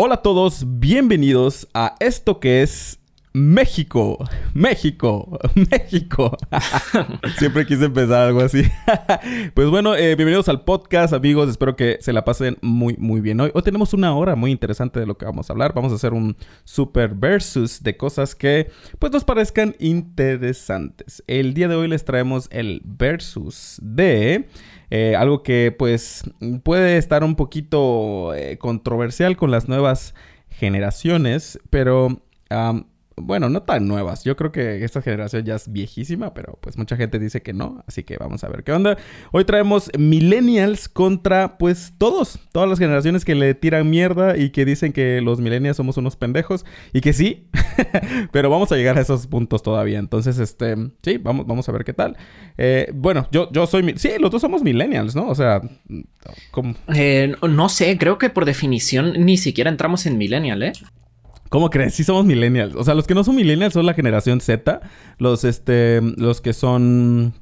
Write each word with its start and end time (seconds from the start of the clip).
Hola 0.00 0.14
a 0.14 0.22
todos, 0.22 0.62
bienvenidos 0.64 1.66
a 1.74 1.96
esto 1.98 2.38
que 2.38 2.62
es 2.62 2.97
México, 3.38 4.18
México, 4.52 5.38
México. 5.70 6.36
Siempre 7.38 7.66
quise 7.66 7.84
empezar 7.84 8.26
algo 8.26 8.40
así. 8.40 8.64
pues 9.54 9.70
bueno, 9.70 9.94
eh, 9.94 10.16
bienvenidos 10.16 10.48
al 10.48 10.62
podcast, 10.64 11.12
amigos. 11.12 11.48
Espero 11.48 11.76
que 11.76 11.98
se 12.00 12.12
la 12.12 12.24
pasen 12.24 12.58
muy, 12.62 12.96
muy 12.96 13.20
bien. 13.20 13.40
Hoy, 13.40 13.52
hoy 13.54 13.62
tenemos 13.62 13.94
una 13.94 14.12
hora 14.16 14.34
muy 14.34 14.50
interesante 14.50 14.98
de 14.98 15.06
lo 15.06 15.16
que 15.16 15.24
vamos 15.24 15.48
a 15.48 15.52
hablar. 15.52 15.72
Vamos 15.72 15.92
a 15.92 15.94
hacer 15.94 16.14
un 16.14 16.36
super 16.64 17.14
versus 17.14 17.80
de 17.80 17.96
cosas 17.96 18.34
que 18.34 18.72
pues 18.98 19.12
nos 19.12 19.22
parezcan 19.22 19.76
interesantes. 19.78 21.22
El 21.28 21.54
día 21.54 21.68
de 21.68 21.76
hoy 21.76 21.86
les 21.86 22.04
traemos 22.04 22.48
el 22.50 22.82
versus 22.84 23.78
de 23.80 24.48
eh, 24.90 25.14
algo 25.14 25.44
que 25.44 25.72
pues 25.78 26.24
puede 26.64 26.96
estar 26.96 27.22
un 27.22 27.36
poquito 27.36 28.34
eh, 28.34 28.58
controversial 28.58 29.36
con 29.36 29.52
las 29.52 29.68
nuevas 29.68 30.16
generaciones, 30.48 31.60
pero 31.70 32.20
bueno, 33.22 33.48
no 33.48 33.62
tan 33.62 33.86
nuevas. 33.86 34.24
Yo 34.24 34.36
creo 34.36 34.52
que 34.52 34.84
esta 34.84 35.02
generación 35.02 35.44
ya 35.44 35.56
es 35.56 35.72
viejísima, 35.72 36.34
pero 36.34 36.58
pues 36.60 36.76
mucha 36.76 36.96
gente 36.96 37.18
dice 37.18 37.42
que 37.42 37.52
no. 37.52 37.82
Así 37.86 38.02
que 38.02 38.16
vamos 38.16 38.44
a 38.44 38.48
ver 38.48 38.64
qué 38.64 38.72
onda. 38.72 38.96
Hoy 39.32 39.44
traemos 39.44 39.90
millennials 39.98 40.88
contra 40.88 41.58
pues 41.58 41.94
todos, 41.98 42.38
todas 42.52 42.68
las 42.68 42.78
generaciones 42.78 43.24
que 43.24 43.34
le 43.34 43.54
tiran 43.54 43.88
mierda 43.88 44.36
y 44.36 44.50
que 44.50 44.64
dicen 44.64 44.92
que 44.92 45.20
los 45.20 45.40
millennials 45.40 45.76
somos 45.76 45.96
unos 45.96 46.16
pendejos 46.16 46.64
y 46.92 47.00
que 47.00 47.12
sí, 47.12 47.48
pero 48.32 48.50
vamos 48.50 48.72
a 48.72 48.76
llegar 48.76 48.98
a 48.98 49.00
esos 49.00 49.26
puntos 49.26 49.62
todavía. 49.62 49.98
Entonces, 49.98 50.38
este, 50.38 50.76
sí, 51.02 51.18
vamos, 51.18 51.46
vamos 51.46 51.68
a 51.68 51.72
ver 51.72 51.84
qué 51.84 51.92
tal. 51.92 52.16
Eh, 52.56 52.90
bueno, 52.94 53.28
yo, 53.30 53.50
yo 53.52 53.66
soy, 53.66 53.94
sí, 53.96 54.10
los 54.18 54.30
dos 54.30 54.40
somos 54.40 54.62
millennials, 54.62 55.14
¿no? 55.14 55.28
O 55.28 55.34
sea, 55.34 55.60
¿cómo? 56.50 56.74
Eh, 56.94 57.34
no 57.48 57.68
sé, 57.68 57.96
creo 57.98 58.18
que 58.18 58.30
por 58.30 58.44
definición 58.44 59.12
ni 59.24 59.36
siquiera 59.36 59.70
entramos 59.70 60.06
en 60.06 60.18
millennial, 60.18 60.62
¿eh? 60.62 60.72
¿Cómo 61.48 61.70
crees? 61.70 61.94
Sí 61.94 62.04
somos 62.04 62.24
millennials. 62.24 62.74
O 62.74 62.84
sea, 62.84 62.94
los 62.94 63.06
que 63.06 63.14
no 63.14 63.24
son 63.24 63.36
millennials 63.36 63.74
son 63.74 63.86
la 63.86 63.94
generación 63.94 64.40
Z. 64.40 64.80
Los, 65.18 65.44
este, 65.44 66.00
los 66.16 66.40
que 66.40 66.52
son 66.52 67.34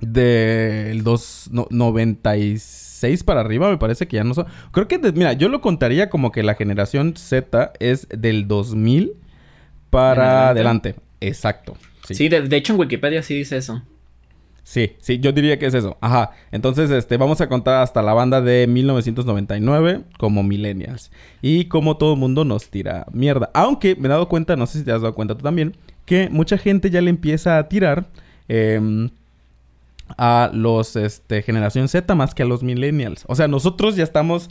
del 0.00 1.04
96 1.04 3.24
para 3.24 3.40
arriba, 3.40 3.70
me 3.70 3.78
parece 3.78 4.08
que 4.08 4.16
ya 4.16 4.24
no 4.24 4.34
son. 4.34 4.46
Creo 4.72 4.88
que, 4.88 4.98
mira, 4.98 5.32
yo 5.34 5.48
lo 5.48 5.60
contaría 5.60 6.10
como 6.10 6.32
que 6.32 6.42
la 6.42 6.54
generación 6.54 7.14
Z 7.16 7.72
es 7.78 8.08
del 8.08 8.48
2000 8.48 9.12
para 9.90 10.50
adelante. 10.50 10.96
Exacto. 11.20 11.76
Sí, 12.08 12.28
de, 12.28 12.56
hecho 12.56 12.72
en 12.72 12.80
Wikipedia 12.80 13.22
sí 13.22 13.34
dice 13.34 13.56
eso. 13.56 13.82
Sí, 14.70 14.92
sí, 15.00 15.18
yo 15.18 15.32
diría 15.32 15.58
que 15.58 15.66
es 15.66 15.74
eso. 15.74 15.96
Ajá. 16.00 16.30
Entonces, 16.52 16.92
este, 16.92 17.16
vamos 17.16 17.40
a 17.40 17.48
contar 17.48 17.82
hasta 17.82 18.02
la 18.02 18.14
banda 18.14 18.40
de 18.40 18.68
1999 18.68 20.02
como 20.16 20.44
millennials. 20.44 21.10
Y 21.42 21.64
como 21.64 21.96
todo 21.96 22.12
el 22.12 22.20
mundo 22.20 22.44
nos 22.44 22.68
tira 22.68 23.04
mierda. 23.10 23.50
Aunque 23.52 23.96
me 23.96 24.06
he 24.06 24.08
dado 24.08 24.28
cuenta, 24.28 24.54
no 24.54 24.68
sé 24.68 24.78
si 24.78 24.84
te 24.84 24.92
has 24.92 25.02
dado 25.02 25.16
cuenta 25.16 25.34
tú 25.34 25.42
también, 25.42 25.74
que 26.04 26.28
mucha 26.30 26.56
gente 26.56 26.88
ya 26.88 27.00
le 27.00 27.10
empieza 27.10 27.58
a 27.58 27.68
tirar 27.68 28.06
em, 28.46 29.10
a 30.16 30.52
los, 30.54 30.94
este, 30.94 31.42
generación 31.42 31.88
Z 31.88 32.14
más 32.14 32.32
que 32.32 32.44
a 32.44 32.46
los 32.46 32.62
millennials. 32.62 33.24
O 33.26 33.34
sea, 33.34 33.48
nosotros 33.48 33.96
ya 33.96 34.04
estamos 34.04 34.50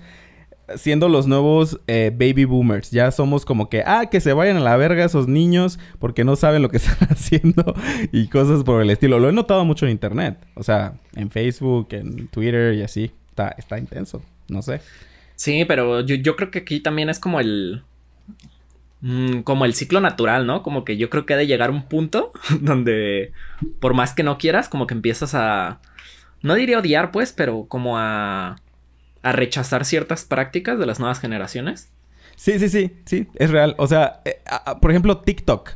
siendo 0.77 1.09
los 1.09 1.27
nuevos 1.27 1.79
eh, 1.87 2.11
baby 2.13 2.45
boomers. 2.45 2.91
Ya 2.91 3.11
somos 3.11 3.45
como 3.45 3.69
que, 3.69 3.83
ah, 3.85 4.07
que 4.09 4.21
se 4.21 4.33
vayan 4.33 4.57
a 4.57 4.61
la 4.61 4.77
verga 4.77 5.05
esos 5.05 5.27
niños 5.27 5.79
porque 5.99 6.23
no 6.23 6.35
saben 6.35 6.61
lo 6.61 6.69
que 6.69 6.77
están 6.77 7.09
haciendo 7.09 7.73
y 8.11 8.27
cosas 8.27 8.63
por 8.63 8.81
el 8.81 8.89
estilo. 8.89 9.19
Lo 9.19 9.29
he 9.29 9.33
notado 9.33 9.65
mucho 9.65 9.85
en 9.85 9.91
internet. 9.91 10.37
O 10.55 10.63
sea, 10.63 10.93
en 11.15 11.29
Facebook, 11.29 11.87
en 11.91 12.27
Twitter 12.27 12.73
y 12.73 12.83
así. 12.83 13.11
Está, 13.29 13.55
está 13.57 13.77
intenso. 13.77 14.21
No 14.47 14.61
sé. 14.61 14.81
Sí, 15.35 15.63
pero 15.65 16.01
yo, 16.01 16.35
creo 16.35 16.51
que 16.51 16.59
aquí 16.59 16.81
también 16.81 17.09
es 17.09 17.19
como 17.19 17.39
el. 17.39 17.83
Mm, 19.01 19.41
como 19.43 19.63
el 19.63 19.73
ciclo 19.73 20.01
natural, 20.01 20.45
¿no? 20.45 20.63
Como 20.63 20.83
que 20.83 20.97
yo 20.97 21.09
creo 21.09 21.25
que 21.25 21.33
ha 21.33 21.37
de 21.37 21.47
llegar 21.47 21.71
un 21.71 21.83
punto 21.83 22.33
donde, 22.61 23.31
por 23.79 23.93
más 23.93 24.13
que 24.13 24.23
no 24.23 24.37
quieras, 24.37 24.67
como 24.67 24.87
que 24.87 24.93
empiezas 24.93 25.35
a. 25.35 25.79
No 26.41 26.55
diría 26.55 26.79
odiar, 26.79 27.11
pues, 27.11 27.31
pero 27.31 27.65
como 27.67 27.97
a 27.97 28.57
a 29.21 29.31
rechazar 29.31 29.85
ciertas 29.85 30.25
prácticas 30.25 30.79
de 30.79 30.85
las 30.85 30.99
nuevas 30.99 31.19
generaciones. 31.19 31.89
Sí, 32.35 32.57
sí, 32.57 32.69
sí, 32.69 32.91
sí, 33.03 33.27
es 33.35 33.51
real. 33.51 33.75
O 33.77 33.87
sea, 33.87 34.21
eh, 34.23 34.41
por 34.81 34.91
ejemplo, 34.91 35.17
TikTok. 35.17 35.71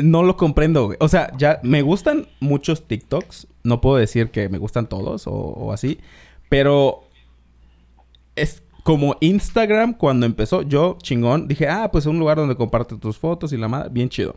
No 0.00 0.22
lo 0.22 0.36
comprendo, 0.36 0.94
O 1.00 1.08
sea, 1.08 1.32
ya 1.36 1.58
me 1.64 1.82
gustan 1.82 2.28
muchos 2.40 2.86
TikToks. 2.86 3.48
No 3.64 3.80
puedo 3.80 3.96
decir 3.96 4.30
que 4.30 4.48
me 4.48 4.58
gustan 4.58 4.88
todos 4.88 5.24
o, 5.26 5.72
así. 5.72 5.98
Pero 6.48 7.08
es 8.36 8.62
como 8.84 9.16
Instagram 9.20 9.94
cuando 9.94 10.26
empezó. 10.26 10.62
Yo, 10.62 10.98
chingón, 11.02 11.48
dije, 11.48 11.68
ah, 11.68 11.90
pues 11.92 12.06
un 12.06 12.18
lugar 12.18 12.38
donde 12.38 12.54
comparte 12.54 12.96
tus 12.96 13.18
fotos 13.18 13.52
y 13.52 13.56
la 13.56 13.66
madre. 13.66 13.88
Bien 13.90 14.08
chido. 14.08 14.36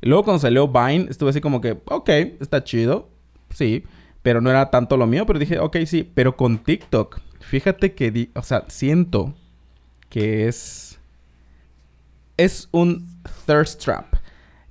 Y 0.00 0.08
luego 0.08 0.24
cuando 0.24 0.40
salió 0.40 0.68
Vine, 0.68 1.06
estuve 1.08 1.30
así 1.30 1.40
como 1.40 1.60
que, 1.60 1.78
ok, 1.84 2.08
está 2.40 2.62
chido. 2.62 3.08
Sí. 3.50 3.84
Pero 4.22 4.40
no 4.40 4.50
era 4.50 4.70
tanto 4.70 4.96
lo 4.96 5.08
mío. 5.08 5.26
Pero 5.26 5.38
dije, 5.40 5.58
ok, 5.58 5.78
sí. 5.86 6.08
Pero 6.14 6.36
con 6.36 6.58
TikTok 6.58 7.20
Fíjate 7.50 7.94
que, 7.94 8.30
o 8.36 8.44
sea, 8.44 8.64
siento 8.68 9.34
que 10.08 10.46
es 10.46 11.00
es 12.36 12.68
un 12.70 13.08
thirst 13.44 13.82
trap. 13.82 14.14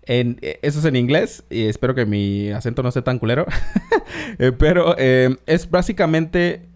Eh, 0.03 0.59
eso 0.61 0.79
es 0.79 0.85
en 0.85 0.95
inglés 0.95 1.43
y 1.49 1.65
espero 1.65 1.93
que 1.93 2.05
mi 2.05 2.51
acento 2.51 2.81
no 2.81 2.89
sea 2.91 3.01
tan 3.03 3.19
culero. 3.19 3.45
Eh, 4.37 4.51
pero 4.51 4.95
eh, 4.97 5.35
es 5.45 5.69
básicamente 5.69 6.67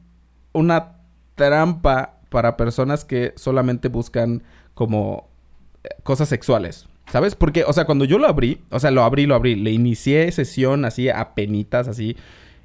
una 0.54 0.98
trampa 1.36 2.20
para 2.30 2.58
personas 2.58 3.06
que 3.06 3.34
solamente 3.36 3.88
buscan 3.88 4.44
como 4.74 5.30
cosas 6.04 6.30
sexuales. 6.30 6.88
¿Sabes? 7.12 7.36
Porque, 7.36 7.64
o 7.64 7.74
sea, 7.74 7.86
cuando 7.86 8.06
yo 8.06 8.18
lo 8.18 8.28
abrí, 8.28 8.62
o 8.72 8.80
sea, 8.80 8.92
lo 8.92 9.04
abrí, 9.04 9.26
lo 9.26 9.36
abrí, 9.36 9.56
le 9.56 9.72
inicié 9.72 10.32
sesión 10.32 10.86
así 10.86 11.10
a 11.10 11.34
penitas, 11.36 11.88
así 11.88 12.18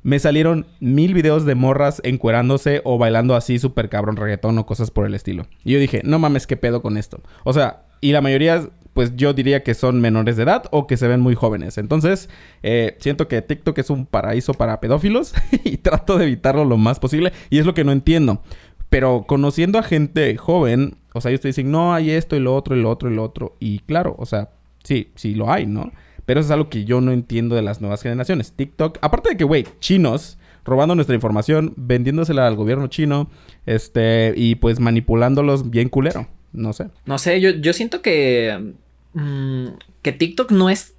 me 0.09 0.19
salieron 0.19 0.67
mil 0.81 1.13
videos 1.13 1.45
de 1.45 1.55
morras 1.55 2.01
encuerándose 2.03 2.81
o 2.85 2.97
bailando 2.97 3.37
así 3.37 3.59
súper 3.59 3.91
cabrón 3.91 4.17
reggaetón 4.17 4.57
o 4.57 4.65
cosas 4.65 4.91
por 4.91 5.05
el 5.05 5.15
estilo. 5.15 5.47
Y 5.65 5.75
yo 5.75 5.79
dije, 5.79 6.01
no 6.03 6.19
mames, 6.19 6.47
¿qué 6.47 6.57
pedo 6.57 6.81
con 6.81 6.97
esto? 6.97 7.21
O 7.45 7.53
sea, 7.53 7.83
y 8.01 8.13
la 8.13 8.23
mayoría, 8.23 8.71
pues 8.95 9.17
yo 9.17 9.35
diría 9.35 9.63
que 9.63 9.75
son 9.75 10.01
menores 10.01 10.39
de 10.39 10.45
edad 10.45 10.65
o 10.71 10.87
que 10.87 10.97
se 10.97 11.09
ven 11.09 11.21
muy 11.21 11.35
jóvenes. 11.35 11.77
Entonces, 11.77 12.31
eh, 12.63 12.97
siento 13.01 13.29
que 13.29 13.43
TikTok 13.43 13.77
es 13.77 13.91
un 13.91 14.07
paraíso 14.07 14.55
para 14.55 14.81
pedófilos 14.81 15.35
y 15.63 15.77
trato 15.77 16.17
de 16.17 16.25
evitarlo 16.25 16.65
lo 16.65 16.79
más 16.79 16.99
posible. 16.99 17.35
Y 17.51 17.59
es 17.59 17.67
lo 17.67 17.75
que 17.75 17.85
no 17.85 17.93
entiendo. 17.93 18.41
Pero 18.89 19.27
conociendo 19.29 19.79
a 19.79 19.83
gente 19.83 20.39
joven, 20.39 20.97
o 21.13 21.21
sea, 21.21 21.33
ellos 21.33 21.43
te 21.43 21.49
dicen, 21.49 21.71
no, 21.71 21.93
hay 21.93 22.13
esto 22.13 22.35
y 22.35 22.41
lo 22.41 22.57
otro 22.57 22.75
y 22.75 22.81
lo 22.81 22.91
otro 22.91 23.11
y 23.11 23.15
lo 23.15 23.25
otro. 23.25 23.57
Y 23.61 23.81
claro, 23.81 24.17
o 24.19 24.25
sea, 24.25 24.49
sí, 24.85 25.13
sí 25.17 25.35
lo 25.35 25.53
hay, 25.53 25.67
¿no? 25.67 25.93
Pero 26.29 26.41
eso 26.41 26.49
es 26.49 26.51
algo 26.51 26.69
que 26.69 26.85
yo 26.85 27.01
no 27.01 27.11
entiendo 27.11 27.57
de 27.57 27.63
las 27.63 27.81
nuevas 27.81 28.03
generaciones. 28.03 28.53
TikTok, 28.53 28.99
aparte 29.01 29.31
de 29.31 29.39
que, 29.39 29.45
güey, 29.45 29.65
chinos 29.81 30.37
robando 30.63 30.95
nuestra 30.95 31.15
información, 31.15 31.73
vendiéndosela 31.79 32.47
al 32.47 32.55
gobierno 32.55 32.89
chino, 32.89 33.31
este, 33.65 34.35
y 34.37 34.57
pues 34.57 34.79
manipulándolos 34.79 35.71
bien 35.71 35.89
culero. 35.89 36.29
No 36.53 36.75
sé. 36.75 36.89
No 37.07 37.17
sé, 37.17 37.41
yo, 37.41 37.49
yo 37.53 37.73
siento 37.73 38.03
que. 38.03 38.75
Mm, 39.15 39.69
que 40.03 40.13
TikTok 40.13 40.51
no 40.51 40.69
es. 40.69 40.97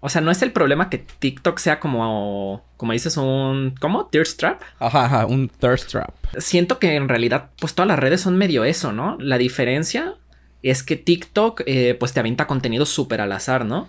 O 0.00 0.10
sea, 0.10 0.20
no 0.20 0.30
es 0.30 0.42
el 0.42 0.52
problema 0.52 0.90
que 0.90 0.98
TikTok 0.98 1.58
sea 1.58 1.80
como. 1.80 2.62
Como 2.76 2.92
dices, 2.92 3.16
un. 3.16 3.72
¿Cómo? 3.80 4.08
¿Thirst 4.08 4.38
trap? 4.38 4.60
Ajá, 4.78 5.06
ajá, 5.06 5.24
un 5.24 5.48
thirst 5.48 5.88
trap. 5.88 6.14
Siento 6.36 6.78
que 6.78 6.96
en 6.96 7.08
realidad, 7.08 7.52
pues 7.58 7.74
todas 7.74 7.88
las 7.88 7.98
redes 7.98 8.20
son 8.20 8.36
medio 8.36 8.64
eso, 8.64 8.92
¿no? 8.92 9.16
La 9.18 9.38
diferencia 9.38 10.16
es 10.62 10.82
que 10.82 10.96
TikTok, 10.96 11.62
eh, 11.64 11.96
pues 11.98 12.12
te 12.12 12.20
avienta 12.20 12.46
contenido 12.46 12.84
súper 12.84 13.22
al 13.22 13.32
azar, 13.32 13.64
¿no? 13.64 13.88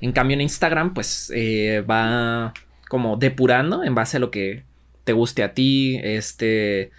En 0.00 0.12
cambio 0.12 0.34
en 0.34 0.42
Instagram 0.42 0.94
pues 0.94 1.32
eh, 1.34 1.84
va 1.88 2.52
como 2.88 3.16
depurando 3.16 3.84
en 3.84 3.94
base 3.94 4.16
a 4.16 4.20
lo 4.20 4.30
que 4.30 4.64
te 5.04 5.12
guste 5.12 5.42
a 5.42 5.54
ti, 5.54 6.00
este... 6.02 6.90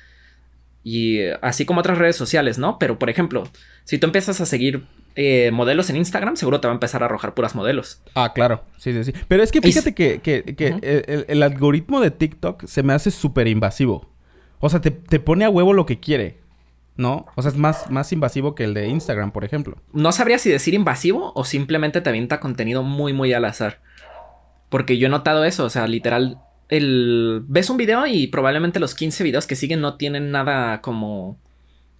Y 0.82 1.20
así 1.42 1.66
como 1.66 1.82
otras 1.82 1.98
redes 1.98 2.16
sociales, 2.16 2.58
¿no? 2.58 2.80
Pero 2.80 2.98
por 2.98 3.10
ejemplo, 3.10 3.44
si 3.84 3.98
tú 3.98 4.08
empiezas 4.08 4.40
a 4.42 4.46
seguir 4.46 4.84
eh, 5.16 5.52
modelos 5.52 5.90
en 5.90 5.98
Instagram, 5.98 6.38
seguro 6.38 6.62
te 6.62 6.68
va 6.68 6.74
a 6.74 6.76
empezar 6.76 7.04
a 7.04 7.08
arrojar 7.08 7.34
puras 7.34 7.54
modelos. 7.54 8.02
Ah, 8.16 8.32
claro. 8.34 8.64
Sí, 8.78 8.94
sí, 8.94 9.04
sí. 9.04 9.14
Pero 9.28 9.44
es 9.44 9.52
que 9.52 9.62
fíjate 9.62 9.94
que, 9.94 10.22
que, 10.22 11.26
el, 11.28 11.44
algoritmo 11.44 12.00
de 12.00 12.10
TikTok 12.10 12.66
se 12.66 12.84
me 12.84 12.94
hace 12.94 13.12
súper 13.12 13.48
invasivo. 13.48 14.10
O 14.60 14.70
sea, 14.70 14.80
te, 14.80 14.92
te, 14.92 15.20
pone 15.20 15.46
a 15.46 15.50
huevo 15.50 15.74
lo 15.74 15.86
que 15.86 16.00
quiere. 16.00 16.38
¿No? 17.00 17.26
O 17.36 17.42
sea, 17.42 17.50
es 17.50 17.58
más, 17.58 17.90
más 17.90 18.12
invasivo 18.12 18.56
que 18.56 18.66
el 18.66 18.74
de 18.74 18.90
Instagram, 18.90 19.32
por 19.32 19.46
ejemplo. 19.46 19.78
No 19.94 20.12
sabría 20.12 20.38
si 20.38 20.50
decir 20.50 20.74
invasivo 20.74 21.32
o 21.34 21.46
simplemente 21.46 22.02
te 22.02 22.10
avienta 22.10 22.42
contenido 22.42 22.84
muy, 22.84 23.14
muy 23.14 23.32
al 23.32 23.46
azar. 23.46 23.80
Porque 24.68 24.98
yo 24.98 25.08
he 25.08 25.10
notado 25.10 25.46
eso, 25.46 25.64
o 25.64 25.70
sea, 25.70 25.88
literal, 25.88 26.40
el... 26.68 27.42
ves 27.48 27.70
un 27.70 27.78
video 27.78 28.06
y 28.06 28.28
probablemente 28.28 28.82
los 28.82 28.96
15 28.96 29.24
videos 29.24 29.48
que 29.48 29.56
siguen 29.56 29.80
no 29.80 29.96
tienen 29.96 30.30
nada 30.32 30.82
como 30.82 31.40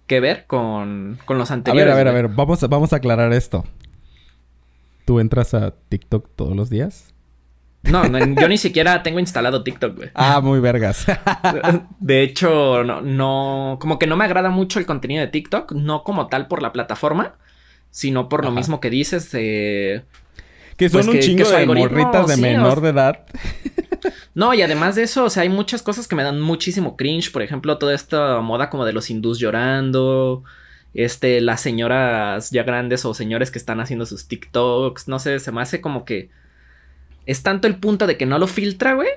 que 0.06 0.20
ver 0.20 0.44
con, 0.46 1.18
con 1.24 1.38
los 1.38 1.50
anteriores. 1.50 1.94
A 1.94 1.96
ver, 1.96 2.08
a 2.08 2.12
ver, 2.12 2.22
a 2.22 2.28
ver, 2.28 2.36
vamos, 2.36 2.60
vamos 2.68 2.92
a 2.92 2.96
aclarar 2.96 3.32
esto. 3.32 3.64
¿Tú 5.06 5.18
entras 5.18 5.54
a 5.54 5.74
TikTok 5.88 6.28
todos 6.36 6.54
los 6.54 6.68
días? 6.68 7.14
No, 7.82 8.02
yo 8.06 8.48
ni 8.48 8.58
siquiera 8.58 9.02
tengo 9.02 9.20
instalado 9.20 9.62
TikTok, 9.62 9.96
güey. 9.96 10.10
Ah, 10.14 10.40
muy 10.40 10.60
vergas. 10.60 11.06
de 12.00 12.22
hecho, 12.22 12.84
no, 12.84 13.00
no, 13.00 13.78
como 13.80 13.98
que 13.98 14.06
no 14.06 14.16
me 14.16 14.24
agrada 14.24 14.50
mucho 14.50 14.78
el 14.78 14.86
contenido 14.86 15.20
de 15.22 15.28
TikTok, 15.28 15.72
no 15.72 16.04
como 16.04 16.28
tal 16.28 16.46
por 16.46 16.62
la 16.62 16.72
plataforma, 16.72 17.36
sino 17.90 18.28
por 18.28 18.44
lo 18.44 18.50
mismo 18.50 18.80
que 18.80 18.90
dices 18.90 19.32
de... 19.32 20.04
Que 20.76 20.88
son 20.88 21.04
pues 21.04 21.14
un 21.14 21.20
chingo 21.20 21.48
de 21.50 21.66
morritas 21.66 22.26
de 22.26 22.36
menor 22.36 22.80
de 22.80 22.90
edad. 22.90 23.24
No, 24.34 24.54
y 24.54 24.62
además 24.62 24.94
de 24.94 25.02
eso, 25.02 25.24
o 25.24 25.30
sea, 25.30 25.42
hay 25.42 25.48
muchas 25.48 25.82
cosas 25.82 26.08
que 26.08 26.16
me 26.16 26.22
dan 26.22 26.40
muchísimo 26.40 26.96
cringe. 26.96 27.32
Por 27.32 27.42
ejemplo, 27.42 27.78
toda 27.78 27.94
esta 27.94 28.40
moda 28.40 28.70
como 28.70 28.84
de 28.84 28.92
los 28.92 29.10
hindús 29.10 29.38
llorando. 29.38 30.44
Este, 30.94 31.40
las 31.40 31.60
señoras 31.60 32.50
ya 32.50 32.62
grandes 32.64 33.04
o 33.04 33.14
señores 33.14 33.50
que 33.50 33.58
están 33.58 33.80
haciendo 33.80 34.06
sus 34.06 34.28
TikToks. 34.28 35.08
No 35.08 35.18
sé, 35.18 35.38
se 35.38 35.52
me 35.52 35.60
hace 35.60 35.80
como 35.80 36.04
que. 36.04 36.30
Es 37.26 37.42
tanto 37.42 37.68
el 37.68 37.76
punto 37.76 38.06
de 38.06 38.16
que 38.16 38.26
no 38.26 38.38
lo 38.38 38.46
filtra, 38.46 38.94
güey 38.94 39.08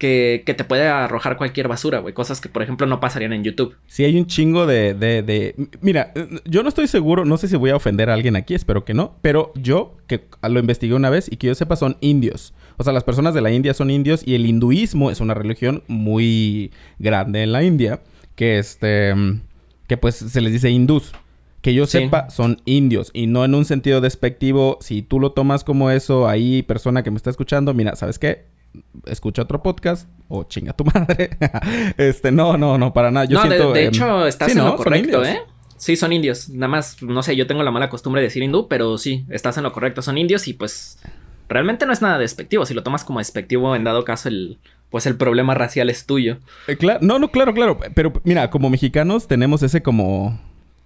que, 0.00 0.54
te 0.56 0.64
puede 0.64 0.88
arrojar 0.88 1.36
cualquier 1.36 1.68
basura, 1.68 1.98
güey. 1.98 2.14
Cosas 2.14 2.40
que, 2.40 2.48
por 2.48 2.62
ejemplo, 2.62 2.86
no 2.86 3.00
pasarían 3.00 3.34
en 3.34 3.44
YouTube. 3.44 3.76
Sí, 3.86 4.02
hay 4.02 4.18
un 4.18 4.26
chingo 4.26 4.66
de, 4.66 4.94
de, 4.94 5.22
de, 5.22 5.54
Mira, 5.82 6.12
yo 6.46 6.62
no 6.62 6.70
estoy 6.70 6.88
seguro, 6.88 7.26
no 7.26 7.36
sé 7.36 7.48
si 7.48 7.56
voy 7.56 7.68
a 7.68 7.76
ofender 7.76 8.08
a 8.08 8.14
alguien 8.14 8.34
aquí, 8.34 8.54
espero 8.54 8.86
que 8.86 8.94
no. 8.94 9.16
Pero 9.20 9.52
yo, 9.54 9.98
que 10.06 10.24
lo 10.42 10.58
investigué 10.58 10.94
una 10.94 11.10
vez 11.10 11.30
y 11.30 11.36
que 11.36 11.48
yo 11.48 11.54
sepa, 11.54 11.76
son 11.76 11.98
indios. 12.00 12.54
O 12.78 12.82
sea, 12.82 12.94
las 12.94 13.04
personas 13.04 13.34
de 13.34 13.42
la 13.42 13.52
India 13.52 13.74
son 13.74 13.90
indios 13.90 14.26
y 14.26 14.34
el 14.34 14.46
hinduismo 14.46 15.10
es 15.10 15.20
una 15.20 15.34
religión 15.34 15.84
muy 15.86 16.72
grande 16.98 17.42
en 17.42 17.52
la 17.52 17.62
India. 17.62 18.00
Que 18.34 18.58
este... 18.58 19.14
Que 19.86 19.98
pues 19.98 20.14
se 20.14 20.40
les 20.40 20.52
dice 20.52 20.70
hindús 20.70 21.12
que 21.60 21.74
yo 21.74 21.86
sepa, 21.86 22.30
son 22.30 22.62
indios. 22.64 23.10
Y 23.12 23.26
no 23.26 23.44
en 23.44 23.54
un 23.54 23.64
sentido 23.64 24.00
despectivo. 24.00 24.78
Si 24.80 25.02
tú 25.02 25.20
lo 25.20 25.32
tomas 25.32 25.64
como 25.64 25.90
eso, 25.90 26.28
ahí, 26.28 26.62
persona 26.62 27.02
que 27.02 27.10
me 27.10 27.16
está 27.16 27.30
escuchando, 27.30 27.74
mira, 27.74 27.96
¿sabes 27.96 28.18
qué? 28.18 28.50
escucha 29.06 29.42
otro 29.42 29.62
podcast 29.62 30.08
o 30.28 30.44
chinga 30.44 30.72
tu 30.72 30.84
madre. 30.94 31.30
este, 31.96 32.30
no, 32.30 32.56
no, 32.56 32.78
no, 32.78 32.92
para 32.92 33.10
nada. 33.10 33.26
Yo 33.26 33.38
no, 33.38 33.46
siento, 33.46 33.72
de, 33.72 33.86
hecho, 33.86 34.26
estás 34.26 34.52
en 34.52 34.64
lo 34.64 34.76
correcto, 34.76 35.24
¿eh? 35.24 35.40
Sí, 35.76 35.96
son 35.96 36.12
indios. 36.12 36.50
Nada 36.50 36.68
más, 36.68 37.02
no 37.02 37.22
sé, 37.22 37.36
yo 37.36 37.46
tengo 37.46 37.62
la 37.62 37.70
mala 37.70 37.88
costumbre 37.88 38.20
de 38.20 38.28
decir 38.28 38.42
hindú, 38.42 38.68
pero 38.68 38.98
sí, 38.98 39.24
estás 39.30 39.56
en 39.56 39.62
lo 39.62 39.72
correcto. 39.72 40.02
Son 40.02 40.18
indios 40.18 40.46
y 40.46 40.52
pues 40.52 40.98
realmente 41.48 41.86
no 41.86 41.92
es 41.92 42.02
nada 42.02 42.18
despectivo. 42.18 42.66
Si 42.66 42.74
lo 42.74 42.82
tomas 42.82 43.02
como 43.02 43.18
despectivo, 43.18 43.74
en 43.74 43.84
dado 43.84 44.04
caso, 44.04 44.28
el, 44.28 44.58
pues 44.90 45.06
el 45.06 45.16
problema 45.16 45.54
racial 45.54 45.88
es 45.88 46.04
tuyo. 46.04 46.36
Eh, 46.68 46.76
claro, 46.76 47.00
no, 47.02 47.18
no, 47.18 47.30
claro, 47.30 47.54
claro. 47.54 47.78
Pero 47.94 48.12
mira, 48.24 48.50
como 48.50 48.68
mexicanos 48.68 49.26
tenemos 49.26 49.62
ese 49.62 49.82
como 49.82 50.38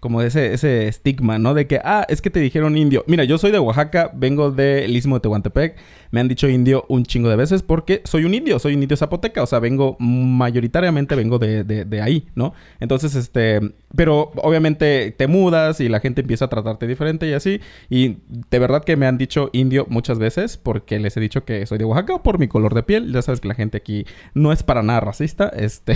como 0.05 0.21
ese, 0.21 0.53
ese 0.53 0.87
estigma, 0.87 1.39
¿no? 1.39 1.55
De 1.55 1.67
que, 1.67 1.81
ah, 1.83 2.05
es 2.11 2.21
que 2.21 2.29
te 2.29 2.39
dijeron 2.39 2.77
indio. 2.77 3.05
Mira, 3.07 3.25
yo 3.25 3.39
soy 3.39 3.51
de 3.51 3.59
Oaxaca, 3.59 4.11
vengo 4.15 4.51
del 4.51 4.95
istmo 4.95 5.17
de 5.17 5.21
Tehuantepec. 5.21 5.77
Me 6.11 6.21
han 6.21 6.29
dicho 6.29 6.47
indio 6.47 6.85
un 6.91 7.05
chingo 7.05 7.31
de 7.31 7.37
veces 7.37 7.63
porque 7.63 8.03
soy 8.05 8.27
un 8.27 8.35
indio, 8.35 8.59
soy 8.59 8.75
un 8.75 8.83
indio 8.83 8.99
zapoteca. 8.99 9.43
O 9.43 9.47
sea, 9.47 9.61
vengo, 9.61 9.97
mayoritariamente 9.99 11.15
vengo 11.15 11.39
de, 11.39 11.65
de, 11.65 11.87
de 11.87 12.03
ahí, 12.03 12.29
¿no? 12.35 12.53
Entonces, 12.81 13.15
este, 13.15 13.63
pero 13.97 14.33
obviamente 14.37 15.13
te 15.17 15.27
mudas 15.27 15.81
y 15.81 15.89
la 15.89 16.01
gente 16.01 16.23
empieza 16.23 16.47
a 16.47 16.49
tratarte 16.49 16.87
diferente 16.87 17.29
y 17.29 17.33
así. 17.33 17.61
Y 17.89 18.19
de 18.51 18.59
verdad 18.59 18.85
que 18.85 18.97
me 18.97 19.07
han 19.07 19.19
dicho 19.19 19.51
indio 19.53 19.87
muchas 19.89 20.19
veces 20.19 20.57
porque 20.57 20.99
les 20.99 21.17
he 21.17 21.21
dicho 21.21 21.45
que 21.45 21.65
soy 21.67 21.79
de 21.79 21.85
Oaxaca 21.85 22.23
por 22.23 22.39
mi 22.39 22.49
color 22.49 22.75
de 22.75 22.83
piel. 22.83 23.13
Ya 23.13 23.23
sabes 23.23 23.41
que 23.41 23.49
la 23.49 23.55
gente 23.55 23.79
aquí 23.79 24.07
no 24.35 24.53
es 24.53 24.63
para 24.63 24.83
nada 24.83 25.01
racista, 25.01 25.49
este. 25.57 25.95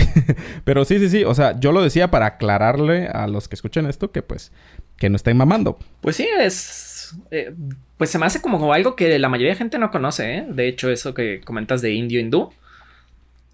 pero 0.63 0.85
sí, 0.85 0.99
sí, 0.99 1.09
sí. 1.09 1.23
O 1.23 1.33
sea, 1.33 1.59
yo 1.59 1.71
lo 1.71 1.81
decía 1.81 2.11
para 2.11 2.25
aclararle 2.27 3.07
a 3.07 3.27
los 3.27 3.47
que 3.47 3.55
escuchen 3.55 3.85
esto 3.85 4.11
que 4.11 4.21
pues 4.21 4.51
que 4.99 5.09
no 5.09 5.15
estén 5.15 5.37
mamando. 5.37 5.79
Pues 6.01 6.17
sí, 6.17 6.27
es... 6.39 7.15
Eh, 7.31 7.53
pues 7.97 8.11
se 8.11 8.19
me 8.19 8.25
hace 8.25 8.41
como 8.41 8.71
algo 8.71 8.95
que 8.95 9.17
la 9.17 9.29
mayoría 9.29 9.53
de 9.53 9.57
gente 9.57 9.79
no 9.79 9.91
conoce, 9.91 10.37
¿eh? 10.37 10.45
De 10.47 10.67
hecho, 10.67 10.91
eso 10.91 11.13
que 11.13 11.41
comentas 11.41 11.81
de 11.81 11.93
indio 11.93 12.19
hindú. 12.19 12.51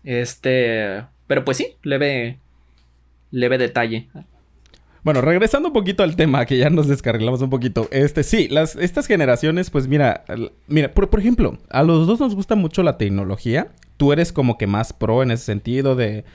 Este... 0.04 1.04
Pero 1.28 1.46
pues 1.46 1.58
sí, 1.58 1.76
leve... 1.84 2.40
Leve 3.32 3.58
detalle. 3.58 4.10
Bueno, 5.06 5.22
regresando 5.22 5.70
un 5.70 5.74
poquito 5.74 6.02
al 6.02 6.16
tema, 6.16 6.48
que 6.48 6.58
ya 6.58 6.72
nos 6.72 6.88
descarrilamos 6.88 7.40
un 7.44 7.52
poquito. 7.52 7.88
Este, 7.92 8.24
sí, 8.24 8.48
las, 8.48 8.76
estas 8.76 9.06
generaciones, 9.06 9.70
pues 9.70 9.88
mira, 9.88 10.26
mira, 10.66 10.96
por, 10.96 11.12
por 11.12 11.20
ejemplo, 11.20 11.60
a 11.70 11.84
los 11.84 12.08
dos 12.08 12.20
nos 12.20 12.34
gusta 12.34 12.56
mucho 12.56 12.82
la 12.82 12.98
tecnología. 12.98 13.68
Tú 13.98 14.14
eres 14.14 14.34
como 14.34 14.58
que 14.58 14.66
más 14.66 14.94
pro 14.94 15.22
en 15.22 15.30
ese 15.30 15.46
sentido 15.46 15.96
de, 15.96 16.26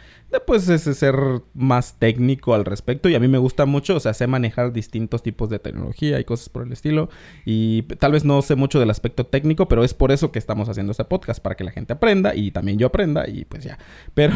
pues 0.46 0.69
ese 0.69 0.94
ser 0.94 1.17
más 1.52 1.99
técnico 1.99 2.55
al 2.55 2.64
respecto 2.64 3.08
y 3.08 3.17
a 3.17 3.20
mí 3.20 3.26
me 3.26 3.38
gusta 3.38 3.67
mucho, 3.67 3.96
o 3.96 4.00
sea, 4.00 4.14
sé 4.14 4.28
manejar 4.28 4.72
distintos 4.72 5.25
tipos 5.25 5.50
de 5.50 5.58
tecnología 5.58 6.20
y 6.20 6.25
cosas 6.25 6.49
por 6.49 6.62
el 6.62 6.72
estilo 6.72 7.11
y 7.44 7.82
tal 7.99 8.12
vez 8.12 8.25
no 8.25 8.40
sé 8.40 8.55
mucho 8.55 8.78
del 8.78 8.90
aspecto 8.90 9.26
técnico, 9.26 9.67
pero 9.67 9.82
es 9.82 9.94
por 9.94 10.12
eso 10.12 10.31
que 10.31 10.38
estamos 10.38 10.69
haciendo 10.69 10.93
este 10.93 11.05
podcast, 11.05 11.43
para 11.43 11.56
que 11.56 11.64
la 11.64 11.72
gente 11.72 11.93
aprenda 11.93 12.37
y 12.37 12.52
también 12.52 12.78
yo 12.78 12.87
aprenda 12.87 13.28
y 13.28 13.46
pues 13.46 13.64
ya. 13.64 13.78
Pero, 14.14 14.34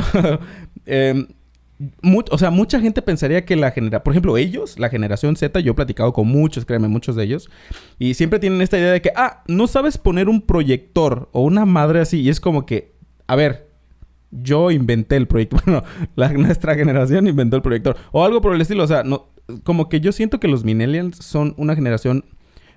o 2.30 2.38
sea, 2.38 2.50
mucha 2.50 2.80
gente 2.80 3.02
pensaría 3.02 3.44
que 3.44 3.56
la 3.56 3.70
generación, 3.70 4.02
por 4.02 4.12
ejemplo, 4.12 4.36
ellos, 4.36 4.78
la 4.78 4.88
generación 4.88 5.36
Z, 5.36 5.60
yo 5.60 5.72
he 5.72 5.74
platicado 5.74 6.12
con 6.12 6.28
muchos, 6.28 6.64
créeme, 6.64 6.88
muchos 6.88 7.16
de 7.16 7.24
ellos, 7.24 7.50
y 7.98 8.14
siempre 8.14 8.38
tienen 8.38 8.60
esta 8.60 8.78
idea 8.78 8.92
de 8.92 9.02
que, 9.02 9.12
ah, 9.16 9.42
no 9.46 9.66
sabes 9.66 9.98
poner 9.98 10.28
un 10.28 10.42
proyector 10.42 11.28
o 11.32 11.42
una 11.42 11.64
madre 11.64 12.00
así, 12.00 12.20
y 12.20 12.28
es 12.28 12.40
como 12.40 12.66
que, 12.66 12.94
a 13.26 13.36
ver, 13.36 13.68
yo 14.42 14.70
inventé 14.70 15.16
el 15.16 15.26
proyecto. 15.26 15.56
Bueno, 15.64 15.82
la, 16.16 16.32
nuestra 16.32 16.74
generación 16.74 17.26
inventó 17.26 17.56
el 17.56 17.62
proyector. 17.62 17.96
O 18.12 18.24
algo 18.24 18.40
por 18.40 18.54
el 18.54 18.60
estilo. 18.60 18.82
O 18.82 18.86
sea, 18.86 19.02
no, 19.02 19.28
como 19.62 19.88
que 19.88 20.00
yo 20.00 20.12
siento 20.12 20.40
que 20.40 20.48
los 20.48 20.64
millennials 20.64 21.18
son 21.18 21.54
una 21.56 21.74
generación 21.74 22.24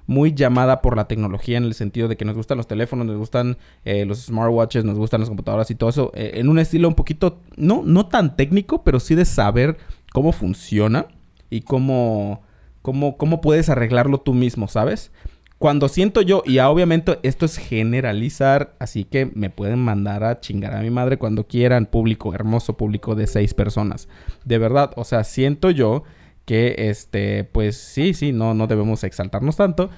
muy 0.08 0.34
llamada 0.34 0.82
por 0.82 0.96
la 0.96 1.08
tecnología 1.08 1.58
en 1.58 1.66
el 1.66 1.74
sentido 1.74 2.08
de 2.08 2.16
que 2.16 2.26
nos 2.26 2.36
gustan 2.36 2.58
los 2.58 2.68
teléfonos, 2.68 3.06
nos 3.06 3.18
gustan 3.18 3.58
eh, 3.86 4.06
los 4.06 4.26
smartwatches, 4.26 4.86
nos 4.86 4.98
gustan 4.98 5.20
las 5.20 5.30
computadoras 5.30 5.70
y 5.70 5.76
todo 5.76 5.90
eso. 5.90 6.12
Eh, 6.16 6.32
en 6.36 6.50
un 6.50 6.60
estilo 6.60 6.88
un 6.88 6.96
poquito, 6.96 7.40
no, 7.58 7.84
no 7.86 8.08
tan 8.08 8.36
técnico, 8.36 8.84
pero 8.84 9.00
sí 9.00 9.16
de 9.16 9.26
saber 9.26 9.78
cómo 10.14 10.32
funciona 10.32 11.08
y 11.50 11.62
cómo, 11.62 12.42
cómo, 12.82 13.18
cómo 13.18 13.42
puedes 13.42 13.70
arreglarlo 13.70 14.20
tú 14.20 14.34
mismo, 14.34 14.70
¿sabes? 14.70 15.12
Cuando 15.60 15.90
siento 15.90 16.22
yo, 16.22 16.44
y 16.46 16.60
obviamente 16.60 17.20
esto 17.24 17.46
es 17.46 17.58
generalizar, 17.58 18.76
así 18.80 19.04
que 19.04 19.26
me 19.26 19.50
pueden 19.50 19.80
mandar 19.80 20.24
a 20.24 20.40
chingar 20.40 20.76
a 20.76 20.82
mi 20.82 20.92
madre 20.92 21.18
cuando 21.18 21.48
quieran, 21.48 21.88
público, 21.88 22.34
hermoso 22.34 22.78
público 22.78 23.16
de 23.16 23.26
seis 23.26 23.56
personas. 23.56 24.08
De 24.46 24.60
verdad, 24.60 24.92
o 24.96 25.04
sea, 25.04 25.24
siento 25.24 25.72
yo 25.72 26.04
que 26.48 26.76
este, 26.78 27.44
pues 27.44 27.76
sí, 27.76 28.14
sí, 28.14 28.32
no, 28.32 28.54
no 28.54 28.68
debemos 28.68 29.04
exaltarnos 29.04 29.58
tanto. 29.58 29.90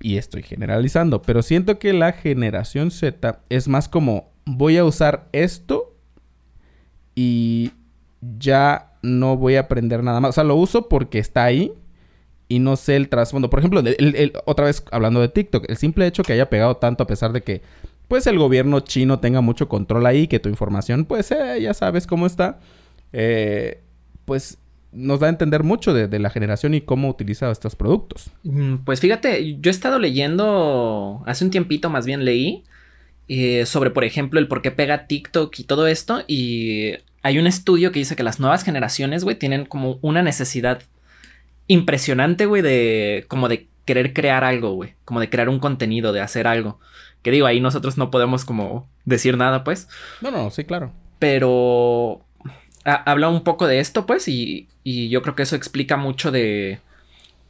Y 0.00 0.16
estoy 0.16 0.42
generalizando, 0.42 1.22
pero 1.22 1.40
siento 1.40 1.78
que 1.78 1.92
la 1.92 2.12
generación 2.12 2.90
Z 2.90 3.40
es 3.48 3.68
más 3.68 3.88
como 3.88 4.32
voy 4.44 4.76
a 4.76 4.84
usar 4.84 5.28
esto 5.32 5.94
y 7.14 7.70
ya 8.20 8.92
no 9.02 9.36
voy 9.36 9.54
a 9.54 9.60
aprender 9.60 10.02
nada 10.02 10.18
más. 10.18 10.30
O 10.30 10.32
sea, 10.32 10.44
lo 10.44 10.56
uso 10.56 10.88
porque 10.88 11.20
está 11.20 11.44
ahí 11.44 11.72
y 12.48 12.58
no 12.58 12.74
sé 12.74 12.96
el 12.96 13.08
trasfondo. 13.08 13.48
Por 13.48 13.60
ejemplo, 13.60 13.80
otra 14.46 14.64
vez 14.66 14.82
hablando 14.90 15.20
de 15.20 15.28
TikTok, 15.28 15.70
el 15.70 15.76
simple 15.76 16.08
hecho 16.08 16.24
que 16.24 16.32
haya 16.32 16.50
pegado 16.50 16.76
tanto 16.78 17.04
a 17.04 17.06
pesar 17.06 17.32
de 17.32 17.42
que 17.42 17.62
pues 18.08 18.26
el 18.26 18.36
gobierno 18.36 18.80
chino 18.80 19.20
tenga 19.20 19.42
mucho 19.42 19.68
control 19.68 20.06
ahí, 20.06 20.26
que 20.26 20.40
tu 20.40 20.48
información 20.48 21.04
pues 21.04 21.30
eh, 21.30 21.60
ya 21.60 21.72
sabes 21.72 22.08
cómo 22.08 22.26
está, 22.26 22.58
eh, 23.12 23.84
pues 24.24 24.58
nos 24.92 25.20
da 25.20 25.26
a 25.26 25.30
entender 25.30 25.62
mucho 25.62 25.92
de, 25.92 26.18
la 26.18 26.30
generación 26.30 26.74
y 26.74 26.80
cómo 26.80 27.08
utiliza 27.08 27.50
estos 27.50 27.76
productos. 27.76 28.30
Mm, 28.44 28.76
pues 28.84 29.00
fíjate, 29.00 29.58
yo 29.60 29.70
he 29.70 29.74
estado 29.74 29.98
leyendo, 29.98 31.22
hace 31.26 31.44
un 31.44 31.50
tiempito 31.50 31.90
más 31.90 32.06
bien 32.06 32.24
leí, 32.24 32.64
eh, 33.28 33.66
sobre 33.66 33.90
por 33.90 34.04
ejemplo 34.04 34.40
el 34.40 34.48
por 34.48 34.62
qué 34.62 34.70
pega 34.70 35.06
TikTok 35.06 35.58
y 35.58 35.64
todo 35.64 35.86
esto, 35.86 36.22
y 36.26 36.94
hay 37.22 37.38
un 37.38 37.46
estudio 37.46 37.92
que 37.92 37.98
dice 37.98 38.16
que 38.16 38.22
las 38.22 38.40
nuevas 38.40 38.64
generaciones, 38.64 39.24
güey, 39.24 39.36
tienen 39.36 39.66
como 39.66 39.98
una 40.00 40.22
necesidad 40.22 40.82
impresionante, 41.66 42.46
güey, 42.46 42.62
de 42.62 43.26
como 43.28 43.48
de 43.48 43.68
querer 43.84 44.12
crear 44.12 44.44
algo, 44.44 44.72
güey, 44.72 44.94
como 45.04 45.20
de 45.20 45.30
crear 45.30 45.48
un 45.48 45.58
contenido, 45.58 46.12
de 46.12 46.20
hacer 46.20 46.46
algo. 46.46 46.80
Que 47.22 47.30
digo, 47.30 47.46
ahí 47.46 47.60
nosotros 47.60 47.98
no 47.98 48.10
podemos 48.10 48.44
como 48.44 48.88
decir 49.04 49.36
nada, 49.36 49.64
pues. 49.64 49.88
No, 50.20 50.30
no, 50.30 50.50
sí, 50.50 50.64
claro. 50.64 50.92
Pero 51.18 52.24
habla 52.94 53.28
un 53.28 53.42
poco 53.42 53.66
de 53.66 53.80
esto, 53.80 54.06
pues, 54.06 54.28
y, 54.28 54.68
y, 54.84 55.08
yo 55.08 55.22
creo 55.22 55.34
que 55.34 55.42
eso 55.42 55.56
explica 55.56 55.96
mucho 55.96 56.30
de 56.30 56.80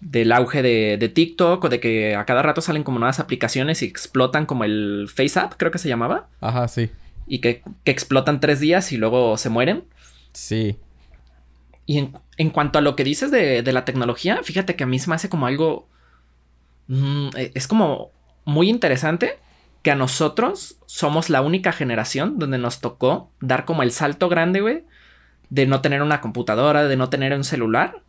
del 0.01 0.31
auge 0.31 0.63
de, 0.63 0.97
de, 0.97 1.09
TikTok 1.09 1.65
o 1.65 1.69
de 1.69 1.81
que 1.81 2.15
a 2.15 2.25
cada 2.25 2.43
rato 2.43 2.61
salen 2.61 2.85
como 2.85 3.01
nuevas 3.01 3.19
aplicaciones 3.19 3.83
y 3.83 3.87
explotan 3.87 4.47
como 4.47 4.63
el 4.63 5.09
FaceApp, 5.13 5.55
creo 5.57 5.73
que 5.73 5.79
se 5.79 5.89
llamaba. 5.89 6.29
Ajá, 6.41 6.69
sí. 6.69 6.91
Y 7.27 7.41
que, 7.41 7.63
que 7.83 7.91
explotan 7.91 8.39
tres 8.39 8.61
días 8.61 8.93
y 8.93 8.97
luego 8.97 9.37
se 9.37 9.49
mueren. 9.49 9.85
Sí. 10.33 10.77
Y 11.85 11.99
en, 12.37 12.51
cuanto 12.51 12.79
a 12.79 12.83
lo 12.83 12.95
que 12.95 13.03
dices 13.03 13.31
de, 13.31 13.63
la 13.73 13.85
tecnología, 13.85 14.41
fíjate 14.43 14.77
que 14.77 14.85
a 14.85 14.87
mí 14.87 14.99
se 14.99 15.09
me 15.09 15.17
hace 15.17 15.29
como 15.29 15.47
algo... 15.47 15.89
Mm, 16.87 17.31
e, 17.37 17.51
es 17.55 17.67
como 17.67 18.13
muy 18.45 18.69
interesante 18.69 19.39
que 19.83 19.91
a 19.91 19.97
nosotros 19.97 20.77
somos 20.87 21.31
la 21.31 21.41
única 21.41 21.73
generación 21.73 22.39
donde 22.39 22.59
nos 22.59 22.81
tocó 22.81 23.31
dar 23.41 23.65
como 23.65 23.83
el 23.83 23.91
salto 23.91 24.29
grande, 24.29 24.61
güey, 24.61 24.85
de 25.51 25.67
no 25.67 25.81
tener 25.81 26.03
una 26.03 26.21
computadora, 26.21 26.85
de 26.85 26.97
no 26.97 27.09
tener 27.09 27.33
un 27.35 27.45
celular, 27.45 28.03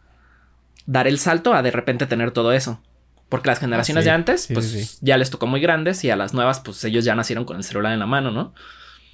dar 0.86 1.08
el 1.08 1.20
salto 1.20 1.54
a 1.54 1.62
de 1.62 1.72
repente 1.72 2.06
tener 2.06 2.32
todo 2.32 2.52
eso. 2.52 2.82
Porque 3.30 3.48
las 3.50 3.60
generaciones 3.60 4.02
Ah, 4.02 4.04
sí. 4.04 4.10
de 4.10 4.12
antes, 4.16 4.42
Sí, 4.42 4.54
pues 4.54 4.66
sí, 4.72 4.98
ya 5.02 5.18
les 5.18 5.30
tocó 5.30 5.46
muy 5.46 5.62
grandes 5.62 6.04
y 6.04 6.10
a 6.10 6.16
las 6.16 6.34
nuevas, 6.34 6.62
pues 6.62 6.84
ellos 6.84 7.06
ya 7.06 7.14
nacieron 7.16 7.46
con 7.46 7.58
el 7.58 7.64
celular 7.64 7.94
en 7.94 8.00
la 8.00 8.08
mano, 8.08 8.32
¿no? 8.32 8.54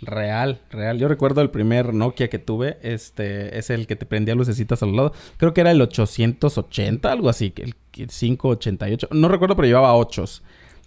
Real, 0.02 0.60
real. 0.72 0.98
Yo 1.00 1.08
recuerdo 1.08 1.42
el 1.42 1.50
primer 1.50 1.94
Nokia 1.94 2.30
que 2.30 2.40
tuve, 2.40 2.78
este, 2.82 3.58
es 3.58 3.70
el 3.70 3.88
que 3.88 3.96
te 3.96 4.06
prendía 4.06 4.36
lucecitas 4.36 4.82
a 4.84 4.86
los 4.86 4.96
lados. 4.96 5.12
Creo 5.38 5.54
que 5.54 5.62
era 5.62 5.72
el 5.72 5.82
880, 5.82 7.12
algo 7.12 7.30
así, 7.30 7.54
el 7.58 7.76
588. 7.92 9.10
No 9.12 9.28
recuerdo, 9.28 9.56
pero 9.56 9.68
llevaba 9.68 9.96
8 9.96 10.24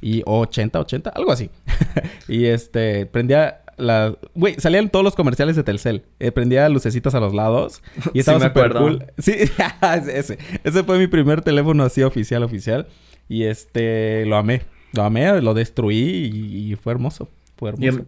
y 0.01 0.23
o 0.25 0.41
80, 0.41 0.79
80, 0.81 1.11
algo 1.11 1.33
así. 1.33 1.51
y 2.29 2.47
este, 2.47 3.07
prendía 3.07 3.63
la... 3.79 4.17
Güey, 4.35 4.55
salían 4.59 4.91
todos 4.91 5.05
los 5.05 5.15
comerciales 5.15 5.57
de 5.57 5.63
Telcel. 5.63 6.03
Eh, 6.21 6.33
prendía 6.33 6.69
lucecitas 6.69 7.15
a 7.15 7.21
los 7.21 7.35
lados. 7.35 7.83
Y 7.97 8.11
Sí, 8.11 8.19
estaba 8.21 8.39
súper 8.41 8.51
acuerdo. 8.67 8.81
cool. 8.81 9.05
Sí, 9.19 9.33
ese. 10.13 10.39
Ese 10.65 10.85
fue 10.85 10.99
mi 10.99 11.07
primer 11.07 11.43
teléfono 11.43 11.83
así 11.85 12.03
oficial, 12.03 12.43
oficial. 12.43 12.87
Y 13.29 13.45
este, 13.45 14.25
lo 14.27 14.37
amé. 14.37 14.63
Lo 14.93 15.03
amé, 15.05 15.41
lo 15.43 15.55
destruí 15.55 15.97
y, 16.33 16.73
y 16.73 16.77
fue 16.77 16.93
hermoso. 16.93 17.29
Fue 17.57 17.71
hermoso. 17.71 17.99
Yo, 17.99 18.05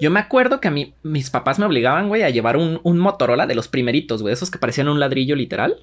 yo 0.00 0.10
me 0.10 0.20
acuerdo 0.20 0.60
que 0.60 0.68
a 0.68 0.70
mí, 0.70 0.94
mis 1.02 1.30
papás 1.30 1.58
me 1.58 1.64
obligaban, 1.66 2.08
güey, 2.08 2.22
a 2.22 2.30
llevar 2.30 2.56
un, 2.56 2.80
un 2.82 2.98
Motorola 2.98 3.46
de 3.46 3.54
los 3.54 3.68
primeritos, 3.68 4.20
güey, 4.20 4.34
esos 4.34 4.50
que 4.50 4.58
parecían 4.58 4.88
un 4.88 5.00
ladrillo 5.00 5.36
literal. 5.36 5.76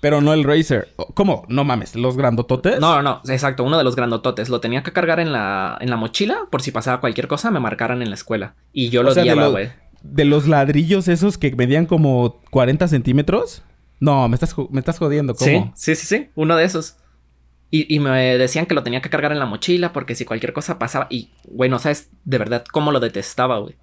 Pero 0.00 0.20
no 0.20 0.32
el 0.32 0.44
Razer. 0.44 0.88
¿Cómo? 1.14 1.44
No 1.48 1.64
mames, 1.64 1.94
los 1.94 2.16
grandototes. 2.16 2.80
No, 2.80 3.02
no, 3.02 3.02
no, 3.02 3.32
exacto, 3.32 3.64
uno 3.64 3.78
de 3.78 3.84
los 3.84 3.96
grandototes. 3.96 4.48
Lo 4.48 4.60
tenía 4.60 4.82
que 4.82 4.92
cargar 4.92 5.20
en 5.20 5.32
la, 5.32 5.78
en 5.80 5.90
la 5.90 5.96
mochila 5.96 6.46
por 6.50 6.62
si 6.62 6.70
pasaba 6.70 7.00
cualquier 7.00 7.28
cosa, 7.28 7.50
me 7.50 7.60
marcaran 7.60 8.02
en 8.02 8.10
la 8.10 8.14
escuela. 8.14 8.54
Y 8.72 8.90
yo 8.90 9.02
lo 9.02 9.12
sea, 9.12 9.22
odiaba, 9.22 9.48
güey. 9.48 9.70
De 10.02 10.24
los 10.24 10.46
ladrillos 10.46 11.08
esos 11.08 11.38
que 11.38 11.54
medían 11.54 11.86
como 11.86 12.40
40 12.50 12.88
centímetros. 12.88 13.62
No, 13.98 14.28
me 14.28 14.34
estás, 14.34 14.54
me 14.70 14.78
estás 14.78 14.98
jodiendo. 14.98 15.34
Sí, 15.34 15.54
¿Cómo? 15.54 15.72
sí, 15.74 15.94
sí, 15.96 16.06
sí, 16.06 16.28
uno 16.34 16.56
de 16.56 16.64
esos. 16.64 16.96
Y, 17.70 17.92
y 17.92 17.98
me 17.98 18.38
decían 18.38 18.66
que 18.66 18.74
lo 18.74 18.82
tenía 18.82 19.00
que 19.00 19.10
cargar 19.10 19.32
en 19.32 19.38
la 19.38 19.46
mochila 19.46 19.92
porque 19.92 20.14
si 20.14 20.24
cualquier 20.24 20.52
cosa 20.52 20.78
pasaba. 20.78 21.06
Y, 21.10 21.30
güey, 21.48 21.68
no 21.68 21.78
sabes 21.78 22.10
de 22.24 22.38
verdad 22.38 22.64
cómo 22.70 22.92
lo 22.92 23.00
detestaba, 23.00 23.58
güey. 23.58 23.74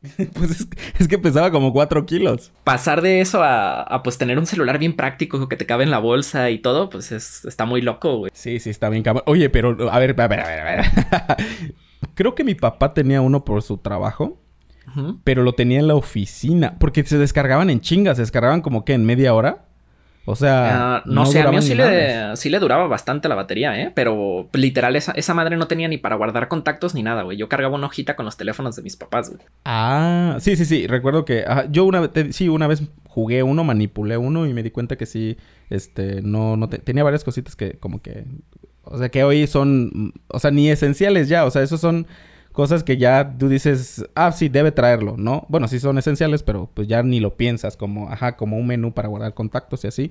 pues 0.34 0.50
es, 0.50 0.68
es 0.98 1.08
que 1.08 1.18
pesaba 1.18 1.50
como 1.50 1.72
4 1.72 2.06
kilos. 2.06 2.52
Pasar 2.64 3.02
de 3.02 3.20
eso 3.20 3.42
a, 3.42 3.82
a, 3.82 4.02
pues 4.02 4.16
tener 4.18 4.38
un 4.38 4.46
celular 4.46 4.78
bien 4.78 4.94
práctico 4.94 5.48
que 5.48 5.56
te 5.56 5.66
cabe 5.66 5.84
en 5.84 5.90
la 5.90 5.98
bolsa 5.98 6.50
y 6.50 6.58
todo, 6.58 6.88
pues 6.88 7.10
es, 7.12 7.44
está 7.44 7.64
muy 7.64 7.82
loco, 7.82 8.16
güey. 8.18 8.30
Sí, 8.34 8.60
sí, 8.60 8.70
está 8.70 8.88
bien 8.88 9.02
cabrón. 9.02 9.24
Oye, 9.26 9.50
pero 9.50 9.90
a 9.90 9.98
ver, 9.98 10.20
a 10.20 10.28
ver, 10.28 10.40
a 10.40 10.46
ver, 10.46 10.60
a 10.60 10.64
ver. 10.64 10.84
Creo 12.14 12.34
que 12.34 12.44
mi 12.44 12.54
papá 12.54 12.94
tenía 12.94 13.20
uno 13.20 13.44
por 13.44 13.62
su 13.62 13.78
trabajo, 13.78 14.40
pero 15.24 15.42
lo 15.42 15.52
tenía 15.52 15.78
en 15.80 15.88
la 15.88 15.94
oficina. 15.94 16.76
Porque 16.78 17.04
se 17.04 17.18
descargaban 17.18 17.70
en 17.70 17.80
chingas, 17.80 18.16
se 18.16 18.22
descargaban 18.22 18.62
como 18.62 18.84
que 18.84 18.94
en 18.94 19.04
media 19.04 19.34
hora. 19.34 19.67
O 20.30 20.36
sea, 20.36 20.96
Ah, 20.98 21.02
no, 21.06 21.24
sé, 21.24 21.40
a 21.40 21.50
mí 21.50 21.62
sí 21.62 21.74
le, 21.74 22.36
sí 22.36 22.50
le 22.50 22.58
duraba 22.58 22.86
bastante 22.86 23.28
la 23.30 23.34
batería, 23.34 23.80
¿eh? 23.80 23.92
Pero 23.94 24.48
literal, 24.52 24.94
esa, 24.94 25.12
esa 25.12 25.32
madre 25.32 25.56
no 25.56 25.66
tenía 25.68 25.88
ni 25.88 25.96
para 25.96 26.16
guardar 26.16 26.48
contactos 26.48 26.94
ni 26.94 27.02
nada, 27.02 27.22
güey. 27.22 27.38
Yo 27.38 27.48
cargaba 27.48 27.74
una 27.76 27.86
hojita 27.86 28.14
con 28.14 28.26
los 28.26 28.36
teléfonos 28.36 28.76
de 28.76 28.82
mis 28.82 28.94
papás, 28.96 29.30
güey. 29.30 29.40
Ah, 29.64 30.36
sí, 30.40 30.54
sí, 30.56 30.66
sí. 30.66 30.86
Recuerdo 30.86 31.24
que 31.24 31.44
ajá, 31.46 31.64
yo 31.70 31.84
una 31.86 32.00
vez, 32.00 32.12
te- 32.12 32.32
sí, 32.34 32.50
una 32.50 32.66
vez 32.66 32.82
jugué 33.08 33.42
uno, 33.42 33.64
manipulé 33.64 34.18
uno 34.18 34.46
y 34.46 34.52
me 34.52 34.62
di 34.62 34.70
cuenta 34.70 34.96
que 34.96 35.06
sí, 35.06 35.38
este, 35.70 36.20
no, 36.20 36.56
no 36.58 36.68
te- 36.68 36.78
tenía 36.78 37.04
varias 37.04 37.24
cositas 37.24 37.56
que 37.56 37.78
como 37.78 38.02
que, 38.02 38.24
o 38.82 38.98
sea, 38.98 39.08
que 39.08 39.24
hoy 39.24 39.46
son, 39.46 40.12
o 40.28 40.38
sea, 40.40 40.50
ni 40.50 40.68
esenciales 40.68 41.28
ya, 41.30 41.46
o 41.46 41.50
sea, 41.50 41.62
esos 41.62 41.80
son 41.80 42.06
cosas 42.58 42.82
que 42.82 42.96
ya 42.96 43.36
tú 43.38 43.48
dices, 43.48 44.04
ah, 44.16 44.32
sí, 44.32 44.48
debe 44.48 44.72
traerlo, 44.72 45.14
¿no? 45.16 45.46
Bueno, 45.48 45.68
sí 45.68 45.78
son 45.78 45.96
esenciales, 45.96 46.42
pero 46.42 46.68
pues 46.74 46.88
ya 46.88 47.04
ni 47.04 47.20
lo 47.20 47.36
piensas 47.36 47.76
como, 47.76 48.10
ajá, 48.10 48.36
como 48.36 48.56
un 48.56 48.66
menú 48.66 48.92
para 48.92 49.06
guardar 49.06 49.32
contactos 49.32 49.84
y 49.84 49.86
así. 49.86 50.10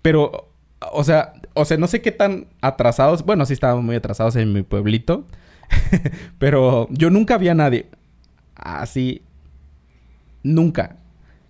Pero, 0.00 0.48
o 0.90 1.04
sea, 1.04 1.34
o 1.52 1.66
sea, 1.66 1.76
no 1.76 1.86
sé 1.88 2.00
qué 2.00 2.10
tan 2.10 2.46
atrasados, 2.62 3.26
bueno, 3.26 3.44
sí 3.44 3.52
estábamos 3.52 3.84
muy 3.84 3.94
atrasados 3.94 4.36
en 4.36 4.54
mi 4.54 4.62
pueblito, 4.62 5.26
pero 6.38 6.88
yo 6.92 7.10
nunca 7.10 7.36
vi 7.36 7.50
a 7.50 7.54
nadie 7.54 7.84
así, 8.54 9.20
nunca 10.42 10.96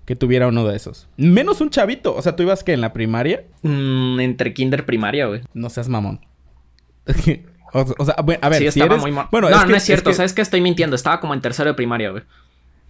que 0.06 0.16
tuviera 0.16 0.48
uno 0.48 0.66
de 0.66 0.74
esos. 0.74 1.08
Menos 1.16 1.60
un 1.60 1.70
chavito, 1.70 2.16
o 2.16 2.20
sea, 2.20 2.34
tú 2.34 2.42
ibas 2.42 2.64
que 2.64 2.72
en 2.72 2.80
la 2.80 2.92
primaria, 2.92 3.44
Mm, 3.62 4.18
entre 4.18 4.54
kinder 4.54 4.84
primaria, 4.86 5.26
güey. 5.26 5.42
no 5.54 5.70
seas 5.70 5.88
mamón. 5.88 6.18
o, 7.72 7.94
o 7.98 8.04
sea, 8.04 8.16
bueno, 8.22 8.40
a 8.42 8.48
ver, 8.48 8.58
sí, 8.58 8.70
si 8.72 8.80
estaba 8.80 8.94
eres... 8.96 9.00
muy 9.12 9.24
Bueno, 9.30 9.50
no, 9.50 9.56
es 9.56 9.62
que- 9.64 9.70
no 9.70 9.76
es 9.76 9.82
cierto, 9.82 10.10
que 10.10 10.14
¿sabes 10.16 10.32
qué? 10.32 10.42
Estoy 10.42 10.60
mintiendo. 10.60 10.96
Estaba 10.96 11.20
como 11.20 11.34
en 11.34 11.40
tercero 11.40 11.70
de 11.70 11.74
primaria, 11.74 12.10
güey. 12.10 12.22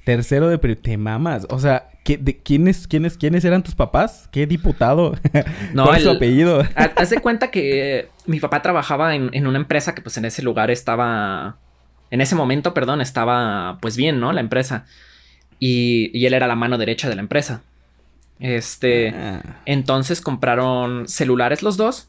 Tercero 0.05 0.49
de 0.49 0.59
pri- 0.59 0.75
te 0.75 0.97
mamas, 0.97 1.47
o 1.49 1.61
sea, 1.61 1.89
¿qué, 2.03 2.17
de, 2.19 2.37
¿quiénes, 2.39 2.89
quiénes, 2.89 3.17
¿quiénes 3.17 3.45
eran 3.45 3.63
tus 3.63 3.77
papás? 3.77 4.29
¿Qué 4.33 4.47
diputado? 4.49 5.15
No, 5.75 5.85
¿Cuál 5.85 5.97
es 5.99 6.03
su 6.03 6.11
el- 6.11 6.17
apellido? 6.17 6.61
Ha- 6.75 6.91
Haz 6.97 7.11
de 7.11 7.19
cuenta 7.21 7.53
que 7.53 8.09
mi 8.27 8.41
papá 8.41 8.63
trabajaba 8.63 9.15
en, 9.15 9.31
en 9.33 9.47
una 9.47 9.59
empresa 9.59 9.95
que 9.95 10.03
pues 10.03 10.17
en 10.17 10.25
ese 10.25 10.43
lugar 10.43 10.71
estaba... 10.73 11.57
En 12.11 12.21
ese 12.21 12.35
momento, 12.35 12.75
perdón, 12.75 13.01
estaba 13.01 13.79
pues 13.81 13.97
bien, 13.97 14.19
¿no? 14.19 14.33
La 14.33 14.41
empresa. 14.41 14.87
Y, 15.61 16.11
y 16.13 16.27
él 16.27 16.35
era 16.35 16.49
la 16.49 16.57
mano 16.57 16.79
derecha 16.79 17.09
de 17.09 17.15
la 17.15 17.23
empresa. 17.23 17.63
Este... 18.41 19.11
Ah. 19.11 19.61
Entonces 19.67 20.21
compraron 20.21 21.07
celulares 21.07 21.63
los 21.63 21.77
dos, 21.77 22.09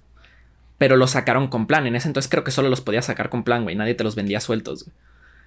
pero 0.84 0.98
los 0.98 1.12
sacaron 1.12 1.48
con 1.48 1.66
plan. 1.66 1.88
En 1.88 1.96
ese 1.96 2.10
entonces 2.10 2.30
creo 2.30 2.44
que 2.44 2.52
solo 2.52 2.68
los 2.68 2.82
podías 2.82 3.06
sacar 3.06 3.30
con 3.30 3.46
plan, 3.46 3.64
güey. 3.64 3.74
Nadie 3.74 3.96
te 3.96 4.04
los 4.04 4.16
vendía 4.16 4.42
sueltos, 4.42 4.84
güey. 4.84 4.94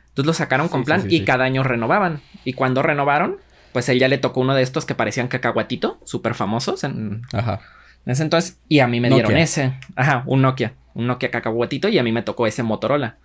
Entonces 0.08 0.26
los 0.26 0.36
sacaron 0.38 0.68
con 0.68 0.82
plan 0.84 1.02
sí, 1.02 1.10
sí, 1.10 1.16
y 1.16 1.18
sí. 1.18 1.24
cada 1.26 1.44
año 1.44 1.62
renovaban. 1.62 2.22
Y 2.42 2.54
cuando 2.54 2.82
renovaron, 2.82 3.36
pues 3.74 3.86
él 3.90 3.98
ya 3.98 4.08
le 4.08 4.16
tocó 4.16 4.40
uno 4.40 4.54
de 4.54 4.62
estos 4.62 4.86
que 4.86 4.94
parecían 4.94 5.28
cacahuatito, 5.28 6.00
súper 6.06 6.32
famosos 6.32 6.84
en, 6.84 7.20
Ajá. 7.34 7.60
en 8.06 8.12
ese 8.12 8.22
entonces. 8.22 8.58
Y 8.66 8.78
a 8.78 8.86
mí 8.86 8.98
me 8.98 9.10
dieron 9.10 9.36
ese. 9.36 9.74
Ajá, 9.94 10.22
un 10.24 10.40
Nokia. 10.40 10.72
Un 10.94 11.06
Nokia 11.06 11.30
cacahuatito 11.30 11.88
y 11.90 11.98
a 11.98 12.02
mí 12.02 12.12
me 12.12 12.22
tocó 12.22 12.46
ese 12.46 12.62
Motorola. 12.62 13.18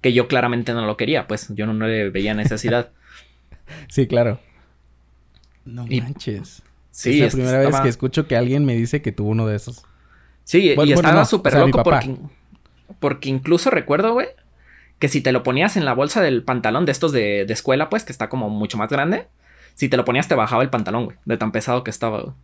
Que 0.00 0.12
yo 0.12 0.28
claramente 0.28 0.72
no 0.72 0.86
lo 0.86 0.96
quería, 0.96 1.26
pues 1.26 1.48
yo 1.52 1.66
no, 1.66 1.74
no 1.74 1.88
le 1.88 2.10
veía 2.10 2.32
necesidad. 2.34 2.90
Sí, 3.88 4.06
claro. 4.06 4.38
No 5.64 5.84
Y- 5.88 6.00
manches. 6.00 6.62
Sí, 6.92 7.20
es 7.20 7.34
la 7.34 7.42
primera 7.42 7.58
vez 7.58 7.80
que 7.80 7.88
escucho 7.88 8.28
que 8.28 8.36
alguien 8.36 8.64
me 8.64 8.74
dice 8.76 9.02
que 9.02 9.10
tuvo 9.10 9.30
uno 9.30 9.48
de 9.48 9.56
esos. 9.56 9.84
Sí, 10.46 10.74
Bueno, 10.76 10.92
y 10.92 10.94
bueno, 10.94 11.08
estaba 11.08 11.20
no, 11.22 11.26
súper 11.26 11.52
o 11.54 11.56
sea, 11.56 11.66
loco 11.66 11.82
porque, 11.82 12.16
porque 13.00 13.28
incluso 13.28 13.68
recuerdo, 13.70 14.12
güey, 14.12 14.28
que 15.00 15.08
si 15.08 15.20
te 15.20 15.32
lo 15.32 15.42
ponías 15.42 15.76
en 15.76 15.84
la 15.84 15.92
bolsa 15.92 16.22
del 16.22 16.44
pantalón 16.44 16.86
de 16.86 16.92
estos 16.92 17.10
de, 17.10 17.44
de 17.44 17.52
escuela, 17.52 17.90
pues, 17.90 18.04
que 18.04 18.12
está 18.12 18.28
como 18.28 18.48
mucho 18.48 18.78
más 18.78 18.88
grande, 18.88 19.26
si 19.74 19.88
te 19.88 19.96
lo 19.96 20.04
ponías 20.04 20.28
te 20.28 20.36
bajaba 20.36 20.62
el 20.62 20.70
pantalón, 20.70 21.06
güey, 21.06 21.16
de 21.24 21.36
tan 21.36 21.50
pesado 21.50 21.82
que 21.82 21.90
estaba, 21.90 22.20
güey. 22.22 22.34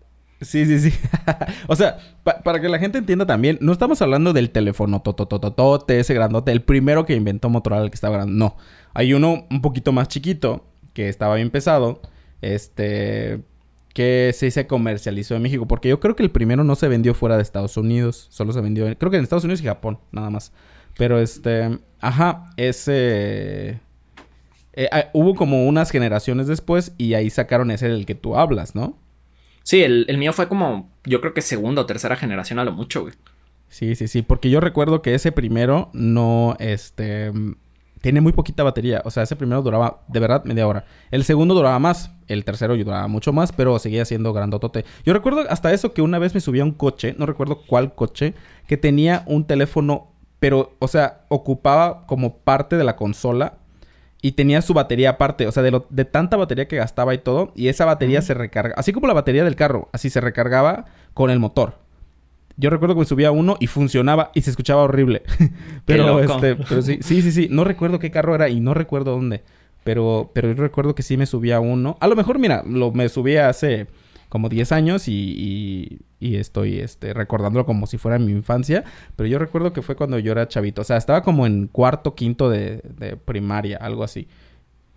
Sí, 0.40 0.66
sí, 0.66 0.90
sí. 0.90 0.98
o 1.68 1.76
sea, 1.76 1.98
pa- 2.24 2.40
para 2.42 2.60
que 2.60 2.68
la 2.68 2.80
gente 2.80 2.98
entienda 2.98 3.24
también, 3.24 3.58
no 3.60 3.70
estamos 3.70 4.02
hablando 4.02 4.32
del 4.32 4.50
teléfono 4.50 5.00
totototote, 5.00 6.00
ese 6.00 6.14
grandote, 6.14 6.50
el 6.50 6.62
primero 6.62 7.06
que 7.06 7.14
inventó 7.14 7.48
Motorola, 7.50 7.84
el 7.84 7.90
que 7.90 7.94
estaba 7.94 8.16
grande. 8.16 8.34
No. 8.34 8.56
Hay 8.92 9.14
uno 9.14 9.46
un 9.48 9.62
poquito 9.62 9.92
más 9.92 10.08
chiquito, 10.08 10.66
que 10.94 11.08
estaba 11.08 11.36
bien 11.36 11.50
pesado, 11.50 12.02
este, 12.40 13.40
que 13.94 14.32
sí 14.34 14.50
se 14.50 14.66
comercializó 14.66 15.34
en 15.36 15.42
México. 15.42 15.66
Porque 15.66 15.88
yo 15.88 16.00
creo 16.00 16.16
que 16.16 16.22
el 16.22 16.30
primero 16.30 16.64
no 16.64 16.74
se 16.74 16.88
vendió 16.88 17.14
fuera 17.14 17.36
de 17.36 17.42
Estados 17.42 17.76
Unidos, 17.76 18.26
solo 18.30 18.52
se 18.52 18.60
vendió, 18.60 18.86
en- 18.86 18.94
creo 18.94 19.10
que 19.10 19.16
en 19.18 19.22
Estados 19.22 19.44
Unidos 19.44 19.60
y 19.62 19.66
Japón, 19.66 19.98
nada 20.12 20.30
más. 20.30 20.52
Pero 20.96 21.18
este, 21.20 21.78
ajá, 22.00 22.50
ese... 22.56 23.80
eh, 24.74 24.88
ah, 24.92 25.06
hubo 25.12 25.34
como 25.34 25.66
unas 25.66 25.90
generaciones 25.90 26.46
después 26.46 26.92
y 26.98 27.14
ahí 27.14 27.30
sacaron 27.30 27.70
ese 27.70 27.88
del 27.88 28.06
que 28.06 28.14
tú 28.14 28.36
hablas, 28.36 28.74
¿no? 28.74 28.96
Sí, 29.62 29.82
el, 29.82 30.06
el 30.08 30.18
mío 30.18 30.32
fue 30.32 30.48
como, 30.48 30.90
yo 31.04 31.20
creo 31.20 31.34
que 31.34 31.40
segunda 31.42 31.82
o 31.82 31.86
tercera 31.86 32.16
generación 32.16 32.58
a 32.58 32.64
lo 32.64 32.72
mucho, 32.72 33.02
güey. 33.02 33.14
Sí, 33.68 33.94
sí, 33.94 34.08
sí, 34.08 34.22
porque 34.22 34.50
yo 34.50 34.60
recuerdo 34.60 35.00
que 35.02 35.14
ese 35.14 35.32
primero 35.32 35.88
no, 35.94 36.56
este, 36.58 37.32
tiene 38.02 38.20
muy 38.20 38.32
poquita 38.32 38.64
batería, 38.64 39.00
o 39.04 39.10
sea, 39.10 39.22
ese 39.22 39.36
primero 39.36 39.62
duraba 39.62 40.02
de 40.08 40.20
verdad 40.20 40.44
media 40.44 40.66
hora. 40.66 40.84
El 41.10 41.24
segundo 41.24 41.54
duraba 41.54 41.78
más, 41.78 42.10
el 42.32 42.44
tercero 42.44 42.76
duraba 42.76 43.08
mucho 43.08 43.32
más, 43.32 43.52
pero 43.52 43.78
seguía 43.78 44.04
siendo 44.04 44.32
grandotote. 44.32 44.84
Yo 45.04 45.12
recuerdo 45.12 45.44
hasta 45.48 45.72
eso 45.72 45.92
que 45.92 46.02
una 46.02 46.18
vez 46.18 46.34
me 46.34 46.40
subí 46.40 46.60
a 46.60 46.64
un 46.64 46.72
coche, 46.72 47.14
no 47.18 47.26
recuerdo 47.26 47.62
cuál 47.66 47.94
coche, 47.94 48.34
que 48.66 48.76
tenía 48.76 49.22
un 49.26 49.46
teléfono, 49.46 50.12
pero, 50.40 50.74
o 50.78 50.88
sea, 50.88 51.24
ocupaba 51.28 52.06
como 52.06 52.38
parte 52.38 52.76
de 52.76 52.84
la 52.84 52.96
consola 52.96 53.58
y 54.22 54.32
tenía 54.32 54.62
su 54.62 54.72
batería 54.72 55.10
aparte, 55.10 55.46
o 55.46 55.52
sea, 55.52 55.62
de, 55.62 55.72
lo, 55.72 55.86
de 55.90 56.04
tanta 56.04 56.36
batería 56.36 56.68
que 56.68 56.76
gastaba 56.76 57.12
y 57.12 57.18
todo, 57.18 57.52
y 57.56 57.68
esa 57.68 57.84
batería 57.84 58.22
se 58.22 58.34
recarga, 58.34 58.74
así 58.76 58.92
como 58.92 59.08
la 59.08 59.14
batería 59.14 59.44
del 59.44 59.56
carro, 59.56 59.88
así 59.92 60.10
se 60.10 60.20
recargaba 60.20 60.86
con 61.12 61.30
el 61.30 61.40
motor. 61.40 61.82
Yo 62.56 62.70
recuerdo 62.70 62.94
que 62.94 63.00
me 63.00 63.06
subía 63.06 63.32
uno 63.32 63.56
y 63.60 63.66
funcionaba 63.66 64.30
y 64.34 64.42
se 64.42 64.50
escuchaba 64.50 64.82
horrible. 64.82 65.22
pero 65.86 66.20
este, 66.20 66.56
pero 66.56 66.82
sí, 66.82 66.98
sí, 67.00 67.22
sí, 67.22 67.32
sí, 67.32 67.48
no 67.50 67.64
recuerdo 67.64 67.98
qué 67.98 68.10
carro 68.10 68.34
era 68.34 68.48
y 68.48 68.60
no 68.60 68.74
recuerdo 68.74 69.12
dónde. 69.12 69.42
Pero, 69.84 70.30
pero 70.34 70.52
yo 70.52 70.62
recuerdo 70.62 70.94
que 70.94 71.02
sí 71.02 71.16
me 71.16 71.26
subía 71.26 71.60
uno. 71.60 71.96
A 72.00 72.06
lo 72.06 72.16
mejor, 72.16 72.38
mira, 72.38 72.62
lo 72.66 72.92
me 72.92 73.08
subí 73.08 73.36
hace 73.36 73.88
como 74.28 74.48
10 74.48 74.72
años 74.72 75.08
y, 75.08 75.12
y, 75.12 75.98
y 76.18 76.36
estoy 76.36 76.78
este, 76.78 77.12
recordándolo 77.12 77.66
como 77.66 77.86
si 77.86 77.98
fuera 77.98 78.18
mi 78.18 78.32
infancia. 78.32 78.84
Pero 79.16 79.28
yo 79.28 79.38
recuerdo 79.38 79.72
que 79.72 79.82
fue 79.82 79.96
cuando 79.96 80.18
yo 80.18 80.32
era 80.32 80.48
chavito. 80.48 80.82
O 80.82 80.84
sea, 80.84 80.96
estaba 80.96 81.22
como 81.22 81.46
en 81.46 81.66
cuarto, 81.66 82.14
quinto 82.14 82.48
de, 82.48 82.80
de 82.96 83.16
primaria, 83.16 83.76
algo 83.76 84.04
así. 84.04 84.28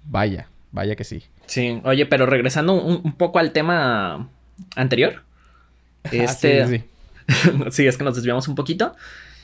Vaya, 0.05 0.49
vaya 0.71 0.95
que 0.95 1.03
sí. 1.03 1.23
Sí, 1.47 1.81
oye, 1.83 2.05
pero 2.05 2.25
regresando 2.25 2.73
un, 2.73 3.01
un 3.03 3.13
poco 3.13 3.39
al 3.39 3.51
tema 3.51 4.29
anterior. 4.75 5.23
Este, 6.11 6.63
Ah, 6.63 6.67
sí, 6.67 6.77
sí, 6.77 6.83
sí. 7.57 7.63
sí, 7.71 7.87
es 7.87 7.97
que 7.97 8.03
nos 8.03 8.15
desviamos 8.15 8.47
un 8.47 8.55
poquito. 8.55 8.95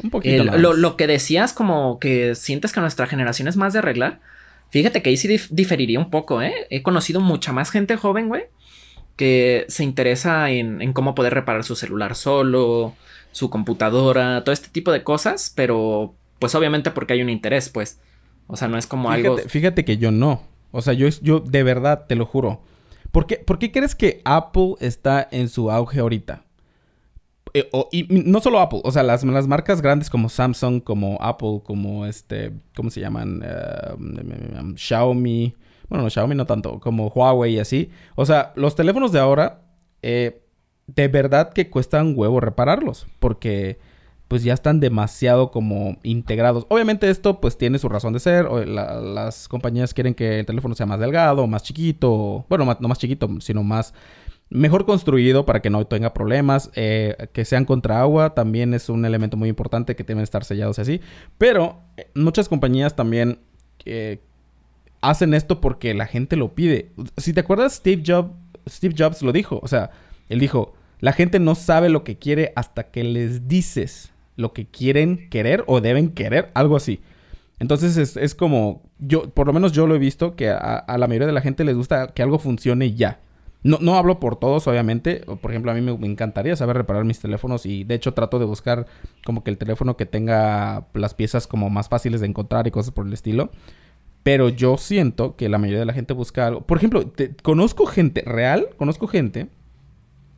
Un 0.03 0.09
poquito. 0.09 0.43
Lo, 0.43 0.73
lo 0.73 0.95
que 0.97 1.07
decías, 1.07 1.53
como 1.53 1.99
que 1.99 2.35
sientes 2.35 2.71
que 2.71 2.79
nuestra 2.79 3.07
generación 3.07 3.47
es 3.47 3.57
más 3.57 3.73
de 3.73 3.79
arreglar. 3.79 4.19
Fíjate 4.71 5.01
que 5.03 5.09
ahí 5.11 5.17
sí 5.17 5.27
dif- 5.27 5.49
diferiría 5.51 5.99
un 5.99 6.09
poco, 6.09 6.41
¿eh? 6.41 6.53
He 6.69 6.81
conocido 6.81 7.19
mucha 7.21 7.53
más 7.53 7.69
gente 7.69 7.95
joven, 7.97 8.27
güey, 8.29 8.45
que 9.15 9.65
se 9.67 9.83
interesa 9.83 10.49
en, 10.49 10.93
cómo 10.93 11.13
poder 11.13 11.33
reparar 11.33 11.63
su 11.63 11.75
celular 11.75 12.15
solo, 12.15 12.95
su 13.31 13.49
computadora, 13.49 14.43
todo 14.43 14.53
este 14.53 14.69
tipo 14.69 14.91
de 14.91 15.03
cosas, 15.03 15.51
pero 15.55 16.15
pues 16.39 16.55
obviamente 16.55 16.89
porque 16.89 17.13
hay 17.13 17.21
un 17.21 17.29
interés, 17.29 17.69
pues. 17.69 17.99
O 18.47 18.57
sea, 18.57 18.67
no 18.67 18.77
es 18.77 18.87
como 18.87 19.11
algo... 19.11 19.37
fíjate 19.37 19.85
que 19.85 19.97
yo 19.97 20.11
no. 20.11 20.41
O 20.71 20.81
sea, 20.81 20.93
yo, 20.93 21.07
yo 21.21 21.39
de 21.41 21.63
verdad 21.63 22.05
te 22.07 22.15
lo 22.15 22.25
juro. 22.25 22.63
¿Por 23.11 23.27
qué, 23.27 23.37
por 23.37 23.59
qué 23.59 23.71
crees 23.71 23.93
que 23.93 24.21
Apple 24.23 24.75
está 24.79 25.27
en 25.31 25.49
su 25.49 25.69
auge 25.69 25.99
ahorita? 25.99 26.43
Eh, 27.53 27.69
y 27.91 28.07
no 28.09 28.39
solo 28.39 28.59
Apple, 28.59 28.81
o 28.83 28.91
sea, 28.91 29.03
las, 29.03 29.23
las 29.23 29.47
marcas 29.47 29.81
grandes 29.81 30.09
como 30.09 30.29
Samsung, 30.29 30.81
como 30.81 31.17
Apple, 31.21 31.61
como 31.63 32.05
este, 32.05 32.53
¿cómo 32.75 32.89
se 32.89 33.01
llaman? 33.01 33.41
Eh, 33.43 34.75
Xiaomi. 34.75 35.55
Bueno, 35.89 36.05
no, 36.05 36.09
Xiaomi 36.09 36.35
no 36.35 36.45
tanto, 36.45 36.79
como 36.79 37.07
Huawei 37.07 37.55
y 37.55 37.59
así. 37.59 37.89
O 38.15 38.25
sea, 38.25 38.53
los 38.55 38.75
teléfonos 38.75 39.11
de 39.11 39.19
ahora, 39.19 39.61
eh, 40.01 40.41
de 40.87 41.07
verdad 41.09 41.51
que 41.51 41.69
cuestan 41.69 42.13
huevo 42.15 42.39
repararlos, 42.39 43.07
porque 43.19 43.79
pues 44.31 44.43
ya 44.45 44.53
están 44.53 44.79
demasiado 44.79 45.51
como 45.51 45.97
integrados. 46.03 46.65
Obviamente 46.69 47.09
esto 47.09 47.41
pues 47.41 47.57
tiene 47.57 47.79
su 47.79 47.89
razón 47.89 48.13
de 48.13 48.21
ser. 48.21 48.45
las 48.49 49.49
compañías 49.49 49.93
quieren 49.93 50.13
que 50.13 50.39
el 50.39 50.45
teléfono 50.45 50.73
sea 50.73 50.85
más 50.85 51.01
delgado, 51.01 51.45
más 51.47 51.63
chiquito. 51.63 52.45
Bueno, 52.47 52.63
no 52.79 52.87
más 52.87 52.97
chiquito, 52.97 53.27
sino 53.41 53.61
más 53.61 53.93
mejor 54.51 54.85
construido 54.85 55.45
para 55.45 55.61
que 55.61 55.69
no 55.69 55.85
tenga 55.87 56.13
problemas. 56.13 56.69
eh, 56.75 57.29
que 57.33 57.45
sean 57.45 57.65
contra 57.65 58.01
agua 58.01 58.35
también 58.35 58.73
es 58.73 58.89
un 58.89 59.05
elemento 59.05 59.37
muy 59.37 59.49
importante 59.49 59.95
que 59.95 60.03
deben 60.03 60.23
estar 60.23 60.43
sellados 60.43 60.77
y 60.77 60.81
así. 60.81 61.01
Pero 61.37 61.81
eh, 61.97 62.09
muchas 62.13 62.49
compañías 62.49 62.95
también 62.95 63.39
eh, 63.85 64.19
hacen 65.01 65.33
esto 65.33 65.61
porque 65.61 65.93
la 65.93 66.05
gente 66.05 66.35
lo 66.35 66.53
pide. 66.53 66.91
Si 67.17 67.33
te 67.33 67.39
acuerdas, 67.39 67.75
Steve 67.75 68.03
Jobs, 68.05 68.31
Steve 68.69 68.93
Jobs 68.95 69.21
lo 69.23 69.31
dijo. 69.31 69.59
O 69.63 69.67
sea, 69.67 69.91
él 70.29 70.39
dijo, 70.39 70.75
la 70.99 71.13
gente 71.13 71.39
no 71.39 71.55
sabe 71.55 71.89
lo 71.89 72.03
que 72.03 72.19
quiere 72.19 72.51
hasta 72.55 72.91
que 72.91 73.03
les 73.03 73.47
dices 73.47 74.11
lo 74.35 74.53
que 74.53 74.65
quieren 74.65 75.29
querer 75.29 75.63
o 75.67 75.81
deben 75.81 76.09
querer, 76.09 76.51
algo 76.53 76.75
así. 76.75 76.99
Entonces 77.59 78.17
es, 78.17 78.35
como, 78.35 78.81
yo, 78.97 79.29
por 79.29 79.45
lo 79.45 79.53
menos 79.53 79.71
yo 79.71 79.85
lo 79.85 79.95
he 79.95 79.99
visto, 79.99 80.35
que 80.35 80.49
a, 80.49 80.57
a 80.57 80.97
la 80.97 81.07
mayoría 81.07 81.27
de 81.27 81.33
la 81.33 81.41
gente 81.41 81.63
les 81.63 81.75
gusta 81.75 82.07
que 82.07 82.23
algo 82.23 82.39
funcione 82.39 82.95
ya. 82.95 83.19
No, 83.63 83.77
no 83.79 83.95
hablo 83.95 84.19
por 84.19 84.37
todos, 84.37 84.67
obviamente. 84.67 85.23
Por 85.41 85.51
ejemplo, 85.51 85.71
a 85.71 85.75
mí 85.75 85.81
me, 85.81 86.07
encantaría 86.07 86.55
saber 86.55 86.77
reparar 86.77 87.05
mis 87.05 87.19
teléfonos 87.19 87.65
y 87.65 87.83
de 87.83 87.95
hecho 87.95 88.13
trato 88.13 88.39
de 88.39 88.45
buscar 88.45 88.87
como 89.23 89.43
que 89.43 89.51
el 89.51 89.57
teléfono 89.57 89.97
que 89.97 90.05
tenga 90.05 90.87
las 90.93 91.13
piezas 91.13 91.45
como 91.45 91.69
más 91.69 91.87
fáciles 91.87 92.21
de 92.21 92.27
encontrar 92.27 92.65
y 92.67 92.71
cosas 92.71 92.93
por 92.93 93.05
el 93.05 93.13
estilo. 93.13 93.51
Pero 94.23 94.49
yo 94.49 94.77
siento 94.77 95.35
que 95.35 95.49
la 95.49 95.57
mayoría 95.57 95.79
de 95.79 95.85
la 95.85 95.93
gente 95.93 96.13
busca 96.13 96.47
algo. 96.47 96.61
Por 96.61 96.77
ejemplo, 96.77 97.11
conozco 97.43 97.85
gente 97.85 98.23
real, 98.25 98.69
conozco 98.77 99.07
gente 99.07 99.47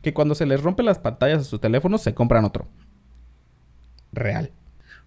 que 0.02 0.14
cuando 0.14 0.36
se 0.36 0.46
les 0.46 0.62
rompe 0.62 0.84
las 0.84 1.00
pantallas 1.00 1.40
a 1.40 1.44
sus 1.44 1.62
teléfonos 1.62 2.02
se 2.02 2.14
compran 2.14 2.46
otro. 2.46 2.68
Real. 4.12 4.52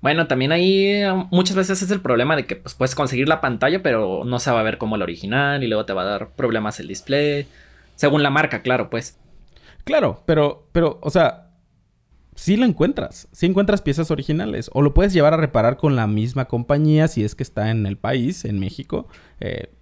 Bueno, 0.01 0.27
también 0.27 0.53
ahí 0.53 0.87
eh, 0.87 1.27
muchas 1.31 1.57
veces 1.57 1.83
es 1.83 1.91
el 1.91 2.01
problema 2.01 2.37
de 2.37 2.47
que 2.47 2.57
pues, 2.57 2.75
puedes 2.75 2.95
conseguir 2.95 3.29
la 3.29 3.41
pantalla, 3.41 3.83
pero 3.83 4.25
no 4.25 4.39
se 4.39 4.51
va 4.51 4.61
a 4.61 4.63
ver 4.63 4.79
como 4.79 4.97
la 4.97 5.05
original 5.05 5.63
y 5.63 5.69
luego 5.69 5.85
te 5.85 5.93
va 5.93 6.03
a 6.03 6.07
dar 6.07 6.31
problemas 6.31 6.81
el 6.81 6.89
display. 6.89 7.47
Según 7.97 8.23
la 8.23 8.31
marca, 8.31 8.63
claro, 8.63 8.89
pues. 8.89 9.19
Claro, 9.85 10.23
pero, 10.27 10.69
pero, 10.73 10.99
o 11.03 11.11
sea, 11.11 11.51
sí 12.37 12.57
lo 12.57 12.65
encuentras. 12.65 13.29
Sí 13.33 13.47
encuentras 13.47 13.83
piezas 13.83 14.11
originales. 14.11 14.71
O 14.73 14.83
lo 14.83 14.95
puedes 14.95 15.13
llevar 15.13 15.35
a 15.35 15.39
reparar 15.39 15.77
con 15.77 15.97
la 15.97 16.07
misma 16.07 16.45
compañía 16.45 17.09
si 17.09 17.25
es 17.25 17.35
que 17.35 17.43
está 17.43 17.71
en 17.71 17.87
el 17.87 17.97
país, 17.97 18.45
en 18.45 18.61
México. 18.61 19.09
Eh, 19.41 19.73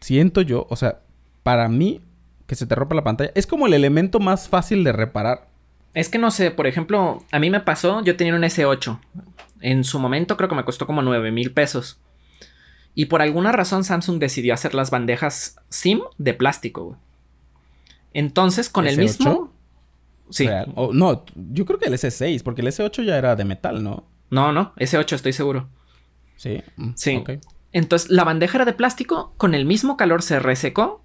siento 0.00 0.42
yo, 0.42 0.66
o 0.68 0.76
sea, 0.76 1.00
para 1.42 1.68
mí, 1.68 2.02
que 2.46 2.54
se 2.54 2.66
te 2.66 2.74
rompa 2.74 2.94
la 2.94 3.04
pantalla, 3.04 3.32
es 3.34 3.46
como 3.46 3.66
el 3.66 3.74
elemento 3.74 4.20
más 4.20 4.48
fácil 4.48 4.84
de 4.84 4.92
reparar. 4.92 5.48
Es 5.94 6.08
que 6.08 6.18
no 6.18 6.30
sé, 6.30 6.50
por 6.50 6.66
ejemplo, 6.66 7.22
a 7.30 7.38
mí 7.38 7.50
me 7.50 7.60
pasó, 7.60 8.02
yo 8.02 8.16
tenía 8.16 8.34
un 8.34 8.42
S8. 8.42 8.98
En 9.60 9.84
su 9.84 9.98
momento 9.98 10.36
creo 10.36 10.48
que 10.48 10.56
me 10.56 10.64
costó 10.64 10.86
como 10.86 11.02
9 11.02 11.30
mil 11.30 11.52
pesos. 11.52 12.00
Y 12.94 13.06
por 13.06 13.22
alguna 13.22 13.52
razón 13.52 13.84
Samsung 13.84 14.18
decidió 14.18 14.54
hacer 14.54 14.74
las 14.74 14.90
bandejas 14.90 15.56
SIM 15.68 16.00
de 16.18 16.34
plástico, 16.34 16.84
güey. 16.84 17.03
Entonces, 18.14 18.70
con 18.70 18.86
el 18.86 18.96
¿S8? 18.98 19.00
mismo... 19.00 19.52
Sí. 20.30 20.46
Real. 20.46 20.72
O, 20.74 20.94
no, 20.94 21.24
yo 21.52 21.66
creo 21.66 21.78
que 21.78 21.86
el 21.86 21.92
S6, 21.92 22.42
porque 22.42 22.62
el 22.62 22.68
S8 22.68 23.04
ya 23.04 23.18
era 23.18 23.36
de 23.36 23.44
metal, 23.44 23.84
¿no? 23.84 24.04
No, 24.30 24.52
no, 24.52 24.72
S8 24.76 25.12
estoy 25.12 25.34
seguro. 25.34 25.68
Sí. 26.36 26.62
mm, 26.76 26.90
Sí. 26.96 27.22
Entonces, 27.72 28.10
la 28.10 28.24
bandeja 28.24 28.56
era 28.58 28.64
de 28.64 28.72
plástico, 28.72 29.34
con 29.36 29.54
el 29.54 29.66
mismo 29.66 29.96
calor 29.96 30.22
se 30.22 30.38
resecó. 30.38 31.04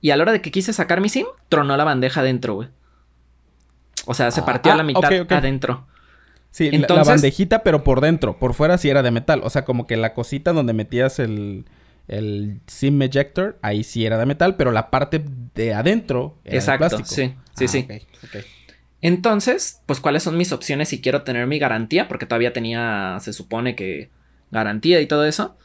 Y 0.00 0.10
a 0.10 0.16
la 0.16 0.22
hora 0.24 0.32
de 0.32 0.40
que 0.42 0.50
quise 0.50 0.72
sacar 0.72 1.00
mi 1.00 1.08
SIM, 1.08 1.26
tronó 1.48 1.76
la 1.76 1.84
bandeja 1.84 2.20
adentro, 2.20 2.54
güey. 2.54 2.68
O 4.06 4.14
sea, 4.14 4.30
se 4.32 4.40
Ah, 4.40 4.44
partió 4.46 4.72
a 4.72 4.74
ah, 4.74 4.78
la 4.78 4.82
mitad 4.82 5.12
adentro. 5.30 5.86
Sí, 6.50 6.70
la- 6.70 6.86
la, 6.88 7.04
bandejita, 7.04 7.62
pero 7.62 7.84
por 7.84 8.00
dentro. 8.00 8.38
Por 8.38 8.52
fuera 8.54 8.76
sí 8.78 8.90
era 8.90 9.02
de 9.02 9.10
metal. 9.10 9.40
O 9.44 9.50
sea, 9.50 9.64
como 9.64 9.86
que 9.86 9.96
la 9.96 10.12
cosita 10.12 10.52
donde 10.52 10.72
metías 10.72 11.18
el, 11.18 11.64
el 12.08 12.60
SIM 12.66 13.00
ejector, 13.02 13.58
ahí 13.62 13.84
sí 13.84 14.04
era 14.06 14.18
de 14.18 14.26
metal, 14.26 14.56
pero 14.56 14.70
la 14.72 14.90
parte 14.90 15.22
de 15.54 15.74
adentro 15.74 16.38
era 16.44 16.56
Exacto, 16.56 16.84
de 16.84 16.88
plástico. 16.96 17.14
sí, 17.14 17.34
sí, 17.54 17.64
Ah, 17.64 17.68
sí. 17.68 17.78
ok, 17.88 18.02
ok. 18.24 18.44
Entonces, 19.00 19.82
pues, 19.86 20.00
¿cuáles 20.00 20.22
son 20.22 20.36
mis 20.36 20.52
opciones 20.52 20.88
si 20.88 21.00
quiero 21.00 21.22
tener 21.22 21.46
mi 21.46 21.58
garantía? 21.58 22.06
Porque 22.06 22.26
todavía 22.26 22.52
tenía, 22.52 23.18
se 23.20 23.32
supone 23.32 23.74
que 23.74 24.10
garantía 24.50 25.00
y 25.00 25.06
todo 25.06 25.24
eso. 25.24 25.56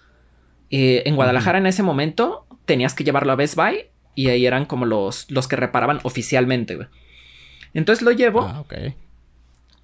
Eh, 0.69 1.03
en 1.05 1.15
Guadalajara 1.15 1.59
en 1.59 1.67
ese 1.67 1.83
momento 1.83 2.45
tenías 2.65 2.93
que 2.93 3.03
llevarlo 3.03 3.31
a 3.31 3.35
Best 3.35 3.55
Buy 3.55 3.85
y 4.15 4.29
ahí 4.29 4.45
eran 4.45 4.65
como 4.65 4.85
los, 4.85 5.29
los 5.29 5.47
que 5.47 5.55
reparaban 5.55 5.99
oficialmente, 6.03 6.75
güey. 6.75 6.87
Entonces 7.73 8.01
lo 8.03 8.11
llevo 8.11 8.41
Ah, 8.41 8.61
ok. 8.61 8.73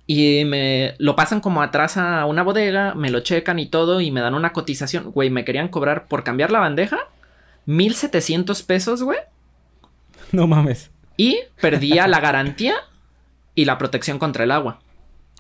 Y 0.06 0.44
me 0.46 0.96
lo 0.98 1.16
pasan 1.16 1.40
como 1.40 1.62
atrás 1.62 1.98
a 1.98 2.26
una 2.26 2.44
bodega, 2.44 2.94
me 2.94 3.10
lo 3.10 3.22
checan 3.22 3.60
y 3.60 3.68
todo 3.68 4.02
y 4.02 4.12
me 4.12 4.22
dan 4.22 4.36
una 4.36 4.52
cotización. 4.52 5.12
Güey, 5.12 5.30
me 5.30 5.46
querían 5.46 5.70
cobrar 5.70 6.08
por 6.08 6.24
cambiar 6.24 6.52
la 6.52 6.60
bandeja 6.60 7.00
1700 7.66 8.64
pesos, 8.64 9.04
güey. 9.04 9.20
No 10.32 10.48
mames. 10.48 10.90
Y 11.16 11.42
perdía 11.62 12.08
la 12.08 12.20
garantía 12.22 12.74
y 13.54 13.66
la 13.66 13.78
protección 13.78 14.18
contra 14.18 14.44
el 14.44 14.52
agua. 14.52 14.80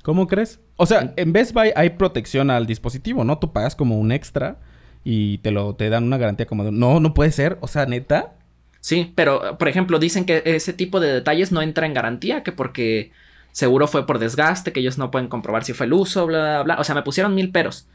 ¿Cómo 0.03 0.27
crees? 0.27 0.59
O 0.75 0.85
sea, 0.85 1.13
en 1.15 1.33
Best 1.33 1.53
Buy 1.53 1.71
hay 1.75 1.91
protección 1.91 2.51
al 2.51 2.67
dispositivo, 2.67 3.23
¿no? 3.23 3.39
Tú 3.39 3.53
pagas 3.53 3.75
como 3.75 3.97
un 3.97 4.11
extra 4.11 4.57
y 5.03 5.39
te 5.39 5.49
lo 5.49 5.75
te 5.75 5.89
dan 5.89 6.03
una 6.03 6.17
garantía 6.17 6.45
como 6.45 6.63
de... 6.63 6.71
No, 6.71 6.99
no 6.99 7.13
puede 7.13 7.31
ser. 7.31 7.57
O 7.61 7.67
sea, 7.67 7.85
neta. 7.87 8.33
Sí, 8.81 9.11
pero 9.15 9.57
por 9.57 9.67
ejemplo 9.67 9.97
dicen 9.97 10.25
que 10.25 10.43
ese 10.45 10.73
tipo 10.73 10.99
de 10.99 11.11
detalles 11.11 11.51
no 11.51 11.61
entra 11.61 11.87
en 11.87 11.93
garantía, 11.93 12.43
que 12.43 12.51
porque 12.51 13.11
seguro 13.53 13.87
fue 13.87 14.05
por 14.05 14.19
desgaste, 14.19 14.73
que 14.73 14.81
ellos 14.81 14.97
no 14.97 15.09
pueden 15.11 15.29
comprobar 15.29 15.63
si 15.63 15.71
fue 15.71 15.85
el 15.85 15.93
uso, 15.93 16.25
bla, 16.25 16.39
bla, 16.39 16.63
bla. 16.63 16.75
O 16.79 16.83
sea, 16.83 16.93
me 16.95 17.03
pusieron 17.03 17.33
mil 17.33 17.51
peros. 17.51 17.87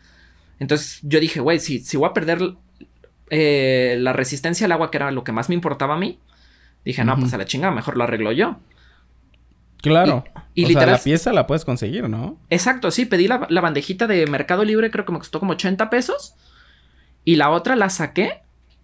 Entonces 0.58 1.00
yo 1.02 1.20
dije, 1.20 1.40
güey, 1.40 1.58
si, 1.60 1.80
si 1.80 1.98
voy 1.98 2.08
a 2.08 2.14
perder 2.14 2.54
eh, 3.30 3.96
la 4.00 4.14
resistencia 4.14 4.64
al 4.64 4.72
agua, 4.72 4.90
que 4.90 4.96
era 4.96 5.10
lo 5.10 5.22
que 5.22 5.32
más 5.32 5.50
me 5.50 5.54
importaba 5.54 5.94
a 5.94 5.98
mí, 5.98 6.18
dije, 6.84 7.04
no, 7.04 7.16
pues 7.18 7.34
a 7.34 7.38
la 7.38 7.44
chingada, 7.44 7.74
mejor 7.74 7.96
lo 7.98 8.04
arreglo 8.04 8.32
yo. 8.32 8.56
Claro. 9.82 10.24
Y- 10.54 10.62
y 10.62 10.64
o 10.64 10.68
literal- 10.68 10.86
sea, 10.88 10.96
la 10.98 11.02
pieza 11.04 11.32
la 11.32 11.46
puedes 11.46 11.64
conseguir, 11.64 12.08
¿no? 12.08 12.38
Exacto, 12.50 12.90
sí, 12.90 13.04
pedí 13.04 13.28
la, 13.28 13.46
la 13.50 13.60
bandejita 13.60 14.06
de 14.06 14.26
Mercado 14.26 14.64
Libre, 14.64 14.90
creo 14.90 15.04
que 15.04 15.12
me 15.12 15.18
costó 15.18 15.38
como 15.38 15.52
80 15.52 15.90
pesos. 15.90 16.34
Y 17.24 17.36
la 17.36 17.50
otra 17.50 17.76
la 17.76 17.90
saqué 17.90 18.42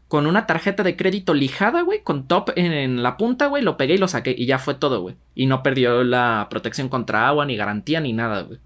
con 0.09 0.27
una 0.27 0.47
tarjeta 0.47 0.83
de 0.83 0.97
crédito 0.97 1.35
lijada, 1.35 1.83
güey, 1.83 2.03
con 2.03 2.27
top 2.29 2.51
en, 2.57 2.73
en 2.73 3.03
la 3.03 3.17
punta, 3.17 3.47
güey, 3.47 3.63
lo 3.63 3.77
pegué 3.77 3.95
y 3.95 3.99
lo 3.99 4.07
saqué. 4.09 4.35
Y 4.37 4.47
ya 4.47 4.59
fue 4.59 4.75
todo, 4.75 5.01
güey. 5.01 5.17
Y 5.35 5.47
no 5.47 5.63
perdió 5.63 6.05
la 6.05 6.47
protección 6.51 6.89
contra 6.89 7.27
agua, 7.27 7.47
ni 7.47 7.57
garantía, 7.57 8.01
ni 8.01 8.13
nada, 8.13 8.43
güey. 8.43 8.59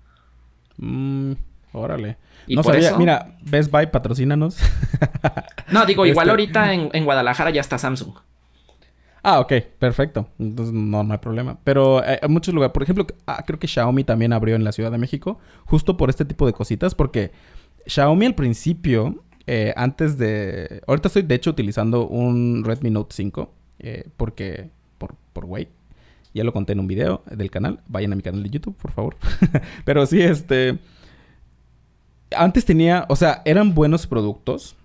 Mm, 0.79 1.33
órale. 1.73 2.17
Y 2.47 2.57
no 2.57 2.63
por 2.63 2.75
sabía. 2.75 2.89
eso- 2.89 2.99
Mira, 2.99 3.37
Best 3.43 3.71
Buy, 3.71 3.87
patrocínanos. 3.89 4.59
No, 5.71 5.85
digo, 5.85 6.07
igual 6.07 6.27
Este- 6.27 6.31
ahorita 6.31 6.73
en, 6.73 6.89
en 6.95 7.05
Guadalajara 7.05 7.51
ya 7.51 7.61
está 7.61 7.77
Samsung. 7.77 8.15
Ah, 9.23 9.41
ok, 9.41 9.53
perfecto. 9.79 10.29
Entonces 10.39 10.73
no, 10.73 11.03
no 11.05 11.13
hay 11.13 11.19
problema. 11.19 11.59
Pero 11.63 12.03
eh, 12.03 12.19
hay 12.23 12.29
muchos 12.31 12.55
lugares, 12.55 12.73
por 12.73 12.83
ejemplo, 12.83 13.07
ah, 13.27 13.43
creo 13.47 13.59
que 13.59 13.67
Xiaomi 13.69 14.03
también 14.05 14.33
abrió 14.33 14.57
en 14.57 14.65
la 14.65 14.73
Ciudad 14.73 14.91
de 14.91 14.97
México, 14.97 15.39
justo 15.67 15.99
por 15.99 16.09
este 16.09 16.25
tipo 16.25 16.47
de 16.47 16.55
cositas, 16.55 16.95
porque 16.95 17.33
Xiaomi 17.87 18.25
al 18.25 18.35
principio, 18.35 19.23
eh, 19.49 19.73
antes 19.77 20.19
de... 20.19 20.83
Ahorita 20.87 21.09
estoy 21.09 21.23
de 21.23 21.35
hecho 21.35 21.51
utilizando 21.51 22.07
un 22.07 22.65
Redmi 22.65 22.91
Note 22.91 23.15
5, 23.15 23.55
eh, 23.79 24.09
porque... 24.17 24.71
Por, 24.99 25.15
por 25.33 25.47
güey. 25.47 25.69
Ya 26.35 26.45
lo 26.45 26.53
conté 26.53 26.75
en 26.75 26.81
un 26.81 26.87
video 26.87 27.23
del 27.31 27.51
canal. 27.51 27.81
Vayan 27.89 28.13
a 28.13 28.17
mi 28.17 28.23
canal 28.23 28.43
de 28.43 28.51
YouTube, 28.51 28.77
por 28.77 28.93
favor. 28.93 29.17
Pero 29.85 30.05
sí, 30.05 30.21
este... 30.21 30.79
Antes 32.37 32.67
tenía, 32.67 33.07
o 33.09 33.17
sea, 33.17 33.41
eran 33.47 33.75
buenos 33.75 34.07
productos, 34.07 34.77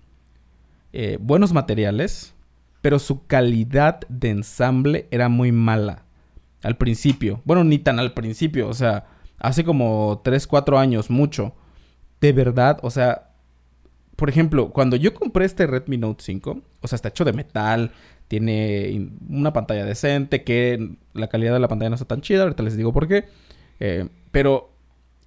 eh, 0.93 1.17
buenos 1.19 1.52
materiales, 1.52 2.34
pero 2.82 2.99
su 2.99 3.26
calidad 3.28 3.99
de 4.08 4.30
ensamble 4.30 5.10
era 5.12 5.28
muy 5.28 5.52
mala. 5.52 6.06
Al 6.62 6.78
principio. 6.78 7.41
Bueno, 7.43 7.65
ni 7.65 7.80
tan 7.80 7.99
al 7.99 8.13
principio. 8.13 8.69
O 8.69 8.73
sea, 8.73 9.08
hace 9.39 9.65
como 9.65 10.21
3, 10.23 10.47
4 10.47 10.80
años, 10.80 11.10
mucho. 11.10 11.54
De 12.21 12.32
verdad, 12.32 12.80
o 12.82 12.89
sea, 12.89 13.32
por 14.15 14.30
ejemplo, 14.30 14.69
cuando 14.69 14.95
yo 14.95 15.13
compré 15.13 15.45
este 15.45 15.67
Redmi 15.67 15.97
Note 15.97 16.23
5, 16.23 16.62
o 16.82 16.88
sea, 16.88 16.95
está 16.95 17.10
hecho 17.10 17.26
de 17.26 17.34
metal, 17.34 17.91
tiene 18.28 19.12
una 19.30 19.54
pantalla 19.54 19.86
decente, 19.86 20.43
que 20.43 20.95
la 21.13 21.28
calidad 21.28 21.54
de 21.54 21.60
la 21.60 21.67
pantalla 21.67 21.89
no 21.89 21.95
está 21.95 22.08
tan 22.08 22.21
chida, 22.21 22.43
ahorita 22.43 22.63
les 22.63 22.78
digo 22.78 22.93
por 22.93 23.08
qué. 23.08 23.26
Eh, 23.80 24.08
pero 24.32 24.71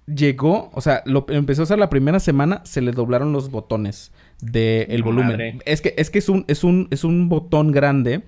llegó, 0.07 0.69
o 0.73 0.81
sea, 0.81 1.03
lo 1.05 1.25
empezó 1.29 1.61
a 1.61 1.65
usar 1.65 1.79
la 1.79 1.89
primera 1.89 2.19
semana, 2.19 2.61
se 2.65 2.81
le 2.81 2.91
doblaron 2.91 3.33
los 3.33 3.51
botones 3.51 4.11
del 4.41 5.03
volumen. 5.03 5.61
Es 5.65 5.81
que, 5.81 5.93
es 5.97 6.09
que 6.09 6.19
es 6.19 6.29
un, 6.29 6.45
es 6.47 6.63
un, 6.63 6.87
es 6.91 7.03
un 7.03 7.29
botón 7.29 7.71
grande 7.71 8.23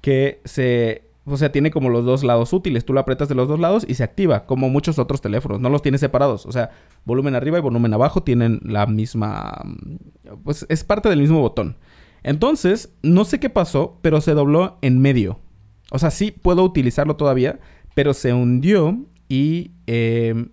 que 0.00 0.40
se. 0.44 1.02
O 1.28 1.36
sea, 1.36 1.50
tiene 1.50 1.72
como 1.72 1.88
los 1.88 2.04
dos 2.04 2.22
lados 2.22 2.52
útiles. 2.52 2.84
Tú 2.84 2.92
lo 2.92 3.00
apretas 3.00 3.28
de 3.28 3.34
los 3.34 3.48
dos 3.48 3.58
lados 3.58 3.84
y 3.88 3.94
se 3.94 4.04
activa, 4.04 4.46
como 4.46 4.68
muchos 4.68 4.98
otros 5.00 5.20
teléfonos. 5.20 5.60
No 5.60 5.68
los 5.70 5.82
tiene 5.82 5.98
separados. 5.98 6.46
O 6.46 6.52
sea, 6.52 6.70
volumen 7.04 7.34
arriba 7.34 7.58
y 7.58 7.62
volumen 7.62 7.92
abajo 7.92 8.22
tienen 8.22 8.60
la 8.62 8.86
misma. 8.86 9.60
Pues 10.44 10.64
es 10.68 10.84
parte 10.84 11.08
del 11.08 11.20
mismo 11.20 11.40
botón. 11.40 11.76
Entonces, 12.22 12.94
no 13.02 13.24
sé 13.24 13.40
qué 13.40 13.50
pasó, 13.50 13.98
pero 14.02 14.20
se 14.20 14.34
dobló 14.34 14.78
en 14.82 15.00
medio. 15.00 15.40
O 15.90 15.98
sea, 15.98 16.10
sí 16.10 16.30
puedo 16.30 16.62
utilizarlo 16.62 17.16
todavía, 17.16 17.58
pero 17.94 18.14
se 18.14 18.32
hundió 18.32 18.96
y 19.28 19.72
eh, 19.88 20.46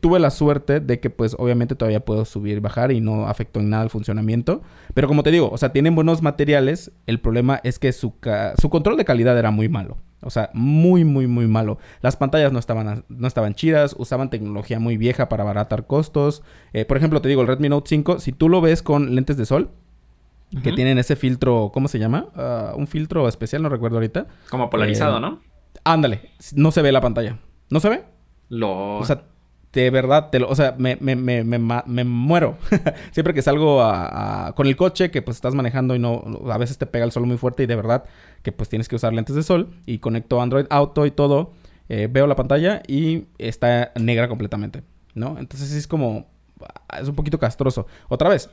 tuve 0.00 0.18
la 0.18 0.30
suerte 0.30 0.80
de 0.80 1.00
que 1.00 1.10
pues 1.10 1.36
obviamente 1.38 1.74
todavía 1.74 2.04
puedo 2.04 2.24
subir 2.24 2.56
y 2.56 2.60
bajar 2.60 2.92
y 2.92 3.00
no 3.00 3.26
afectó 3.26 3.60
en 3.60 3.70
nada 3.70 3.84
el 3.84 3.90
funcionamiento. 3.90 4.62
Pero 4.94 5.08
como 5.08 5.22
te 5.22 5.30
digo, 5.30 5.50
o 5.50 5.58
sea, 5.58 5.72
tienen 5.72 5.94
buenos 5.94 6.22
materiales. 6.22 6.92
El 7.06 7.20
problema 7.20 7.60
es 7.62 7.78
que 7.78 7.92
su, 7.92 8.14
su 8.60 8.70
control 8.70 8.96
de 8.96 9.04
calidad 9.04 9.38
era 9.38 9.50
muy 9.50 9.68
malo. 9.68 9.98
O 10.22 10.30
sea, 10.30 10.50
muy, 10.54 11.04
muy, 11.04 11.26
muy 11.26 11.46
malo. 11.46 11.78
Las 12.00 12.16
pantallas 12.16 12.52
no 12.52 12.58
estaban, 12.58 13.04
no 13.08 13.28
estaban 13.28 13.54
chidas, 13.54 13.94
usaban 13.98 14.30
tecnología 14.30 14.80
muy 14.80 14.96
vieja 14.96 15.28
para 15.28 15.42
abaratar 15.42 15.86
costos. 15.86 16.42
Eh, 16.72 16.84
por 16.84 16.96
ejemplo, 16.96 17.20
te 17.20 17.28
digo, 17.28 17.42
el 17.42 17.48
Redmi 17.48 17.68
Note 17.68 17.88
5, 17.88 18.18
si 18.18 18.32
tú 18.32 18.48
lo 18.48 18.60
ves 18.60 18.82
con 18.82 19.14
lentes 19.14 19.36
de 19.36 19.44
sol, 19.44 19.70
que 20.62 20.72
tienen 20.72 20.96
ese 20.96 21.16
filtro, 21.16 21.70
¿cómo 21.74 21.88
se 21.88 21.98
llama? 21.98 22.28
Ah, 22.34 22.72
un 22.76 22.86
filtro 22.86 23.28
especial, 23.28 23.62
no 23.62 23.68
recuerdo 23.68 23.96
ahorita. 23.96 24.26
Como 24.48 24.70
polarizado, 24.70 25.18
eh, 25.18 25.20
¿no? 25.20 25.40
Ándale, 25.84 26.30
no 26.54 26.70
se 26.70 26.82
ve 26.82 26.92
la 26.92 27.00
pantalla. 27.00 27.38
¿No 27.68 27.80
se 27.80 27.88
ve? 27.90 28.04
Lo... 28.48 28.98
O 28.98 29.04
sea, 29.04 29.24
de 29.82 29.90
verdad, 29.90 30.30
te 30.30 30.38
lo, 30.38 30.48
o 30.48 30.54
sea, 30.54 30.74
me, 30.78 30.96
me, 31.00 31.16
me, 31.16 31.42
me 31.44 32.04
muero. 32.04 32.58
Siempre 33.12 33.34
que 33.34 33.42
salgo 33.42 33.82
a, 33.82 34.52
con 34.56 34.66
el 34.66 34.76
coche, 34.76 35.10
que 35.10 35.22
pues 35.22 35.36
estás 35.36 35.54
manejando 35.54 35.94
y 35.94 35.98
no, 35.98 36.22
a 36.50 36.58
veces 36.58 36.78
te 36.78 36.86
pega 36.86 37.04
el 37.04 37.12
sol 37.12 37.26
muy 37.26 37.36
fuerte 37.36 37.62
y 37.62 37.66
de 37.66 37.76
verdad 37.76 38.04
que 38.42 38.52
pues 38.52 38.68
tienes 38.68 38.88
que 38.88 38.96
usar 38.96 39.12
lentes 39.12 39.34
de 39.34 39.42
sol 39.42 39.70
y 39.86 39.98
conecto 39.98 40.40
Android 40.40 40.66
Auto 40.70 41.06
y 41.06 41.10
todo, 41.10 41.52
eh, 41.88 42.08
veo 42.10 42.26
la 42.26 42.36
pantalla 42.36 42.82
y 42.86 43.24
está 43.38 43.92
negra 43.96 44.28
completamente, 44.28 44.82
¿no? 45.14 45.38
Entonces 45.38 45.72
es 45.72 45.86
como, 45.86 46.26
es 46.98 47.08
un 47.08 47.14
poquito 47.14 47.38
castroso. 47.38 47.86
Otra 48.08 48.28
vez, 48.28 48.50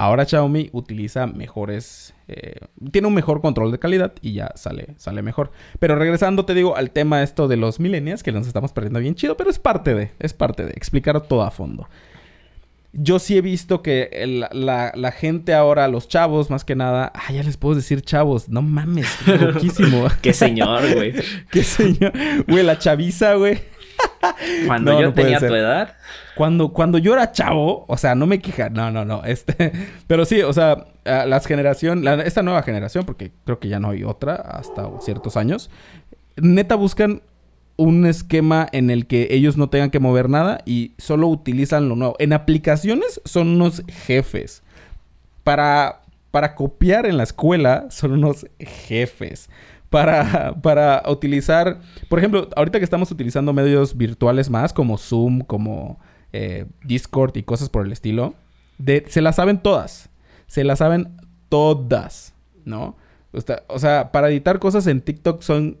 Ahora 0.00 0.24
Xiaomi 0.24 0.70
utiliza 0.72 1.26
mejores, 1.26 2.14
eh, 2.26 2.54
tiene 2.90 3.06
un 3.06 3.12
mejor 3.12 3.42
control 3.42 3.70
de 3.70 3.78
calidad 3.78 4.14
y 4.22 4.32
ya 4.32 4.50
sale, 4.54 4.94
sale 4.96 5.20
mejor. 5.20 5.52
Pero 5.78 5.94
regresando, 5.94 6.46
te 6.46 6.54
digo, 6.54 6.74
al 6.74 6.90
tema 6.90 7.22
esto 7.22 7.48
de 7.48 7.58
los 7.58 7.80
millennials, 7.80 8.22
que 8.22 8.32
nos 8.32 8.46
estamos 8.46 8.72
perdiendo 8.72 9.00
bien 9.00 9.14
chido, 9.14 9.36
pero 9.36 9.50
es 9.50 9.58
parte 9.58 9.94
de, 9.94 10.10
es 10.18 10.32
parte 10.32 10.64
de 10.64 10.70
explicar 10.70 11.20
todo 11.20 11.42
a 11.42 11.50
fondo. 11.50 11.86
Yo 12.94 13.18
sí 13.18 13.36
he 13.36 13.42
visto 13.42 13.82
que 13.82 14.08
la, 14.54 15.12
gente 15.12 15.52
ahora, 15.52 15.86
los 15.86 16.08
chavos 16.08 16.48
más 16.48 16.64
que 16.64 16.74
nada, 16.74 17.12
ah, 17.14 17.30
ya 17.30 17.42
les 17.42 17.58
puedo 17.58 17.74
decir 17.74 18.00
chavos, 18.00 18.48
no 18.48 18.62
mames, 18.62 19.06
loquísimo. 19.26 20.06
Qué 20.22 20.32
señor, 20.32 20.94
güey. 20.94 21.12
Qué 21.50 21.62
señor. 21.62 22.14
Güey, 22.48 22.64
la 22.64 22.78
chaviza, 22.78 23.34
güey. 23.34 23.60
Cuando 24.66 25.00
yo 25.00 25.12
tenía 25.12 25.38
tu 25.38 25.54
edad. 25.54 25.96
Cuando, 26.34 26.72
cuando 26.72 26.98
yo 26.98 27.12
era 27.12 27.32
chavo, 27.32 27.84
o 27.88 27.96
sea, 27.96 28.14
no 28.14 28.26
me 28.26 28.40
queja, 28.40 28.70
no, 28.70 28.90
no, 28.90 29.04
no, 29.04 29.24
este, 29.24 29.72
pero 30.06 30.24
sí, 30.24 30.42
o 30.42 30.52
sea, 30.52 30.86
las 31.04 31.46
generación, 31.46 32.06
esta 32.24 32.42
nueva 32.42 32.62
generación, 32.62 33.04
porque 33.04 33.32
creo 33.44 33.58
que 33.58 33.68
ya 33.68 33.78
no 33.78 33.90
hay 33.90 34.04
otra 34.04 34.34
hasta 34.34 34.88
ciertos 35.00 35.36
años, 35.36 35.70
neta 36.36 36.76
buscan 36.76 37.22
un 37.76 38.06
esquema 38.06 38.68
en 38.72 38.90
el 38.90 39.06
que 39.06 39.28
ellos 39.30 39.56
no 39.56 39.70
tengan 39.70 39.90
que 39.90 40.00
mover 40.00 40.28
nada 40.28 40.60
y 40.66 40.92
solo 40.98 41.28
utilizan 41.28 41.88
lo 41.88 41.96
nuevo. 41.96 42.16
En 42.18 42.34
aplicaciones 42.34 43.22
son 43.24 43.48
unos 43.48 43.82
jefes. 43.88 44.62
Para, 45.44 46.02
para 46.30 46.54
copiar 46.54 47.06
en 47.06 47.16
la 47.16 47.22
escuela 47.22 47.86
son 47.88 48.12
unos 48.12 48.46
jefes 48.58 49.48
para, 49.90 50.54
para 50.62 51.02
utilizar, 51.08 51.80
por 52.08 52.18
ejemplo, 52.18 52.48
ahorita 52.56 52.78
que 52.78 52.84
estamos 52.84 53.10
utilizando 53.10 53.52
medios 53.52 53.96
virtuales 53.96 54.48
más 54.48 54.72
como 54.72 54.96
Zoom, 54.96 55.40
como 55.40 55.98
eh, 56.32 56.66
Discord 56.84 57.36
y 57.36 57.42
cosas 57.42 57.68
por 57.68 57.84
el 57.84 57.92
estilo, 57.92 58.34
se 59.08 59.20
las 59.20 59.36
saben 59.36 59.58
todas, 59.58 60.08
se 60.46 60.64
las 60.64 60.78
saben 60.78 61.08
todas, 61.48 62.34
¿no? 62.64 62.96
O 63.68 63.78
sea, 63.78 64.10
para 64.10 64.30
editar 64.30 64.58
cosas 64.58 64.86
en 64.86 65.02
TikTok 65.02 65.42
son 65.42 65.78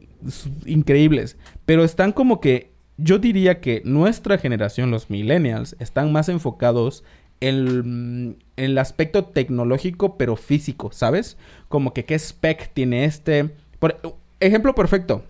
increíbles, 0.66 1.36
pero 1.64 1.82
están 1.82 2.12
como 2.12 2.40
que, 2.40 2.70
yo 2.96 3.18
diría 3.18 3.60
que 3.60 3.80
nuestra 3.84 4.38
generación, 4.38 4.90
los 4.90 5.08
millennials, 5.08 5.74
están 5.78 6.12
más 6.12 6.28
enfocados 6.28 7.02
en, 7.40 8.36
en 8.56 8.64
el 8.64 8.78
aspecto 8.78 9.24
tecnológico, 9.24 10.18
pero 10.18 10.36
físico, 10.36 10.92
¿sabes? 10.92 11.38
Como 11.68 11.94
que 11.94 12.04
qué 12.04 12.14
spec 12.16 12.72
tiene 12.74 13.04
este, 13.04 13.50
por, 13.80 14.00
ejemplo 14.38 14.74
perfecto. 14.76 15.24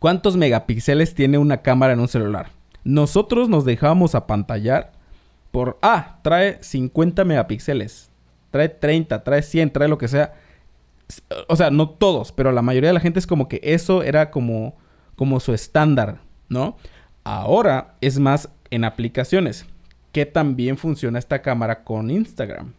¿Cuántos 0.00 0.36
megapíxeles 0.36 1.14
tiene 1.14 1.38
una 1.38 1.62
cámara 1.62 1.92
en 1.92 2.00
un 2.00 2.08
celular? 2.08 2.50
Nosotros 2.82 3.48
nos 3.48 3.64
dejábamos 3.64 4.14
apantallar 4.14 4.92
por, 5.50 5.78
ah, 5.82 6.18
trae 6.22 6.58
50 6.62 7.24
megapíxeles, 7.24 8.10
trae 8.50 8.68
30, 8.68 9.22
trae 9.22 9.42
100, 9.42 9.70
trae 9.70 9.88
lo 9.88 9.98
que 9.98 10.08
sea. 10.08 10.34
O 11.48 11.56
sea, 11.56 11.70
no 11.70 11.90
todos, 11.90 12.32
pero 12.32 12.50
la 12.50 12.62
mayoría 12.62 12.90
de 12.90 12.94
la 12.94 13.00
gente 13.00 13.18
es 13.18 13.26
como 13.26 13.48
que 13.48 13.60
eso 13.62 14.02
era 14.02 14.30
como, 14.30 14.76
como 15.16 15.38
su 15.38 15.52
estándar, 15.52 16.20
¿no? 16.48 16.76
Ahora 17.24 17.94
es 18.00 18.18
más 18.18 18.48
en 18.70 18.84
aplicaciones. 18.84 19.66
¿Qué 20.12 20.26
también 20.26 20.76
funciona 20.76 21.18
esta 21.18 21.42
cámara 21.42 21.84
con 21.84 22.10
Instagram? 22.10 22.72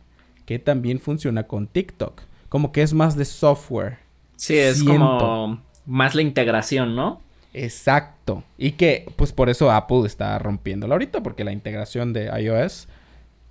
¿Qué 0.46 0.60
también 0.60 1.00
funciona 1.00 1.44
con 1.44 1.68
TikTok? 1.68 2.22
Como 2.50 2.72
que 2.72 2.82
es 2.82 2.94
más 2.94 3.16
de 3.16 3.26
software. 3.26 4.00
Sí, 4.42 4.58
es 4.58 4.84
como 4.84 5.62
más 5.86 6.16
la 6.16 6.24
integración, 6.24 6.96
¿no? 6.96 7.22
Exacto. 7.54 8.44
Y 8.58 8.72
que, 8.72 9.06
pues 9.16 9.32
por 9.34 9.52
eso 9.52 9.70
Apple 9.70 10.02
está 10.08 10.40
rompiéndola 10.40 10.96
ahorita, 10.96 11.22
porque 11.22 11.44
la 11.44 11.52
integración 11.52 12.12
de 12.12 12.26
iOS 12.42 12.88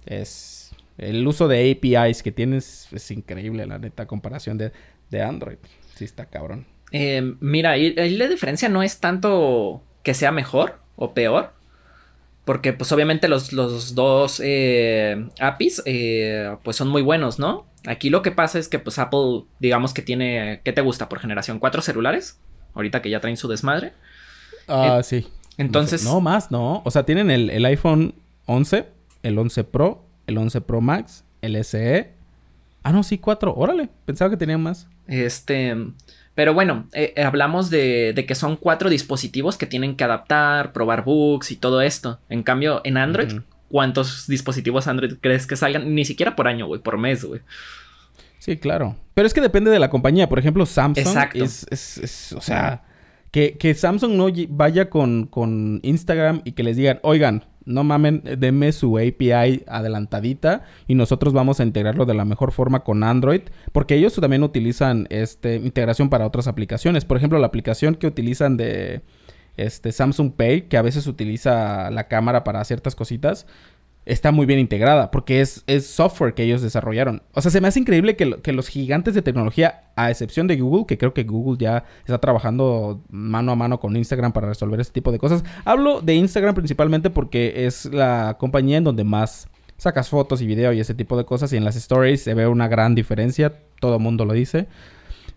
es. 0.05 0.73
El 0.99 1.25
uso 1.29 1.47
de 1.47 1.71
APIs 1.71 2.25
que 2.25 2.33
tienes 2.33 2.89
es 2.93 3.09
increíble, 3.13 3.67
la 3.67 3.79
neta, 3.79 4.07
comparación 4.07 4.59
de, 4.59 4.73
de 5.11 5.23
Android. 5.23 5.59
Sí, 5.95 6.05
está 6.05 6.27
cabrón. 6.27 6.67
Eh, 6.91 7.37
mira, 7.39 7.71
ahí, 7.71 7.95
la 7.95 8.27
diferencia 8.27 8.69
no 8.69 8.83
es 8.83 8.99
tanto 8.99 9.85
que 10.03 10.13
sea 10.13 10.33
mejor 10.33 10.81
o 10.97 11.15
peor. 11.15 11.53
Porque, 12.45 12.73
pues, 12.73 12.91
obviamente, 12.91 13.29
los, 13.29 13.53
los 13.53 13.95
dos 13.95 14.43
eh, 14.45 15.25
APIs, 15.39 15.83
eh, 15.87 16.57
pues, 16.65 16.77
son 16.77 16.89
muy 16.89 17.03
buenos, 17.03 17.39
¿no? 17.39 17.70
Aquí 17.87 18.11
lo 18.11 18.23
que 18.23 18.31
pasa 18.31 18.59
es 18.59 18.69
que 18.69 18.79
pues 18.79 18.99
Apple, 18.99 19.45
digamos 19.59 19.95
que 19.95 20.03
tiene, 20.03 20.61
¿qué 20.65 20.73
te 20.73 20.81
gusta 20.81 21.09
por 21.09 21.21
generación? 21.21 21.59
¿Cuatro 21.59 21.83
celulares? 21.83 22.39
Ahorita 22.75 23.03
que 23.03 23.11
ya 23.11 23.21
traen 23.21 23.37
su 23.37 23.49
desmadre. 23.49 23.93
Ah, 24.69 25.01
sí. 25.03 25.27
Entonces... 25.57 26.05
No, 26.05 26.21
más, 26.21 26.51
no. 26.51 26.83
O 26.85 26.91
sea, 26.91 27.05
tienen 27.05 27.31
el, 27.31 27.65
iPhone 27.65 28.15
11, 28.47 28.87
el 29.23 29.39
11 29.39 29.65
Pro, 29.65 30.05
el 30.27 30.39
11 30.39 30.61
Pro 30.61 30.81
Max, 30.81 31.25
el 31.43 31.63
SE. 31.65 32.13
Ah, 32.83 32.93
no, 32.93 33.03
sí, 33.03 33.19
cuatro. 33.19 33.55
Órale, 33.55 33.89
pensaba 34.05 34.31
que 34.31 34.37
tenían 34.37 34.63
más. 34.63 34.87
Este... 35.07 35.77
Pero 36.35 36.55
bueno, 36.55 36.87
eh, 36.93 37.13
eh, 37.17 37.25
hablamos 37.25 37.69
de, 37.69 38.13
de, 38.15 38.25
que 38.25 38.35
son 38.35 38.57
cuatro 38.57 38.89
dispositivos 38.89 39.59
que 39.59 39.67
tienen 39.67 39.97
que 39.97 40.05
adaptar, 40.05 40.73
probar 40.73 41.05
bugs 41.05 41.51
y 41.51 41.57
todo 41.57 41.83
esto. 41.83 42.19
En 42.31 42.43
cambio, 42.43 42.81
en 42.85 42.97
Android, 42.97 43.41
cuántos 43.71 44.27
dispositivos 44.27 44.87
Android 44.89 45.15
crees 45.21 45.47
que 45.47 45.57
salgan, 45.57 45.95
ni 45.95 46.05
siquiera 46.05 46.37
por 46.37 46.49
año, 46.49 46.67
güey, 46.67 46.83
por 46.83 46.99
mes, 46.99 47.25
güey. 47.25 47.41
Sí, 48.39 48.57
claro. 48.57 48.97
Pero 49.15 49.27
es 49.27 49.35
que 49.35 49.41
depende 49.41 49.71
de 49.71 49.79
la 49.79 49.91
compañía. 49.91 50.29
Por 50.29 50.39
ejemplo, 50.39 50.67
Samsung 50.67 51.07
Exacto. 51.07 51.45
Es, 51.45 51.67
es, 51.71 52.33
o 52.33 52.41
sea, 52.41 52.83
que, 53.31 53.57
que, 53.59 53.75
Samsung 53.75 54.13
no 54.13 54.29
vaya 54.49 54.91
con, 54.91 55.27
con 55.27 55.81
Instagram 55.83 56.43
y 56.45 56.53
que 56.53 56.63
les 56.63 56.77
digan, 56.77 57.01
oigan, 57.03 57.45
no 57.67 57.85
mamen, 57.85 58.23
denme 58.39 58.73
su 58.73 58.99
API 58.99 59.65
adelantadita 59.69 60.65
y 60.89 60.95
nosotros 60.95 61.33
vamos 61.33 61.61
a 61.61 61.65
integrarlo 61.65 62.07
de 62.07 62.15
la 62.15 62.25
mejor 62.25 62.53
forma 62.53 62.81
con 62.81 63.05
Android, 63.05 63.43
porque 63.73 63.95
ellos 63.95 64.15
también 64.15 64.43
utilizan 64.43 65.07
este 65.11 65.57
integración 65.57 66.09
para 66.09 66.27
otras 66.27 66.49
aplicaciones. 66.49 67.05
Por 67.05 67.19
ejemplo, 67.19 67.39
la 67.39 67.47
aplicación 67.47 67.95
que 67.95 68.07
utilizan 68.07 68.57
de 68.57 69.03
este 69.57 69.93
Samsung 69.93 70.33
Pay, 70.33 70.63
que 70.63 70.77
a 70.77 70.83
veces 70.83 71.07
utiliza 71.07 71.91
la 71.91 72.09
cámara 72.09 72.45
para 72.45 72.65
ciertas 72.65 72.95
cositas. 72.95 73.47
está 74.07 74.33
muy 74.33 74.47
bien 74.47 74.59
integrada 74.59 75.11
porque 75.11 75.41
es, 75.41 75.63
es 75.67 75.87
software 75.87 76.35
que 76.35 76.43
ellos 76.43 76.63
desarrollaron. 76.63 77.23
O 77.35 77.43
sea, 77.43 77.51
se 77.51 77.61
me 77.61 77.69
hace 77.69 77.81
increíble 77.81 78.17
que, 78.17 78.53
los 78.53 78.69
gigantes 78.69 79.15
de 79.15 79.23
tecnología, 79.23 79.85
a 79.95 80.11
excepción 80.11 80.47
de 80.47 80.57
Google, 80.57 80.87
que 80.87 80.99
creo 80.99 81.15
que 81.15 81.25
Google 81.25 81.59
ya 81.59 81.85
está 82.01 82.19
trabajando 82.19 83.03
mano 83.11 83.53
a 83.53 83.57
mano 83.57 83.79
con 83.79 83.97
Instagram 83.97 84.33
para 84.33 84.49
resolver 84.49 84.81
este 84.81 84.95
tipo 84.95 85.13
de 85.13 85.19
cosas. 85.19 85.45
Hablo 85.65 86.01
de 86.01 86.15
Instagram 86.15 86.55
principalmente 86.55 87.11
porque 87.11 87.67
es 87.67 87.85
la 87.87 88.37
compañía 88.39 88.79
en 88.79 88.85
donde 88.85 89.05
más 89.05 89.49
sacas 89.81 90.11
fotos 90.11 90.43
y 90.43 90.47
video 90.47 90.73
y 90.73 90.81
ese 90.81 90.95
tipo 90.95 91.17
de 91.17 91.25
cosas 91.25 91.53
y 91.53 91.57
en 91.57 91.65
las 91.65 91.75
stories 91.75 92.23
se 92.23 92.35
ve 92.35 92.47
una 92.47 92.69
gran 92.69 92.95
diferencia, 92.95 93.55
todo 93.81 93.99
mundo 93.99 94.25
lo 94.25 94.35
dice. 94.35 94.67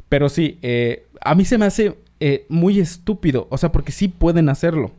Pero 0.09 0.29
sí, 0.29 0.59
eh, 0.61 1.07
a 1.21 1.33
mí 1.33 1.45
se 1.45 1.57
me 1.57 1.65
hace 1.65 1.97
eh, 2.25 2.45
muy 2.47 2.79
estúpido, 2.79 3.47
o 3.49 3.57
sea, 3.57 3.73
porque 3.73 3.91
sí 3.91 4.07
pueden 4.07 4.47
hacerlo. 4.47 4.91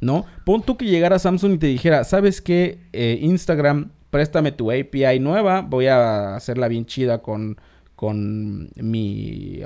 ¿no? 0.00 0.26
Pon 0.44 0.62
tú 0.62 0.76
que 0.76 0.86
llegara 0.86 1.18
Samsung 1.18 1.54
y 1.54 1.58
te 1.58 1.66
dijera, 1.66 2.04
¿sabes 2.04 2.40
qué? 2.40 2.78
Eh, 2.92 3.18
Instagram, 3.20 3.90
préstame 4.10 4.52
tu 4.52 4.70
API 4.70 5.18
nueva, 5.18 5.62
voy 5.62 5.88
a 5.88 6.36
hacerla 6.36 6.68
bien 6.68 6.86
chida 6.86 7.20
con, 7.20 7.56
con, 7.96 8.70
mi, 8.76 9.58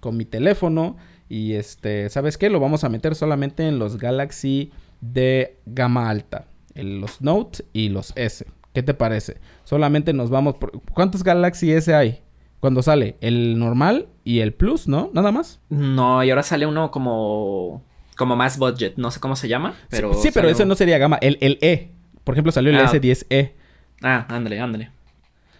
con 0.00 0.16
mi 0.16 0.24
teléfono. 0.24 0.96
Y 1.28 1.52
este, 1.52 2.08
¿sabes 2.08 2.38
qué? 2.38 2.48
Lo 2.48 2.60
vamos 2.60 2.82
a 2.82 2.88
meter 2.88 3.14
solamente 3.14 3.68
en 3.68 3.78
los 3.78 3.98
Galaxy 3.98 4.72
de 5.02 5.58
gama 5.66 6.08
alta, 6.08 6.46
en 6.74 7.02
los 7.02 7.20
Note 7.20 7.62
y 7.74 7.90
los 7.90 8.14
S. 8.16 8.46
¿Qué 8.72 8.82
te 8.82 8.94
parece? 8.94 9.36
Solamente 9.64 10.14
nos 10.14 10.30
vamos 10.30 10.54
por... 10.54 10.80
¿Cuántos 10.94 11.22
Galaxy 11.22 11.72
S 11.72 11.94
hay? 11.94 12.22
Cuando 12.60 12.82
sale 12.82 13.16
el 13.20 13.58
normal 13.58 14.08
y 14.24 14.40
el 14.40 14.52
Plus, 14.52 14.88
¿no? 14.88 15.10
Nada 15.14 15.32
más. 15.32 15.60
No, 15.68 16.24
y 16.24 16.30
ahora 16.30 16.42
sale 16.42 16.66
uno 16.66 16.90
como 16.90 17.82
como 18.18 18.34
más 18.34 18.58
budget, 18.58 18.94
no 18.96 19.12
sé 19.12 19.20
cómo 19.20 19.36
se 19.36 19.46
llama, 19.46 19.76
pero... 19.88 20.12
Sí, 20.12 20.30
pero 20.34 20.48
ese 20.48 20.66
no 20.66 20.74
sería 20.74 20.98
gama, 20.98 21.18
el, 21.22 21.38
el 21.40 21.56
E. 21.62 21.92
Por 22.24 22.34
ejemplo, 22.34 22.50
salió 22.50 22.72
el 22.72 22.76
ah. 22.76 22.90
S10E. 22.92 23.52
Ah, 24.02 24.26
ándale, 24.28 24.58
ándale. 24.58 24.90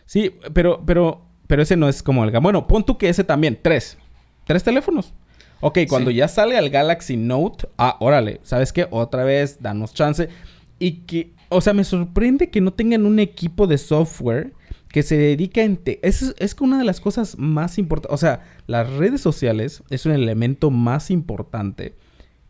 Sí, 0.06 0.34
pero, 0.52 0.82
pero, 0.84 1.24
pero 1.46 1.62
ese 1.62 1.76
no 1.76 1.88
es 1.88 2.02
como 2.02 2.24
el 2.24 2.32
gama. 2.32 2.42
Bueno, 2.42 2.66
pon 2.66 2.84
tú 2.84 2.98
que 2.98 3.08
ese 3.08 3.22
también, 3.22 3.58
tres. 3.62 3.96
Tres 4.44 4.64
teléfonos. 4.64 5.14
Ok, 5.61 5.78
cuando 5.88 6.11
ya 6.11 6.26
sale 6.26 6.58
al 6.58 6.68
Galaxy 6.68 7.16
Note, 7.16 7.68
ah, 7.78 7.96
órale, 8.00 8.40
¿sabes 8.42 8.72
qué? 8.72 8.88
Otra 8.90 9.22
vez, 9.22 9.62
danos 9.62 9.94
chance. 9.94 10.28
Y 10.80 11.02
que, 11.02 11.32
o 11.48 11.61
sea, 11.61 11.74
me 11.74 11.84
sorprende 11.84 12.50
que 12.50 12.61
no 12.61 12.72
tengan 12.72 13.06
un 13.06 13.20
equipo 13.20 13.68
de 13.68 13.78
software 13.78 14.52
que 14.90 15.03
se 15.03 15.16
dedica 15.16 15.62
en... 15.62 15.81
Es, 16.03 16.35
es 16.38 16.57
una 16.61 16.79
de 16.79 16.85
las 16.85 17.01
cosas 17.01 17.38
más 17.38 17.79
importantes. 17.79 18.14
O 18.14 18.18
sea, 18.18 18.44
las 18.66 18.90
redes 18.90 19.20
sociales 19.20 19.83
es 19.90 20.07
un 20.07 20.12
elemento 20.12 20.70
más 20.70 21.11
importante 21.11 21.94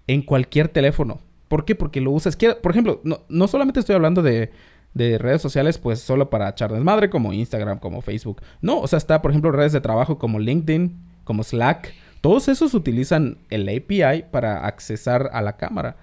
en 0.07 0.23
cualquier 0.23 0.69
teléfono. 0.69 1.21
¿Por 1.49 1.65
qué? 1.65 1.75
Porque 1.75 2.01
lo 2.01 2.11
usas. 2.11 2.37
Por 2.37 2.73
ejemplo, 2.73 3.01
no, 3.29 3.49
solamente 3.49 3.81
estoy 3.81 3.95
hablando 3.95 4.23
de, 4.23 4.51
redes 4.95 5.41
sociales, 5.41 5.79
pues 5.79 6.01
solo 6.01 6.29
para 6.31 6.49
echar 6.49 6.73
desmadre, 6.73 7.11
como 7.11 7.33
Instagram, 7.33 7.79
como 7.79 8.03
Facebook. 8.03 8.43
No, 8.61 8.81
o 8.81 8.87
sea, 8.87 8.97
está, 8.97 9.23
por 9.23 9.31
ejemplo, 9.31 9.53
redes 9.53 9.73
de 9.73 9.81
trabajo 9.81 10.19
como 10.19 10.39
LinkedIn, 10.39 10.97
como 11.25 11.43
Slack. 11.43 11.95
Todos 12.21 12.49
esos 12.49 12.75
utilizan 12.75 13.39
el 13.51 13.69
API 13.69 14.25
para 14.31 14.67
accesar 14.67 15.31
a 15.33 15.41
la 15.41 15.57
cámara. 15.57 15.97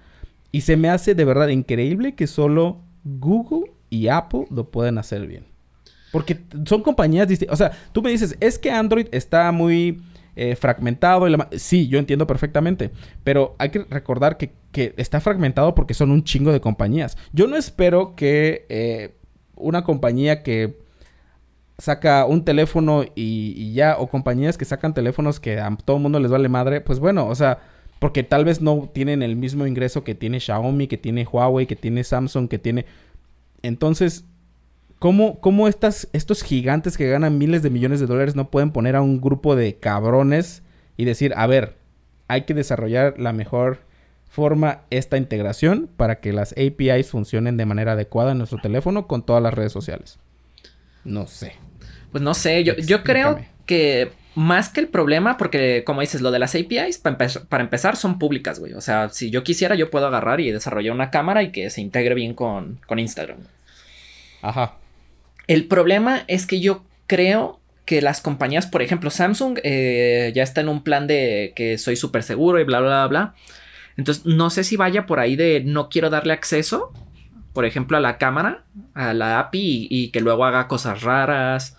Y 0.50 0.62
se 0.62 0.76
me 0.76 0.88
hace 0.88 1.14
de 1.14 1.24
verdad 1.24 1.48
increíble 1.48 2.14
que 2.14 2.26
solo 2.26 2.80
Google 3.04 3.72
y 3.90 4.08
Apple 4.08 4.46
lo 4.50 4.70
pueden 4.70 4.98
hacer 4.98 5.26
bien. 5.26 5.55
Porque 6.16 6.38
son 6.64 6.82
compañías 6.82 7.28
distintas. 7.28 7.52
O 7.52 7.56
sea, 7.58 7.72
tú 7.92 8.00
me 8.00 8.08
dices, 8.08 8.38
es 8.40 8.58
que 8.58 8.70
Android 8.70 9.06
está 9.12 9.52
muy 9.52 10.00
eh, 10.34 10.56
fragmentado. 10.56 11.28
Y 11.28 11.36
Sí, 11.58 11.88
yo 11.88 11.98
entiendo 11.98 12.26
perfectamente. 12.26 12.90
Pero 13.22 13.54
hay 13.58 13.68
que 13.68 13.80
recordar 13.80 14.38
que, 14.38 14.54
está 14.96 15.20
fragmentado 15.20 15.74
porque 15.74 15.92
son 15.92 16.10
un 16.10 16.24
chingo 16.24 16.52
de 16.52 16.62
compañías. 16.62 17.18
Yo 17.34 17.46
no 17.46 17.54
espero 17.58 18.16
que 18.16 18.64
eh, 18.70 19.14
una 19.56 19.84
compañía 19.84 20.42
que 20.42 20.78
saca 21.76 22.24
un 22.24 22.46
teléfono 22.46 23.04
y, 23.14 23.74
ya, 23.74 23.98
o 23.98 24.06
compañías 24.06 24.56
que 24.56 24.64
sacan 24.64 24.94
teléfonos 24.94 25.38
que 25.38 25.60
a 25.60 25.76
todo 25.84 25.98
el 25.98 26.02
mundo 26.02 26.18
les 26.18 26.30
vale 26.30 26.48
madre, 26.48 26.80
pues 26.80 26.98
bueno, 26.98 27.26
o 27.26 27.34
sea, 27.34 27.58
porque 27.98 28.22
tal 28.22 28.46
vez 28.46 28.62
no 28.62 28.88
tienen 28.90 29.22
el 29.22 29.36
mismo 29.36 29.66
ingreso 29.66 30.02
que 30.02 30.14
tiene 30.14 30.40
Xiaomi, 30.40 30.86
que 30.86 30.96
tiene 30.96 31.26
Huawei, 31.30 31.66
que 31.66 31.76
tiene 31.76 32.04
Samsung, 32.04 32.48
que 32.48 32.58
tiene... 32.58 32.86
Entonces, 33.60 34.24
¿Cómo, 34.98 35.40
cómo 35.40 35.68
estas, 35.68 36.08
estos 36.12 36.42
gigantes 36.42 36.96
que 36.96 37.08
ganan 37.08 37.38
miles 37.38 37.62
de 37.62 37.70
millones 37.70 38.00
de 38.00 38.06
dólares 38.06 38.34
no 38.34 38.50
pueden 38.50 38.70
poner 38.70 38.96
a 38.96 39.02
un 39.02 39.20
grupo 39.20 39.54
de 39.54 39.76
cabrones 39.76 40.62
y 40.96 41.04
decir, 41.04 41.34
a 41.36 41.46
ver, 41.46 41.76
hay 42.28 42.42
que 42.42 42.54
desarrollar 42.54 43.18
la 43.18 43.32
mejor 43.32 43.80
forma 44.28 44.82
esta 44.90 45.16
integración 45.16 45.88
para 45.96 46.20
que 46.20 46.32
las 46.32 46.52
APIs 46.52 47.10
funcionen 47.10 47.56
de 47.56 47.66
manera 47.66 47.92
adecuada 47.92 48.32
en 48.32 48.38
nuestro 48.38 48.58
teléfono 48.58 49.06
con 49.06 49.24
todas 49.24 49.42
las 49.42 49.54
redes 49.54 49.72
sociales? 49.72 50.18
No 51.04 51.26
sé. 51.26 51.54
Pues 52.10 52.22
no 52.22 52.34
sé, 52.34 52.64
yo, 52.64 52.74
yo 52.76 53.02
creo 53.02 53.38
que 53.66 54.12
más 54.34 54.68
que 54.68 54.80
el 54.80 54.88
problema, 54.88 55.36
porque 55.36 55.84
como 55.84 56.00
dices, 56.00 56.20
lo 56.20 56.30
de 56.30 56.38
las 56.38 56.54
APIs, 56.54 56.98
para, 56.98 57.16
para 57.48 57.64
empezar, 57.64 57.96
son 57.96 58.18
públicas, 58.18 58.60
güey. 58.60 58.74
O 58.74 58.80
sea, 58.80 59.08
si 59.08 59.30
yo 59.30 59.44
quisiera, 59.44 59.74
yo 59.74 59.90
puedo 59.90 60.06
agarrar 60.06 60.40
y 60.40 60.50
desarrollar 60.50 60.94
una 60.94 61.10
cámara 61.10 61.42
y 61.42 61.52
que 61.52 61.70
se 61.70 61.80
integre 61.80 62.14
bien 62.14 62.34
con, 62.34 62.80
con 62.86 62.98
Instagram. 62.98 63.38
Ajá. 64.42 64.76
El 65.46 65.66
problema 65.66 66.24
es 66.26 66.46
que 66.46 66.60
yo 66.60 66.84
creo 67.06 67.60
que 67.84 68.02
las 68.02 68.20
compañías, 68.20 68.66
por 68.66 68.82
ejemplo, 68.82 69.10
Samsung 69.10 69.60
eh, 69.62 70.32
ya 70.34 70.42
está 70.42 70.60
en 70.60 70.68
un 70.68 70.82
plan 70.82 71.06
de 71.06 71.52
que 71.54 71.78
soy 71.78 71.96
súper 71.96 72.24
seguro 72.24 72.58
y 72.58 72.64
bla, 72.64 72.80
bla, 72.80 73.06
bla, 73.06 73.34
Entonces, 73.96 74.26
no 74.26 74.50
sé 74.50 74.64
si 74.64 74.76
vaya 74.76 75.06
por 75.06 75.20
ahí 75.20 75.36
de 75.36 75.62
no 75.64 75.88
quiero 75.88 76.10
darle 76.10 76.32
acceso, 76.32 76.92
por 77.52 77.64
ejemplo, 77.64 77.96
a 77.96 78.00
la 78.00 78.18
cámara, 78.18 78.64
a 78.94 79.14
la 79.14 79.38
API 79.38 79.86
y, 79.88 80.10
que 80.10 80.20
luego 80.20 80.44
haga 80.44 80.66
cosas 80.66 81.02
raras. 81.02 81.78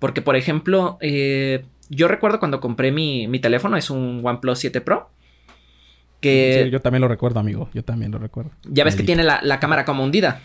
Porque, 0.00 0.20
por 0.22 0.36
ejemplo, 0.36 0.98
eh, 1.00 1.64
yo 1.88 2.08
recuerdo 2.08 2.40
cuando 2.40 2.60
compré 2.60 2.90
mi, 2.90 3.38
teléfono, 3.38 3.76
es 3.76 3.90
un 3.90 4.20
OnePlus 4.22 4.58
7 4.58 4.80
Pro. 4.80 5.08
Que... 6.20 6.64
Sí, 6.64 6.70
yo 6.70 6.80
también 6.80 7.00
lo 7.00 7.08
recuerdo, 7.08 7.38
amigo. 7.38 7.70
Yo 7.72 7.84
también 7.84 8.10
lo 8.10 8.18
recuerdo. 8.18 8.50
Ya 8.64 8.82
ves 8.82 8.96
que 8.96 9.04
tiene 9.04 9.22
la, 9.22 9.38
la 9.42 9.60
cámara 9.60 9.84
como 9.84 10.02
hundida. 10.02 10.42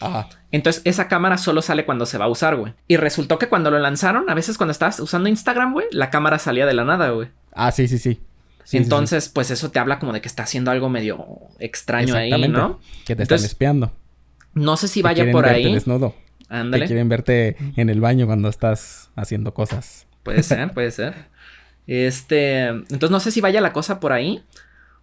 Ajá. 0.00 0.28
Entonces 0.52 0.82
esa 0.84 1.08
cámara 1.08 1.38
solo 1.38 1.62
sale 1.62 1.84
cuando 1.84 2.06
se 2.06 2.18
va 2.18 2.26
a 2.26 2.28
usar, 2.28 2.56
güey. 2.56 2.74
Y 2.86 2.96
resultó 2.96 3.38
que 3.38 3.48
cuando 3.48 3.70
lo 3.70 3.78
lanzaron, 3.78 4.30
a 4.30 4.34
veces 4.34 4.56
cuando 4.56 4.72
estabas 4.72 5.00
usando 5.00 5.28
Instagram, 5.28 5.72
güey, 5.72 5.86
la 5.90 6.10
cámara 6.10 6.38
salía 6.38 6.66
de 6.66 6.74
la 6.74 6.84
nada, 6.84 7.10
güey. 7.10 7.28
Ah, 7.52 7.72
sí, 7.72 7.88
sí, 7.88 7.98
sí. 7.98 8.20
Entonces, 8.72 9.28
pues 9.28 9.50
eso 9.50 9.70
te 9.70 9.78
habla 9.78 9.98
como 9.98 10.12
de 10.12 10.20
que 10.20 10.28
está 10.28 10.42
haciendo 10.42 10.70
algo 10.70 10.88
medio 10.88 11.26
extraño 11.58 12.14
ahí, 12.14 12.48
¿no? 12.48 12.80
Que 13.06 13.16
te 13.16 13.22
están 13.22 13.38
espiando. 13.38 13.92
No 14.54 14.76
sé 14.76 14.88
si 14.88 15.02
vaya 15.02 15.30
por 15.30 15.46
ahí. 15.46 15.72
desnudo. 15.72 16.14
Ándale. 16.48 16.84
Que 16.84 16.88
quieren 16.88 17.08
verte 17.08 17.56
en 17.76 17.90
el 17.90 18.00
baño 18.00 18.26
cuando 18.26 18.48
estás 18.48 19.10
haciendo 19.16 19.54
cosas. 19.54 20.06
Puede 20.22 20.42
ser, 20.42 20.72
puede 20.74 20.90
ser. 20.90 21.14
Este, 21.86 22.66
entonces 22.66 23.10
no 23.10 23.20
sé 23.20 23.30
si 23.30 23.40
vaya 23.40 23.60
la 23.60 23.72
cosa 23.72 24.00
por 24.00 24.12
ahí. 24.12 24.42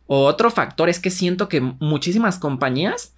O 0.07 0.25
otro 0.25 0.51
factor 0.51 0.87
es 0.89 0.99
que 0.99 1.09
siento 1.09 1.49
que 1.49 1.61
muchísimas 1.61 2.37
compañías 2.37 3.15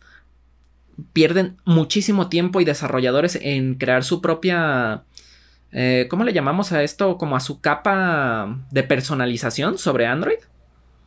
pierden 1.14 1.58
muchísimo 1.66 2.30
tiempo 2.30 2.62
y 2.62 2.66
desarrolladores 2.66 3.38
en 3.42 3.76
crear 3.76 4.04
su 4.04 4.22
propia... 4.22 5.04
Eh, 5.72 6.08
¿Cómo 6.10 6.24
le 6.24 6.34
llamamos 6.34 6.72
a 6.72 6.82
esto? 6.82 7.18
Como 7.18 7.36
a 7.36 7.40
su 7.40 7.60
capa 7.60 8.66
de 8.72 8.84
personalización 8.84 9.78
sobre 9.78 10.08
Android. 10.08 10.40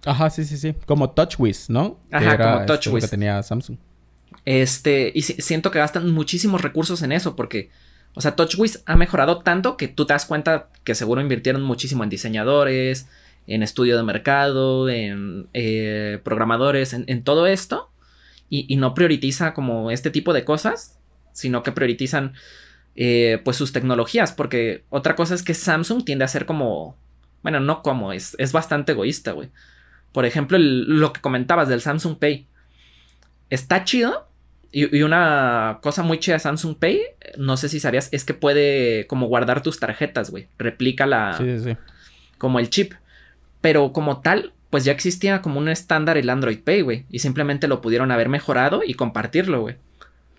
Ajá, 0.04 0.30
sí, 0.30 0.44
sí, 0.44 0.58
sí. 0.58 0.74
Como 0.86 1.10
TouchWiz, 1.10 1.70
¿no? 1.70 1.98
Ajá, 2.10 2.36
como 2.36 2.54
este, 2.56 2.66
TouchWiz. 2.66 3.04
que 3.04 3.10
tenía 3.10 3.42
Samsung. 3.42 3.78
Este, 4.44 5.12
y 5.14 5.22
siento 5.22 5.70
que 5.70 5.78
gastan 5.78 6.10
muchísimos 6.12 6.60
recursos 6.60 7.02
en 7.02 7.12
eso 7.12 7.36
porque, 7.36 7.70
o 8.14 8.20
sea, 8.20 8.36
TouchWiz 8.36 8.82
ha 8.86 8.96
mejorado 8.96 9.40
tanto 9.40 9.76
que 9.76 9.88
tú 9.88 10.06
te 10.06 10.12
das 10.12 10.26
cuenta 10.26 10.68
que 10.84 10.94
seguro 10.94 11.20
invirtieron 11.20 11.62
muchísimo 11.62 12.04
en 12.04 12.10
diseñadores, 12.10 13.08
en 13.46 13.62
estudio 13.62 13.96
de 13.96 14.02
mercado, 14.02 14.88
en 14.88 15.48
eh, 15.54 16.20
programadores, 16.22 16.92
en 16.92 17.24
todo 17.24 17.46
esto 17.46 17.89
y, 18.50 18.76
no 18.76 18.94
prioriza 18.94 19.54
como 19.54 19.90
este 19.90 20.10
tipo 20.10 20.32
de 20.32 20.44
cosas, 20.44 20.98
sino 21.32 21.62
que 21.62 21.70
priorizan 21.70 22.34
eh, 22.96 23.40
pues 23.44 23.56
sus 23.56 23.72
tecnologías, 23.72 24.32
porque 24.32 24.84
otra 24.90 25.14
cosa 25.14 25.36
es 25.36 25.44
que 25.44 25.54
Samsung 25.54 26.04
tiende 26.04 26.24
a 26.24 26.28
ser 26.28 26.46
como, 26.46 26.96
bueno, 27.42 27.60
no 27.60 27.82
como, 27.82 28.12
es, 28.12 28.34
es 28.38 28.52
bastante 28.52 28.92
egoísta, 28.92 29.32
güey. 29.32 29.50
Por 30.12 30.26
ejemplo, 30.26 30.58
lo 30.58 31.12
que 31.12 31.20
comentabas 31.20 31.68
del 31.68 31.80
Samsung 31.80 32.18
Pay. 32.18 32.46
Está 33.48 33.84
chido. 33.84 34.26
Y, 34.72 35.02
una 35.02 35.78
cosa 35.82 36.02
muy 36.02 36.18
chida 36.18 36.34
de 36.34 36.40
Samsung 36.40 36.76
Pay, 36.76 37.00
no 37.36 37.56
sé 37.56 37.68
si 37.68 37.80
sabías, 37.80 38.08
es 38.12 38.24
que 38.24 38.34
puede 38.34 39.06
como 39.06 39.26
guardar 39.26 39.62
tus 39.62 39.78
tarjetas, 39.78 40.30
güey. 40.30 40.48
Replica 40.58 41.06
la... 41.06 41.36
Sí, 41.38 41.58
sí. 41.60 41.76
Como 42.38 42.58
el 42.58 42.70
chip. 42.70 42.94
Pero 43.60 43.92
como 43.92 44.20
tal, 44.20 44.52
pues 44.70 44.84
ya 44.84 44.92
existía 44.92 45.42
como 45.42 45.58
un 45.58 45.68
estándar 45.68 46.16
el 46.16 46.30
Android 46.30 46.60
Pay, 46.60 46.82
güey. 46.82 47.04
Y 47.10 47.18
simplemente 47.18 47.68
lo 47.68 47.80
pudieron 47.80 48.10
haber 48.10 48.28
mejorado 48.28 48.82
y 48.86 48.94
compartirlo, 48.94 49.60
güey. 49.60 49.76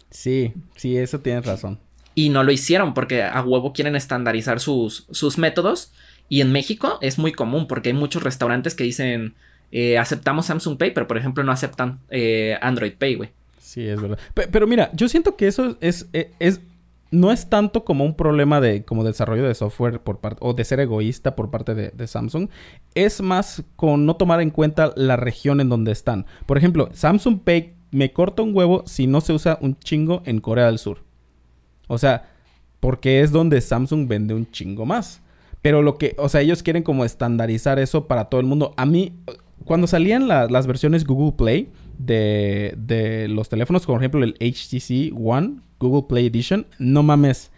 Sí, 0.10 0.54
sí, 0.76 0.98
eso 0.98 1.20
tienes 1.20 1.46
razón. 1.46 1.80
Y 2.15 2.30
no 2.30 2.44
lo 2.44 2.52
hicieron 2.52 2.94
porque 2.94 3.24
a 3.24 3.41
huevo 3.41 3.74
quieren 3.74 3.96
estandarizar 3.96 4.60
sus, 4.60 5.06
sus 5.12 5.38
métodos. 5.38 5.91
Y 6.30 6.41
en 6.41 6.52
México 6.52 6.98
es 7.02 7.20
muy 7.20 7.34
común 7.34 7.67
porque 7.67 7.89
hay 7.89 7.94
muchos 7.94 8.24
restaurantes 8.24 8.74
que 8.74 8.86
dicen 8.86 9.34
eh, 9.72 9.98
aceptamos 9.98 10.48
Samsung 10.48 10.78
Pay, 10.78 10.91
pero 10.91 11.08
por 11.08 11.17
ejemplo 11.17 11.44
no 11.44 11.52
aceptan 11.52 12.00
eh, 12.10 12.58
Android 12.62 12.94
Pay, 12.98 13.15
güey. 13.15 13.30
Sí, 13.60 13.88
es 13.88 14.02
verdad. 14.02 14.20
Pero, 14.34 14.67
mira, 14.67 14.89
yo 14.94 15.08
siento 15.08 15.38
que 15.38 15.48
eso 15.48 15.78
es, 15.80 16.08
e, 16.12 16.32
es, 16.39 16.60
no 17.12 17.32
es 17.32 17.50
tanto 17.50 17.84
como 17.84 18.06
un 18.06 18.15
problema 18.15 18.62
de 18.62 18.84
como 18.86 19.04
desarrollo 19.04 19.43
de 19.43 19.54
software 19.54 20.00
por 20.00 20.19
parte 20.19 20.39
o 20.41 20.54
de 20.54 20.63
ser 20.63 20.80
egoísta 20.80 21.36
por 21.36 21.52
parte 21.52 21.76
de, 21.76 22.08
Samsung. 22.08 22.50
Es 22.95 23.21
más 23.21 23.63
con 23.76 24.06
no 24.06 24.15
tomar 24.15 24.41
en 24.41 24.50
cuenta 24.50 24.93
la 24.95 25.17
región 25.17 25.60
en 25.60 25.69
donde 25.69 25.91
están. 25.91 26.26
Por 26.45 26.58
ejemplo, 26.58 26.89
Samsung 26.93 27.41
Pay 27.41 27.74
me 27.91 28.13
corta 28.13 28.41
un 28.41 28.56
huevo 28.56 28.84
si 28.88 29.08
no 29.08 29.19
se 29.19 29.34
usa 29.34 29.58
un 29.62 29.78
chingo 29.78 30.24
en 30.26 30.39
Corea 30.39 30.67
del 30.67 30.80
Sur. 30.80 31.00
O 31.88 31.97
sea, 31.97 32.30
porque 32.80 33.21
es 33.21 33.32
donde 33.32 33.60
Samsung 33.60 34.08
vende 34.08 34.34
un 34.34 34.50
chingo 34.50 34.86
más. 34.86 35.21
Pero 35.62 35.82
lo 35.82 35.97
que, 35.97 36.15
o 36.17 36.30
sea, 36.30 36.41
ellos 36.41 36.63
quieren 36.63 36.82
como 36.82 37.04
estandarizar 37.04 37.78
eso 37.78 38.08
para 38.08 38.26
todo 38.26 38.39
el 38.39 38.47
mundo. 38.47 38.74
A 38.78 38.86
mí, 38.86 39.13
cuando 39.65 39.86
salían 39.86 40.28
las 40.30 40.65
versiones 40.65 41.06
Google 41.06 41.34
Play 41.34 41.69
de, 41.97 42.74
de 42.78 43.28
los 43.28 43.50
teléfonos, 43.50 43.86
por 43.86 43.97
ejemplo 43.97 44.24
el 44.24 44.36
HTC 44.39 45.13
One, 45.13 45.58
Google 45.82 46.08
Play 46.08 46.28
Edition, 46.28 46.65
no 46.80 47.04
mames, 47.04 47.52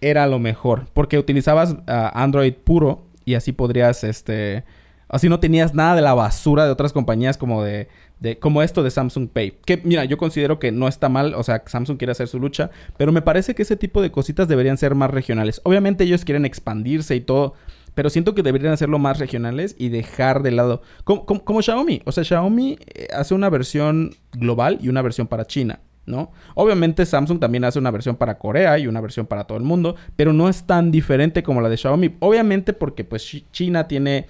era 0.00 0.26
lo 0.26 0.38
mejor. 0.38 0.86
Porque 0.92 1.18
utilizabas 1.18 1.76
ah, 1.86 2.12
Android 2.14 2.52
puro 2.52 3.02
y 3.24 3.34
así 3.34 3.52
podrías, 3.52 4.04
este, 4.04 4.64
así 5.08 5.28
no 5.28 5.40
tenías 5.40 5.74
nada 5.74 5.96
de 5.96 6.02
la 6.02 6.14
basura 6.14 6.66
de 6.66 6.70
otras 6.70 6.92
compañías 6.92 7.36
como 7.36 7.64
de 7.64 7.88
como 8.40 8.62
esto 8.62 8.82
de 8.82 8.90
Samsung 8.90 9.28
Pay. 9.28 9.58
Que 9.66 9.80
mira, 9.84 10.04
yo 10.04 10.16
considero 10.16 10.58
que 10.58 10.72
no 10.72 10.88
está 10.88 11.08
mal, 11.08 11.34
o 11.34 11.42
sea, 11.42 11.62
Samsung 11.66 11.98
quiere 11.98 12.12
hacer 12.12 12.28
su 12.28 12.38
lucha, 12.38 12.70
pero 12.96 13.12
me 13.12 13.22
parece 13.22 13.54
que 13.54 13.62
ese 13.62 13.76
tipo 13.76 14.00
de 14.00 14.10
cositas 14.10 14.48
deberían 14.48 14.78
ser 14.78 14.94
más 14.94 15.10
regionales. 15.10 15.60
Obviamente 15.64 16.04
ellos 16.04 16.24
quieren 16.24 16.44
expandirse 16.44 17.14
y 17.14 17.20
todo, 17.20 17.54
pero 17.94 18.10
siento 18.10 18.34
que 18.34 18.42
deberían 18.42 18.72
hacerlo 18.72 18.98
más 18.98 19.18
regionales 19.18 19.76
y 19.78 19.90
dejar 19.90 20.42
de 20.42 20.52
lado, 20.52 20.82
como, 21.04 21.26
como, 21.26 21.62
Xiaomi, 21.62 22.02
o 22.06 22.12
sea, 22.12 22.24
Xiaomi 22.24 22.78
eh, 22.94 23.08
hace 23.14 23.34
una 23.34 23.50
versión 23.50 24.14
global 24.32 24.78
y 24.80 24.88
una 24.88 25.02
versión 25.02 25.26
para 25.26 25.44
China. 25.44 25.80
¿No? 26.06 26.32
Obviamente 26.54 27.06
Samsung 27.06 27.40
también 27.40 27.64
hace 27.64 27.78
una 27.78 27.90
versión 27.90 28.16
para 28.16 28.38
Corea 28.38 28.78
y 28.78 28.86
una 28.86 29.00
versión 29.00 29.26
para 29.26 29.44
todo 29.44 29.58
el 29.58 29.64
mundo, 29.64 29.96
pero 30.16 30.32
no 30.32 30.48
es 30.48 30.64
tan 30.64 30.90
diferente 30.90 31.42
como 31.42 31.60
la 31.60 31.68
de 31.68 31.76
Xiaomi. 31.76 32.16
Obviamente 32.20 32.72
porque 32.72 33.04
pues 33.04 33.24
China 33.52 33.88
tiene 33.88 34.26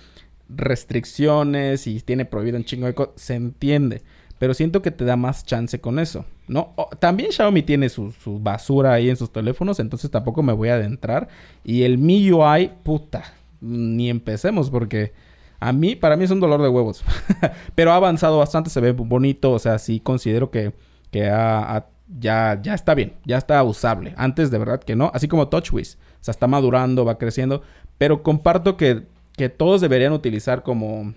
restricciones 0.49 1.87
y 1.87 2.01
tiene 2.01 2.25
prohibido 2.25 2.57
un 2.57 2.65
chingo 2.65 2.87
de 2.87 2.95
cosas, 2.95 3.15
se 3.17 3.35
entiende. 3.35 4.03
Pero 4.39 4.53
siento 4.53 4.83
que 4.83 4.91
te 4.91 5.05
da 5.05 5.17
más 5.17 5.45
chance 5.45 5.81
con 5.81 5.99
eso, 5.99 6.25
¿no? 6.49 6.75
también 6.99 7.33
Xiaomi 7.33 7.63
tiene 7.63 7.89
su, 7.89 8.13
basura 8.41 8.93
ahí 8.93 9.09
en 9.09 9.17
sus 9.17 9.33
teléfonos, 9.33 9.79
entonces 9.79 10.11
tampoco 10.11 10.43
me 10.43 10.53
voy 10.53 10.69
a 10.69 10.75
adentrar. 10.75 11.29
Y 11.63 11.85
el 11.85 11.99
MIUI, 11.99 12.73
puta, 12.83 13.25
ni 13.61 14.11
empecemos 14.11 14.71
porque 14.71 15.13
a 15.61 15.73
mí, 15.73 15.95
para 15.95 16.17
mí 16.17 16.25
es 16.25 16.31
un 16.31 16.41
dolor 16.41 16.61
de 16.61 16.69
huevos. 16.69 17.05
Pero 17.75 17.93
ha 17.93 17.97
avanzado 17.97 18.39
bastante, 18.39 18.71
se 18.71 18.81
ve 18.81 18.93
bonito, 18.93 19.53
o 19.53 19.59
sea, 19.59 19.79
sí 19.79 20.01
considero 20.01 20.51
que, 20.51 20.75
que 21.23 21.87
ya, 22.19 22.61
ya 22.63 22.75
está 22.75 22.95
bien, 22.95 23.15
ya 23.25 23.39
está 23.39 23.63
usable. 23.63 24.15
Antes 24.17 24.51
de 24.51 24.59
verdad 24.59 24.81
que 24.81 24.97
no, 24.97 25.11
así 25.15 25.29
como 25.29 25.49
TouchWiz, 25.49 25.95
o 25.95 26.25
sea, 26.25 26.33
está 26.33 26.47
madurando, 26.47 27.05
va 27.05 27.19
creciendo. 27.19 27.63
Pero 27.99 28.23
comparto 28.23 28.77
que 28.77 29.07
que 29.37 29.49
todos 29.49 29.81
deberían 29.81 30.13
utilizar 30.13 30.63
como 30.63 31.15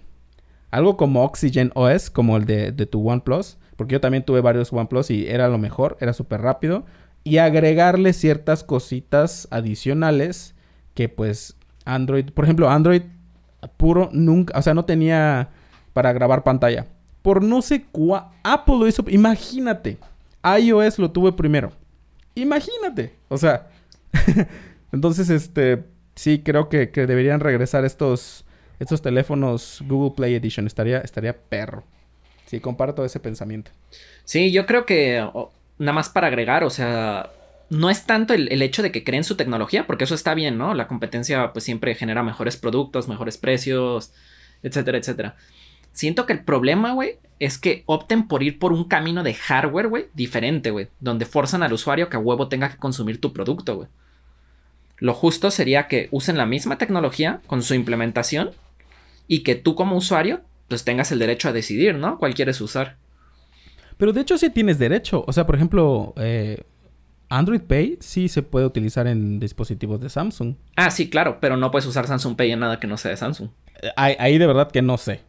algo 0.72 0.98
como 0.98 1.24
Oxygen 1.24 1.72
OS, 1.76 2.10
como 2.10 2.38
el 2.38 2.46
de, 2.46 2.72
tu 2.86 3.08
OnePlus, 3.08 3.58
porque 3.76 3.94
yo 3.94 4.02
también 4.02 4.24
tuve 4.24 4.42
varios 4.42 4.74
OnePlus 4.74 5.12
y 5.12 5.28
era 5.28 5.48
lo 5.48 5.58
mejor, 5.58 5.98
era 6.02 6.14
súper 6.14 6.42
rápido, 6.42 6.86
y 7.24 7.38
agregarle 7.38 8.14
ciertas 8.14 8.64
cositas 8.64 9.48
adicionales 9.52 10.56
que 10.94 11.10
pues 11.10 11.56
Android, 11.86 12.32
por 12.32 12.46
ejemplo, 12.46 12.70
Android 12.70 13.04
puro 13.78 14.10
nunca, 14.12 14.58
o 14.58 14.62
sea, 14.62 14.74
no 14.74 14.86
tenía 14.86 15.50
para 15.94 16.14
grabar 16.14 16.44
pantalla. 16.44 16.88
Por 17.28 17.44
no 17.44 17.62
sé 17.62 17.84
cuál, 17.92 18.28
Apple 18.42 18.76
lo 18.80 18.88
hizo, 18.88 19.04
imagínate, 19.10 19.98
iOS 20.62 20.98
lo 20.98 21.12
tuve 21.12 21.34
primero. 21.34 21.74
Imagínate, 22.36 23.16
o 23.28 23.38
sea, 23.38 23.68
entonces 24.94 25.30
este 25.30 25.84
sí 26.16 26.40
creo 26.40 26.70
que, 26.70 26.88
deberían 26.88 27.42
regresar 27.42 27.84
estos, 27.84 28.46
estos 28.80 29.02
teléfonos 29.02 29.84
Google 29.86 30.16
Play 30.16 30.36
Edition. 30.36 30.68
Estaría, 30.68 31.00
estaría 31.00 31.36
perro. 31.36 31.84
Sí, 32.46 32.62
comparto 32.62 33.04
ese 33.04 33.20
pensamiento. 33.20 33.72
Sí, 34.24 34.54
yo 34.54 34.66
creo 34.66 34.86
que 34.86 35.18
nada 35.80 35.94
más 35.94 36.08
para 36.08 36.28
agregar, 36.28 36.64
o 36.64 36.70
sea, 36.70 37.30
no 37.70 37.90
es 37.90 38.06
tanto 38.06 38.36
el, 38.36 38.62
hecho 38.62 38.84
de 38.84 38.94
que 38.94 39.04
creen 39.04 39.26
su 39.26 39.36
tecnología, 39.36 39.86
porque 39.86 40.06
eso 40.06 40.16
está 40.16 40.34
bien, 40.34 40.58
¿no? 40.58 40.74
La 40.74 40.88
competencia 40.88 41.52
pues 41.52 41.66
siempre 41.66 41.94
genera 41.94 42.24
mejores 42.24 42.56
productos, 42.56 43.10
mejores 43.10 43.38
precios, 43.38 44.14
etcétera, 44.64 44.98
etcétera. 44.98 45.36
Siento 45.98 46.28
que 46.28 46.34
el 46.34 46.44
problema, 46.44 46.94
güey, 46.94 47.18
es 47.40 47.58
que 47.58 47.82
opten 47.88 48.28
por 48.28 48.44
ir 48.44 48.60
por 48.60 48.72
un 48.72 48.84
camino 48.84 49.24
de 49.24 49.34
hardware, 49.34 49.88
güey, 49.88 50.06
diferente, 50.14 50.70
güey, 50.70 50.90
donde 51.00 51.26
forzan 51.26 51.64
al 51.64 51.74
usuario 51.74 52.08
que 52.08 52.18
a 52.18 52.20
huevo 52.20 52.50
tenga 52.50 52.70
que 52.70 52.78
consumir 52.78 53.20
tu 53.20 53.34
producto, 53.34 53.78
güey. 53.78 53.88
Lo 55.00 55.16
justo 55.16 55.50
sería 55.50 55.88
que 55.88 56.08
usen 56.12 56.38
la 56.38 56.46
misma 56.46 56.78
tecnología 56.78 57.42
con 57.48 57.64
su 57.64 57.74
implementación 57.74 58.52
y 59.28 59.40
que 59.40 59.56
tú 59.56 59.74
como 59.74 59.98
usuario 59.98 60.42
pues 60.68 60.84
tengas 60.84 61.12
el 61.12 61.18
derecho 61.18 61.50
a 61.50 61.52
decidir, 61.52 61.96
¿no? 61.96 62.20
¿Cuál 62.20 62.36
quieres 62.36 62.62
usar? 62.62 62.98
Pero 63.98 64.14
de 64.14 64.22
hecho 64.22 64.38
sí 64.38 64.52
tienes 64.52 64.78
derecho. 64.78 65.26
O 65.26 65.34
sea, 65.34 65.48
por 65.48 65.56
ejemplo, 65.56 66.14
eh, 66.18 66.62
Android 67.30 67.62
Pay 67.62 67.98
sí 68.02 68.30
se 68.30 68.44
puede 68.44 68.68
utilizar 68.68 69.08
en 69.08 69.40
dispositivos 69.40 70.00
de 70.00 70.12
Samsung. 70.12 70.58
Ah, 70.76 70.92
sí, 70.92 71.10
claro, 71.10 71.40
pero 71.42 71.58
no 71.58 71.72
puedes 71.72 71.88
usar 71.88 72.06
Samsung 72.06 72.36
Pay 72.36 72.52
en 72.52 72.60
nada 72.60 72.80
que 72.80 72.86
no 72.86 72.98
sea 72.98 73.10
de 73.10 73.18
Samsung. 73.18 73.50
Eh, 73.82 73.90
ahí, 73.96 74.38
de 74.38 74.46
verdad 74.46 74.70
que 74.70 74.84
no 74.84 74.98
sé. 74.98 75.22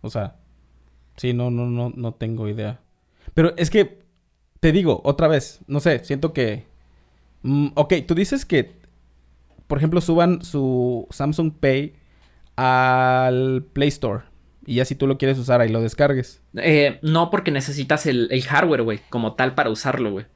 O 0.00 0.10
sea, 0.10 0.36
sí, 1.16 1.32
no, 1.32 1.50
no, 1.50 1.66
no, 1.66 1.92
no 1.94 2.12
tengo 2.14 2.48
idea. 2.48 2.80
Pero 3.34 3.54
es 3.56 3.70
que, 3.70 4.00
te 4.60 4.72
digo, 4.72 5.00
otra 5.04 5.28
vez, 5.28 5.60
no 5.66 5.80
sé, 5.80 6.04
siento 6.04 6.32
que... 6.32 6.66
Mm, 7.42 7.68
ok, 7.74 7.94
tú 8.06 8.14
dices 8.14 8.44
que 8.44 8.78
por 9.68 9.78
ejemplo, 9.78 10.00
suban 10.00 10.42
su 10.42 11.06
Samsung 11.10 11.52
Pay 11.60 11.94
al 12.56 13.64
Play 13.72 13.88
Store. 13.88 14.24
Y 14.66 14.76
ya 14.76 14.84
si 14.84 14.94
tú 14.94 15.06
lo 15.06 15.18
quieres 15.18 15.38
usar, 15.38 15.60
ahí 15.60 15.68
lo 15.68 15.80
descargues. 15.80 16.42
Eh, 16.56 16.98
no, 17.02 17.30
porque 17.30 17.50
necesitas 17.50 18.06
el, 18.06 18.28
hardware, 18.48 18.82
güey, 18.82 19.00
como 19.10 19.34
tal 19.34 19.54
para 19.54 19.70
usarlo, 19.70 20.10
güey. 20.10 20.26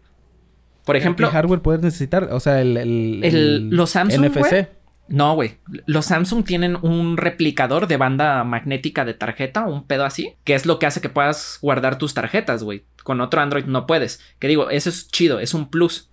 Por 0.85 0.97
ejemplo. 0.97 1.29
¿Qué 1.29 1.33
hardware 1.33 1.61
puedes 1.61 1.83
necesitar? 1.83 2.29
O 2.33 2.41
sea, 2.41 2.61
el. 2.61 2.77
el, 2.77 3.71
los 3.71 3.91
Samsung. 3.91 4.27
NFC. 4.27 4.69
No, 5.13 5.35
güey. 5.35 5.59
Los 5.85 6.07
Samsung 6.07 6.43
tienen 6.43 6.79
un 6.81 7.19
replicador 7.19 7.87
de 7.87 7.99
banda 7.99 8.43
magnética 8.45 9.05
de 9.05 9.13
tarjeta, 9.13 9.67
un 9.67 9.87
pedo 9.87 10.07
así, 10.07 10.37
que 10.43 10.55
es 10.55 10.65
lo 10.65 10.79
que 10.79 10.87
hace 10.87 11.03
que 11.03 11.11
puedas 11.11 11.59
guardar 11.61 11.99
tus 11.99 12.15
tarjetas, 12.15 12.63
güey. 12.63 12.85
Con 13.05 13.21
otro 13.21 13.43
Android 13.43 13.67
no 13.67 13.87
puedes. 13.87 14.21
Que 14.39 14.49
digo, 14.49 14.71
eso 14.71 14.89
es 14.89 15.09
chido, 15.09 15.39
es 15.39 15.53
un 15.53 15.69
plus. 15.69 16.09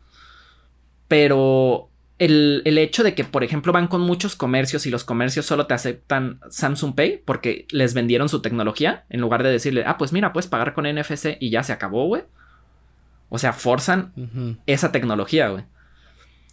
Pero 1.08 1.90
el, 2.18 2.78
hecho 2.78 3.06
de 3.06 3.16
que, 3.16 3.24
por 3.24 3.46
ejemplo, 3.46 3.72
van 3.72 3.88
con 3.88 4.02
muchos 4.02 4.36
comercios 4.36 4.86
y 4.86 4.90
los 4.90 5.06
comercios 5.06 5.46
solo 5.46 5.66
te 5.66 5.76
aceptan 5.76 6.42
Samsung 6.50 6.94
Pay 6.94 7.22
porque 7.24 7.68
les 7.72 7.94
vendieron 7.94 8.28
su 8.28 8.42
tecnología, 8.42 9.06
en 9.10 9.22
lugar 9.22 9.44
de 9.44 9.52
decirle, 9.52 9.86
ah, 9.88 9.98
pues 9.98 10.12
mira, 10.12 10.34
puedes 10.34 10.48
pagar 10.48 10.74
con 10.74 10.84
NFC 10.84 11.38
y 11.40 11.52
ya 11.52 11.64
se 11.64 11.72
acabó, 11.72 12.06
güey. 12.08 12.24
O 13.30 13.40
sea, 13.40 13.54
forzan 13.54 14.60
esa 14.66 14.92
tecnología, 14.92 15.48
güey. 15.48 15.64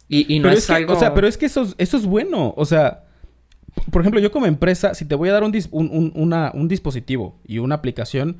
Y, 0.09 0.39
no 0.39 0.49
es, 0.49 0.69
algo. 0.69 0.93
O 0.93 0.99
sea, 0.99 1.13
pero 1.13 1.27
es 1.27 1.37
que 1.37 1.47
eso, 1.47 1.67
eso 1.77 1.97
es 1.97 2.05
bueno. 2.05 2.53
O 2.55 2.65
sea, 2.65 3.03
por 3.91 4.01
ejemplo, 4.01 4.19
yo 4.19 4.31
como 4.31 4.45
empresa, 4.45 4.93
si 4.93 5.05
te 5.05 5.15
voy 5.15 5.29
a 5.29 5.33
dar 5.33 5.43
un, 5.43 5.53
un 5.71 6.67
dispositivo 6.67 7.39
y 7.45 7.59
una 7.59 7.75
aplicación 7.75 8.37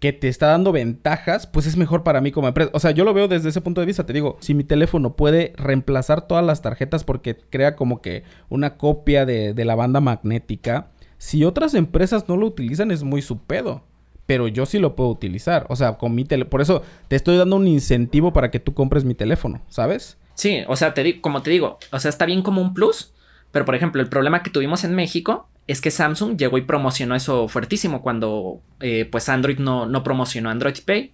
que 0.00 0.12
te 0.12 0.28
está 0.28 0.48
dando 0.48 0.72
ventajas, 0.72 1.46
pues 1.46 1.66
es 1.66 1.76
mejor 1.76 2.02
para 2.02 2.20
mí 2.20 2.30
como 2.30 2.48
empresa. 2.48 2.70
O 2.74 2.80
sea, 2.80 2.90
yo 2.90 3.04
lo 3.04 3.14
veo 3.14 3.28
desde 3.28 3.48
ese 3.48 3.60
punto 3.60 3.80
de 3.80 3.86
vista. 3.86 4.04
Te 4.04 4.12
digo, 4.12 4.36
si 4.40 4.54
mi 4.54 4.64
teléfono 4.64 5.16
puede 5.16 5.52
reemplazar 5.56 6.26
todas 6.26 6.44
las 6.44 6.60
tarjetas 6.62 7.04
porque 7.04 7.36
crea 7.36 7.76
como 7.76 8.02
que 8.02 8.22
una 8.48 8.76
copia 8.76 9.24
de, 9.24 9.54
la 9.64 9.74
banda 9.74 10.00
magnética, 10.00 10.88
si 11.18 11.44
otras 11.44 11.74
empresas 11.74 12.28
no 12.28 12.36
lo 12.36 12.46
utilizan 12.46 12.90
es 12.90 13.02
muy 13.02 13.22
su 13.22 13.38
pedo. 13.38 13.84
Pero 14.26 14.48
yo 14.48 14.66
sí 14.66 14.78
lo 14.78 14.96
puedo 14.96 15.10
utilizar. 15.10 15.66
O 15.68 15.76
sea, 15.76 15.98
con 15.98 16.14
mi 16.14 16.24
teléfono. 16.24 16.50
Por 16.50 16.60
eso 16.60 16.82
te 17.08 17.16
estoy 17.16 17.36
dando 17.36 17.56
un 17.56 17.68
incentivo 17.68 18.32
para 18.32 18.50
que 18.50 18.60
tú 18.60 18.74
compres 18.74 19.04
mi 19.04 19.14
teléfono, 19.14 19.62
¿sabes? 19.68 20.18
Sí, 20.36 20.62
o 20.68 20.76
sea, 20.76 20.94
te 20.94 21.20
como 21.20 21.42
te 21.42 21.50
digo, 21.50 21.78
o 21.90 21.98
sea, 21.98 22.10
está 22.10 22.26
bien 22.26 22.42
como 22.42 22.60
un 22.60 22.74
plus. 22.74 23.12
Pero 23.50 23.64
por 23.64 23.74
ejemplo, 23.74 24.02
el 24.02 24.08
problema 24.08 24.42
que 24.42 24.50
tuvimos 24.50 24.84
en 24.84 24.94
México 24.94 25.48
es 25.66 25.80
que 25.80 25.90
Samsung 25.90 26.36
llegó 26.36 26.58
y 26.58 26.62
promocionó 26.62 27.14
eso 27.14 27.48
fuertísimo 27.48 28.02
cuando 28.02 28.60
eh, 28.80 29.08
pues 29.10 29.28
Android 29.28 29.58
no, 29.58 29.86
no 29.86 30.02
promocionó 30.02 30.50
Android 30.50 30.76
Pay. 30.84 31.12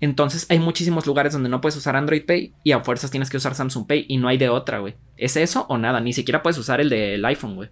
Entonces 0.00 0.46
hay 0.48 0.58
muchísimos 0.58 1.06
lugares 1.06 1.32
donde 1.32 1.48
no 1.48 1.60
puedes 1.60 1.76
usar 1.76 1.96
Android 1.96 2.24
Pay 2.24 2.52
y 2.62 2.72
a 2.72 2.80
fuerzas 2.80 3.10
tienes 3.10 3.30
que 3.30 3.36
usar 3.36 3.54
Samsung 3.54 3.86
Pay 3.86 4.06
y 4.08 4.18
no 4.18 4.28
hay 4.28 4.38
de 4.38 4.48
otra, 4.48 4.78
güey. 4.78 4.94
¿Es 5.16 5.36
eso 5.36 5.66
o 5.68 5.76
nada? 5.76 6.00
Ni 6.00 6.12
siquiera 6.12 6.42
puedes 6.42 6.58
usar 6.58 6.80
el 6.80 6.88
del 6.88 7.24
iPhone, 7.24 7.56
güey. 7.56 7.70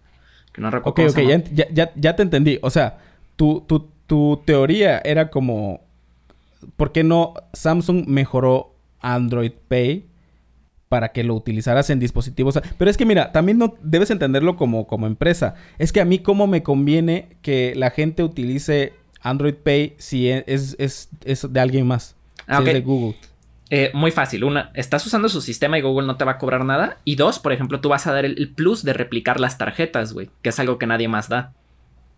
Que 0.52 0.60
no 0.60 0.70
recuerdo. 0.70 1.02
Ok, 1.02 1.16
ok, 1.16 1.44
ya, 1.52 1.92
ya, 1.94 2.16
te 2.16 2.22
entendí. 2.22 2.58
O 2.62 2.70
sea, 2.70 2.98
tu, 3.36 3.60
tu, 3.60 3.90
tu 4.06 4.42
teoría 4.44 5.00
era 5.04 5.30
como... 5.30 5.82
¿Por 6.76 6.92
qué 6.92 7.04
no 7.04 7.34
Samsung 7.52 8.06
mejoró 8.08 8.74
Android 9.00 9.52
Pay 9.68 10.06
para 10.94 11.08
que 11.08 11.24
lo 11.24 11.34
utilizaras 11.34 11.90
en 11.90 11.98
dispositivos. 11.98 12.60
Pero 12.78 12.88
es 12.88 12.96
que 12.96 13.04
mira, 13.04 13.32
también 13.32 13.58
no 13.58 13.74
debes 13.82 14.12
entenderlo 14.12 14.54
como, 14.54 14.86
como 14.86 15.08
empresa. 15.08 15.56
Es 15.76 15.92
que 15.92 16.00
a 16.00 16.04
mí 16.04 16.20
cómo 16.20 16.46
me 16.46 16.62
conviene 16.62 17.36
que 17.42 17.72
la 17.74 17.90
gente 17.90 18.22
utilice 18.22 18.92
Android 19.20 19.54
Pay 19.56 19.96
si 19.98 20.28
e, 20.30 20.44
es, 20.46 20.76
es, 20.78 21.08
es 21.24 21.52
de 21.52 21.58
alguien 21.58 21.84
más. 21.88 22.14
Ah, 22.46 22.58
si 22.58 22.62
ok. 22.62 22.68
es 22.68 22.74
de 22.74 22.80
Google. 22.82 23.16
Eh, 23.70 23.90
muy 23.92 24.12
fácil. 24.12 24.44
Una, 24.44 24.70
estás 24.74 25.04
usando 25.04 25.28
su 25.28 25.40
sistema 25.40 25.76
y 25.76 25.82
Google 25.82 26.06
no 26.06 26.16
te 26.16 26.24
va 26.24 26.30
a 26.30 26.38
cobrar 26.38 26.64
nada. 26.64 26.98
Y 27.04 27.16
dos, 27.16 27.40
por 27.40 27.52
ejemplo, 27.52 27.80
tú 27.80 27.88
vas 27.88 28.06
a 28.06 28.12
dar 28.12 28.24
el, 28.24 28.38
el 28.38 28.50
plus 28.50 28.84
de 28.84 28.92
replicar 28.92 29.40
las 29.40 29.58
tarjetas, 29.58 30.12
güey. 30.12 30.30
Que 30.42 30.50
es 30.50 30.60
algo 30.60 30.78
que 30.78 30.86
nadie 30.86 31.08
más 31.08 31.28
da. 31.28 31.54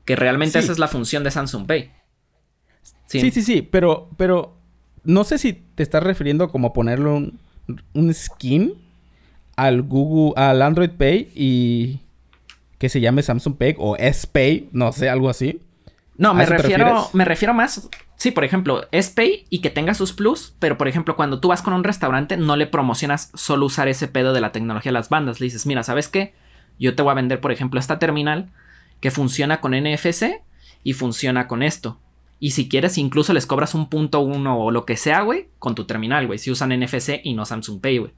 Que 0.05 0.17
realmente 0.17 0.59
Sí. 0.59 0.65
esa 0.65 0.73
es 0.73 0.79
la 0.79 0.89
función 0.89 1.25
de 1.25 1.31
Samsung 1.31 1.67
Pay. 1.67 1.93
Sí, 3.07 3.31
sí, 3.31 3.41
sí, 3.41 3.63
pero, 3.63 4.11
pero 4.19 4.59
no 5.03 5.25
sé 5.25 5.39
si 5.39 5.55
te 5.55 5.83
estás 5.83 6.03
refiriendo 6.03 6.51
como 6.51 6.75
ponerle 6.75 7.09
un, 7.09 7.39
un 7.95 8.15
skin 8.15 8.75
al 9.57 9.83
Google, 9.83 10.35
al 10.37 10.63
Android 10.63 10.91
Pay 10.91 11.33
y 11.35 12.01
que 12.79 12.89
se 12.89 13.01
llame 13.01 13.23
Samsung 13.23 13.57
Pay 13.57 13.77
o 13.79 13.97
S 13.97 14.27
Pay, 14.27 14.69
no 14.73 14.93
sé, 14.93 15.09
algo 15.09 15.29
así. 15.29 15.63
No, 16.19 16.31
¿A 16.31 16.35
me 16.35 16.47
refiero, 16.47 17.09
me 17.13 17.25
refiero 17.25 17.55
más. 17.55 17.89
Sí, 18.17 18.31
por 18.31 18.45
ejemplo, 18.45 18.87
es 18.93 19.11
Pay 19.11 19.47
y 19.51 19.61
que 19.61 19.71
tenga 19.71 19.95
sus 19.95 20.13
plus, 20.13 20.55
pero 20.59 20.79
por 20.79 20.89
ejemplo, 20.89 21.17
cuando 21.17 21.41
tú 21.41 21.49
vas 21.49 21.63
con 21.63 21.75
un 21.75 21.85
restaurante, 21.85 22.37
no 22.37 22.57
le 22.57 22.67
promocionas 22.67 23.31
solo 23.35 23.67
usar 23.67 23.89
ese 23.89 24.09
pedo 24.09 24.33
de 24.33 24.41
la 24.41 24.53
tecnología 24.53 24.91
de 24.91 24.95
las 24.95 25.11
bandas. 25.11 25.41
Le 25.41 25.45
dices, 25.45 25.67
mira, 25.67 25.83
¿sabes 25.83 26.09
qué? 26.09 26.35
Yo 26.79 26.95
te 26.95 27.03
voy 27.03 27.13
a 27.13 27.15
vender, 27.15 27.41
por 27.41 27.53
ejemplo, 27.53 27.79
esta 27.79 27.99
terminal 27.99 28.51
que 29.01 29.11
funciona 29.11 29.61
con 29.61 29.73
NFC 29.73 30.41
y 30.83 30.95
funciona 30.95 31.47
con 31.49 31.63
esto. 31.63 32.01
Y 32.39 32.51
si 32.51 32.69
quieres, 32.69 32.99
incluso 32.99 33.33
les 33.33 33.47
cobras 33.47 33.75
un 33.75 33.89
punto 33.89 34.21
uno 34.21 34.59
o 34.59 34.71
lo 34.71 34.85
que 34.85 34.97
sea, 34.97 35.23
güey, 35.23 35.49
con 35.59 35.75
tu 35.75 35.85
terminal, 35.85 36.27
güey. 36.27 36.39
Si 36.39 36.51
usan 36.51 36.79
NFC 36.79 37.21
y 37.25 37.35
no 37.35 37.47
Samsung 37.47 37.81
Pay, 37.81 37.99
güey. 37.99 38.13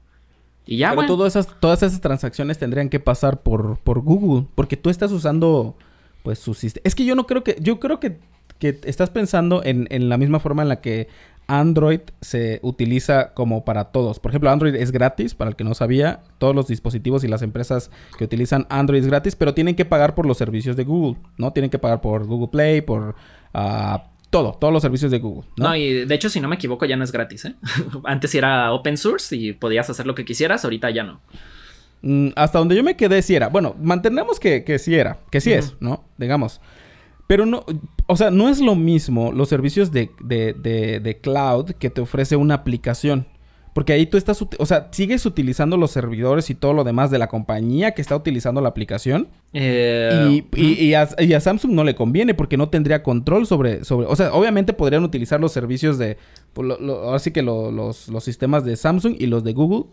Y 0.65 0.77
ya, 0.77 0.89
Pero 0.89 1.01
güey. 1.01 1.07
todas 1.07 1.35
esas, 1.35 1.59
todas 1.59 1.81
esas 1.83 2.01
transacciones 2.01 2.59
tendrían 2.59 2.89
que 2.89 2.99
pasar 2.99 3.41
por, 3.41 3.79
por 3.79 4.01
Google. 4.01 4.45
Porque 4.55 4.77
tú 4.77 4.89
estás 4.89 5.11
usando, 5.11 5.75
pues, 6.23 6.37
su 6.39 6.53
sistema. 6.53 6.81
Es 6.83 6.95
que 6.95 7.05
yo 7.05 7.15
no 7.15 7.25
creo 7.25 7.43
que... 7.43 7.55
Yo 7.61 7.79
creo 7.79 7.99
que, 7.99 8.19
que 8.59 8.79
estás 8.83 9.09
pensando 9.09 9.63
en, 9.63 9.87
en 9.89 10.09
la 10.09 10.17
misma 10.17 10.39
forma 10.39 10.63
en 10.63 10.69
la 10.69 10.81
que 10.81 11.07
Android 11.47 12.01
se 12.21 12.59
utiliza 12.61 13.33
como 13.33 13.63
para 13.65 13.85
todos. 13.85 14.19
Por 14.19 14.31
ejemplo, 14.31 14.51
Android 14.51 14.75
es 14.75 14.91
gratis, 14.91 15.33
para 15.33 15.49
el 15.49 15.55
que 15.55 15.63
no 15.63 15.73
sabía. 15.73 16.19
Todos 16.37 16.53
los 16.53 16.67
dispositivos 16.67 17.23
y 17.23 17.29
las 17.29 17.41
empresas 17.41 17.89
que 18.17 18.25
utilizan 18.25 18.67
Android 18.69 18.99
es 18.99 19.07
gratis, 19.07 19.35
pero 19.35 19.55
tienen 19.55 19.75
que 19.75 19.85
pagar 19.85 20.13
por 20.13 20.27
los 20.27 20.37
servicios 20.37 20.75
de 20.75 20.83
Google, 20.83 21.19
¿no? 21.37 21.53
Tienen 21.53 21.71
que 21.71 21.79
pagar 21.79 22.01
por 22.01 22.27
Google 22.27 22.49
Play, 22.49 22.81
por... 22.81 23.15
ah, 23.53 24.08
todo, 24.29 24.53
todos 24.59 24.71
los 24.71 24.81
servicios 24.81 25.11
de 25.11 25.19
Google, 25.19 25.49
¿no? 25.57 25.69
No, 25.69 25.75
y 25.75 26.05
de 26.05 26.15
hecho, 26.15 26.29
si 26.29 26.39
no 26.39 26.47
me 26.47 26.55
equivoco, 26.55 26.85
ya 26.85 26.95
no 26.95 27.03
es 27.03 27.11
gratis, 27.11 27.45
¿eh? 27.45 27.55
Antes 28.03 28.33
era 28.35 28.71
open 28.73 28.97
source 28.97 29.35
y 29.35 29.53
podías 29.53 29.89
hacer 29.89 30.05
lo 30.05 30.15
que 30.15 30.25
quisieras, 30.25 30.63
ahorita 30.63 30.89
ya 30.91 31.03
no. 31.03 31.21
Mm, 32.01 32.29
hasta 32.35 32.59
donde 32.59 32.75
yo 32.75 32.83
me 32.83 32.95
quedé 32.95 33.21
sí 33.21 33.35
era. 33.35 33.49
Bueno, 33.49 33.75
mantenemos 33.81 34.39
que, 34.39 34.63
que 34.63 34.79
sí 34.79 34.95
era, 34.95 35.19
que 35.31 35.41
sí 35.41 35.51
es. 35.51 35.75
¿no? 35.79 36.05
Digamos. 36.17 36.61
Pero 37.27 37.45
no, 37.45 37.63
o 38.07 38.15
sea, 38.15 38.31
no 38.31 38.49
es 38.49 38.59
lo 38.59 38.75
mismo 38.75 39.31
los 39.31 39.49
servicios 39.49 39.91
de, 39.91 40.09
de, 40.19 40.53
de, 40.53 40.99
de 40.99 41.17
cloud 41.19 41.71
que 41.71 41.89
te 41.89 42.01
ofrece 42.01 42.35
una 42.35 42.55
aplicación. 42.55 43.27
Porque 43.79 43.93
ahí 43.93 44.05
tú 44.07 44.17
estás, 44.17 44.41
o 44.41 44.65
sea, 44.65 44.89
sigues 44.91 45.25
utilizando 45.25 45.77
los 45.77 45.91
servidores 45.91 46.49
y 46.49 46.53
todo 46.55 46.73
lo 46.73 46.83
demás 46.83 47.11
de 47.11 47.17
la 47.17 47.27
compañía 47.27 47.91
que 47.93 48.01
está 48.01 48.13
utilizando 48.13 48.59
la 48.59 48.67
aplicación. 48.67 49.29
Eh, 49.53 50.43
Y, 50.53 50.61
y- 50.61 50.83
y 50.87 50.93
a, 50.95 51.07
y 51.17 51.31
a 51.31 51.39
Samsung 51.39 51.71
no 51.71 51.85
le 51.85 51.95
conviene 51.95 52.33
porque 52.33 52.57
no 52.57 52.67
tendría 52.67 53.03
control 53.03 53.45
sobre, 53.47 53.85
sobre... 53.85 54.07
O 54.07 54.17
sea, 54.17 54.33
obviamente 54.33 54.73
podrían 54.73 55.05
utilizar 55.05 55.39
los 55.39 55.53
servicios 55.53 55.97
de... 55.97 56.17
pues, 56.51 56.67
lo- 56.67 56.77
lo- 56.81 56.99
ahora 57.03 57.19
sí 57.19 57.31
que 57.31 57.41
lo- 57.41 57.71
los, 57.71 58.09
los 58.09 58.21
sistemas 58.21 58.65
de 58.65 58.75
Samsung 58.75 59.15
y 59.17 59.27
los 59.27 59.45
de 59.45 59.53
Google. 59.53 59.85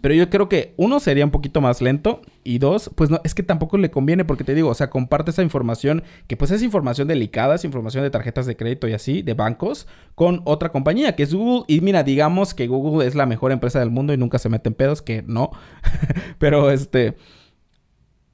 Pero 0.00 0.14
yo 0.14 0.30
creo 0.30 0.48
que 0.48 0.74
uno 0.76 0.98
sería 1.00 1.24
un 1.24 1.30
poquito 1.30 1.60
más 1.60 1.82
lento 1.82 2.22
y 2.42 2.58
dos, 2.58 2.90
pues 2.94 3.10
no, 3.10 3.20
es 3.24 3.34
que 3.34 3.42
tampoco 3.42 3.76
le 3.76 3.90
conviene 3.90 4.24
porque 4.24 4.44
te 4.44 4.54
digo, 4.54 4.68
o 4.68 4.74
sea, 4.74 4.88
comparte 4.88 5.30
esa 5.30 5.42
información 5.42 6.02
que 6.26 6.36
pues 6.36 6.50
es 6.50 6.62
información 6.62 7.06
delicada, 7.08 7.54
es 7.54 7.64
información 7.64 8.02
de 8.02 8.10
tarjetas 8.10 8.46
de 8.46 8.56
crédito 8.56 8.88
y 8.88 8.94
así, 8.94 9.22
de 9.22 9.34
bancos, 9.34 9.86
con 10.14 10.42
otra 10.44 10.70
compañía 10.72 11.16
que 11.16 11.22
es 11.22 11.34
Google. 11.34 11.64
Y 11.68 11.80
mira, 11.80 12.02
digamos 12.02 12.54
que 12.54 12.66
Google 12.66 13.06
es 13.06 13.14
la 13.14 13.26
mejor 13.26 13.52
empresa 13.52 13.78
del 13.78 13.90
mundo 13.90 14.12
y 14.14 14.16
nunca 14.16 14.38
se 14.38 14.48
mete 14.48 14.68
en 14.68 14.74
pedos, 14.74 15.02
que 15.02 15.22
no. 15.26 15.50
Pero 16.38 16.70
este... 16.70 17.16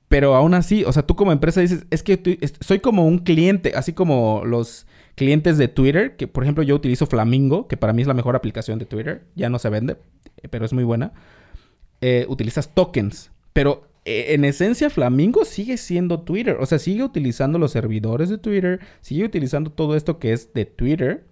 Pero 0.08 0.36
aún 0.36 0.54
así, 0.54 0.84
o 0.84 0.92
sea, 0.92 1.02
tú 1.04 1.16
como 1.16 1.32
empresa 1.32 1.60
dices, 1.60 1.84
es 1.90 2.04
que 2.04 2.38
soy 2.60 2.78
como 2.78 3.04
un 3.04 3.18
cliente, 3.18 3.72
así 3.74 3.92
como 3.92 4.42
los 4.44 4.86
clientes 5.16 5.58
de 5.58 5.66
Twitter, 5.66 6.14
que 6.14 6.28
por 6.28 6.44
ejemplo 6.44 6.62
yo 6.62 6.76
utilizo 6.76 7.06
Flamingo, 7.06 7.66
que 7.66 7.76
para 7.76 7.92
mí 7.92 8.02
es 8.02 8.08
la 8.08 8.14
mejor 8.14 8.36
aplicación 8.36 8.78
de 8.78 8.86
Twitter, 8.86 9.24
ya 9.34 9.48
no 9.48 9.58
se 9.58 9.68
vende, 9.68 9.96
eh, 10.42 10.48
pero 10.48 10.64
es 10.64 10.72
muy 10.72 10.84
buena. 10.84 11.12
Eh, 12.00 12.26
utilizas 12.28 12.74
tokens, 12.74 13.30
pero 13.52 13.88
eh, 14.04 14.34
en 14.34 14.44
esencia 14.44 14.90
Flamingo 14.90 15.44
sigue 15.44 15.76
siendo 15.76 16.20
Twitter, 16.20 16.56
o 16.60 16.66
sea, 16.66 16.78
sigue 16.78 17.02
utilizando 17.02 17.58
los 17.58 17.72
servidores 17.72 18.28
de 18.28 18.38
Twitter, 18.38 18.80
sigue 19.00 19.24
utilizando 19.24 19.70
todo 19.70 19.96
esto 19.96 20.18
que 20.18 20.32
es 20.32 20.52
de 20.52 20.66
Twitter 20.66 21.26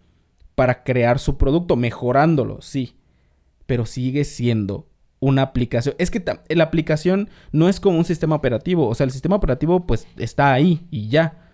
para 0.54 0.84
crear 0.84 1.18
su 1.18 1.36
producto, 1.36 1.76
mejorándolo, 1.76 2.62
sí, 2.62 2.96
pero 3.66 3.86
sigue 3.86 4.24
siendo 4.24 4.88
una 5.24 5.42
aplicación. 5.42 5.94
Es 5.98 6.10
que 6.10 6.22
la 6.48 6.64
aplicación 6.64 7.30
no 7.50 7.68
es 7.68 7.80
como 7.80 7.98
un 7.98 8.04
sistema 8.04 8.34
operativo. 8.34 8.88
O 8.88 8.94
sea, 8.94 9.04
el 9.04 9.10
sistema 9.10 9.36
operativo 9.36 9.86
pues 9.86 10.06
está 10.16 10.52
ahí 10.52 10.86
y 10.90 11.08
ya. 11.08 11.50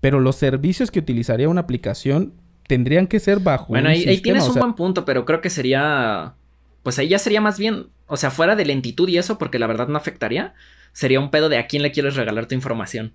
Pero 0.00 0.20
los 0.20 0.36
servicios 0.36 0.90
que 0.90 1.00
utilizaría 1.00 1.48
una 1.48 1.62
aplicación 1.62 2.34
tendrían 2.68 3.08
que 3.08 3.18
ser 3.18 3.40
bajo 3.40 3.66
bueno, 3.68 3.88
un 3.88 3.94
ahí, 3.94 4.04
ahí 4.04 4.20
tienes 4.20 4.44
o 4.44 4.52
un 4.52 4.58
buen 4.60 4.74
punto, 4.74 5.04
pero 5.04 5.24
creo 5.24 5.40
que 5.40 5.50
sería. 5.50 6.34
Pues 6.82 6.98
ahí 6.98 7.08
ya 7.08 7.18
sería 7.18 7.40
más 7.40 7.58
bien. 7.58 7.86
O 8.06 8.16
sea, 8.16 8.30
fuera 8.30 8.56
de 8.56 8.64
lentitud 8.64 9.08
y 9.08 9.18
eso, 9.18 9.38
porque 9.38 9.58
la 9.58 9.66
verdad 9.66 9.88
no 9.88 9.98
afectaría. 9.98 10.54
Sería 10.92 11.20
un 11.20 11.30
pedo 11.30 11.48
de 11.48 11.58
a 11.58 11.66
quién 11.66 11.82
le 11.82 11.92
quieres 11.92 12.16
regalar 12.16 12.46
tu 12.46 12.54
información. 12.54 13.12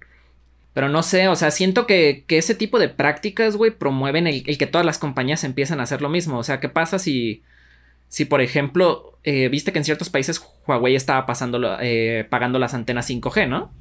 Pero 0.73 0.89
no 0.89 1.03
sé, 1.03 1.27
o 1.29 1.35
sea, 1.35 1.51
siento 1.51 1.87
que, 1.87 2.25
que 2.27 2.37
ese 2.37 2.53
tipo 2.53 2.79
de 2.79 2.89
prácticas, 2.89 3.55
güey, 3.55 3.71
promueven 3.71 4.27
el, 4.27 4.43
el 4.45 4.57
que 4.57 4.67
todas 4.67 4.85
las 4.85 4.99
compañías 4.99 5.43
empiecen 5.43 5.79
a 5.79 5.83
hacer 5.83 6.01
lo 6.01 6.09
mismo. 6.09 6.37
O 6.37 6.43
sea, 6.43 6.59
¿qué 6.59 6.67
pasa 6.67 6.99
si, 6.99 7.43
si 8.09 8.25
por 8.25 8.41
ejemplo, 8.41 9.17
eh, 9.23 9.49
viste 9.49 9.71
que 9.71 9.79
en 9.79 9.85
ciertos 9.85 10.09
países 10.09 10.41
Huawei 10.67 10.95
estaba 10.95 11.25
pasando, 11.25 11.77
eh, 11.81 12.25
pagando 12.29 12.59
las 12.59 12.73
antenas 12.73 13.09
5G, 13.09 13.47
¿no? 13.47 13.71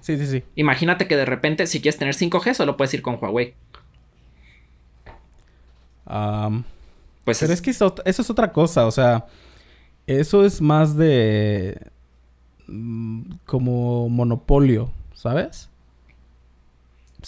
Sí, 0.00 0.16
sí, 0.16 0.26
sí. 0.26 0.42
Imagínate 0.54 1.06
que 1.06 1.16
de 1.16 1.24
repente, 1.24 1.66
si 1.66 1.80
quieres 1.80 1.98
tener 1.98 2.14
5G, 2.14 2.54
solo 2.54 2.76
puedes 2.76 2.94
ir 2.94 3.02
con 3.02 3.18
Huawei. 3.20 3.54
Am, 6.06 6.64
Pues 7.28 7.40
pero 7.40 7.52
es 7.52 7.62
que 7.62 7.70
eso, 7.70 7.94
eso 8.04 8.22
es 8.22 8.30
otra 8.30 8.52
cosa. 8.52 8.86
O 8.86 8.90
sea, 8.90 9.26
eso 10.06 10.44
es 10.44 10.60
más 10.60 10.96
de... 10.96 11.78
mm, 12.66 13.22
como 13.46 14.08
monopolio, 14.08 14.90
¿sabes? 15.14 15.68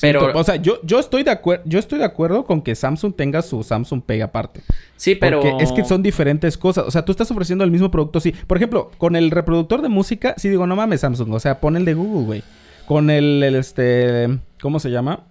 Pero- 0.00 0.20
Siento- 0.20 0.38
o 0.38 0.44
sea, 0.44 0.54
yo, 0.56 0.78
yo 0.84 1.00
estoy 1.00 1.24
de 1.24 1.32
acuerdo, 1.32 1.64
yo 1.66 1.78
estoy 1.80 1.98
de 1.98 2.04
acuerdo 2.04 2.44
con 2.46 2.62
que 2.62 2.74
Samsung 2.76 3.12
tenga 3.14 3.42
su 3.42 3.62
Samsung 3.64 4.00
Pay 4.02 4.20
aparte. 4.20 4.62
sí, 4.96 5.16
pero. 5.16 5.40
Porque 5.40 5.64
es 5.64 5.72
que 5.72 5.84
son 5.84 6.00
diferentes 6.02 6.56
cosas. 6.56 6.84
O 6.86 6.90
sea, 6.92 7.04
tú 7.04 7.10
estás 7.10 7.28
ofreciendo 7.32 7.64
el 7.64 7.72
mismo 7.72 7.90
producto, 7.90 8.20
sí. 8.20 8.30
Por 8.46 8.56
ejemplo, 8.56 8.92
con 8.98 9.16
el 9.16 9.32
reproductor 9.32 9.82
de 9.82 9.88
música, 9.88 10.34
sí 10.36 10.48
digo, 10.48 10.66
no 10.68 10.76
mames, 10.76 11.00
Samsung. 11.00 11.32
O 11.34 11.40
sea, 11.40 11.60
pon 11.60 11.76
el 11.76 11.84
de 11.84 11.94
Google, 11.94 12.24
güey. 12.24 12.42
Con 12.86 13.10
el, 13.10 13.42
el, 13.42 13.56
este. 13.56 14.38
¿Cómo 14.62 14.78
se 14.78 14.90
llama? 14.90 15.24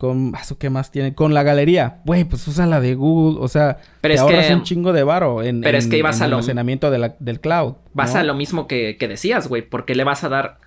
Con. 0.00 0.32
ah, 0.34 0.38
¿Eso 0.40 0.56
qué 0.56 0.70
más 0.70 0.90
tiene? 0.90 1.14
Con 1.14 1.34
la 1.34 1.42
galería. 1.42 2.00
Güey, 2.06 2.24
pues 2.24 2.48
usa 2.48 2.64
la 2.66 2.80
de 2.80 2.94
Google. 2.94 3.38
O 3.44 3.48
sea, 3.48 3.76
Pero 4.00 4.12
te 4.12 4.14
es 4.16 4.20
ahorras 4.22 4.46
que- 4.46 4.54
un 4.54 4.62
chingo 4.62 4.92
de 4.94 5.02
varo 5.04 5.42
en, 5.42 5.60
pero 5.60 5.76
es 5.76 5.86
que 5.88 5.98
ibas 5.98 6.16
en 6.16 6.22
a 6.22 6.28
lo- 6.28 6.36
almacenamiento 6.36 6.90
de 6.90 6.98
la- 6.98 7.16
del 7.20 7.38
cloud. 7.40 7.74
Vas 7.92 8.14
¿no? 8.14 8.20
a 8.20 8.22
lo 8.24 8.34
mismo 8.34 8.66
que, 8.66 8.96
que 8.98 9.06
decías, 9.08 9.46
güey. 9.46 9.60
¿Por 9.60 9.84
qué 9.84 9.94
le 9.94 10.04
vas 10.04 10.24
a 10.24 10.30
dar 10.30 10.58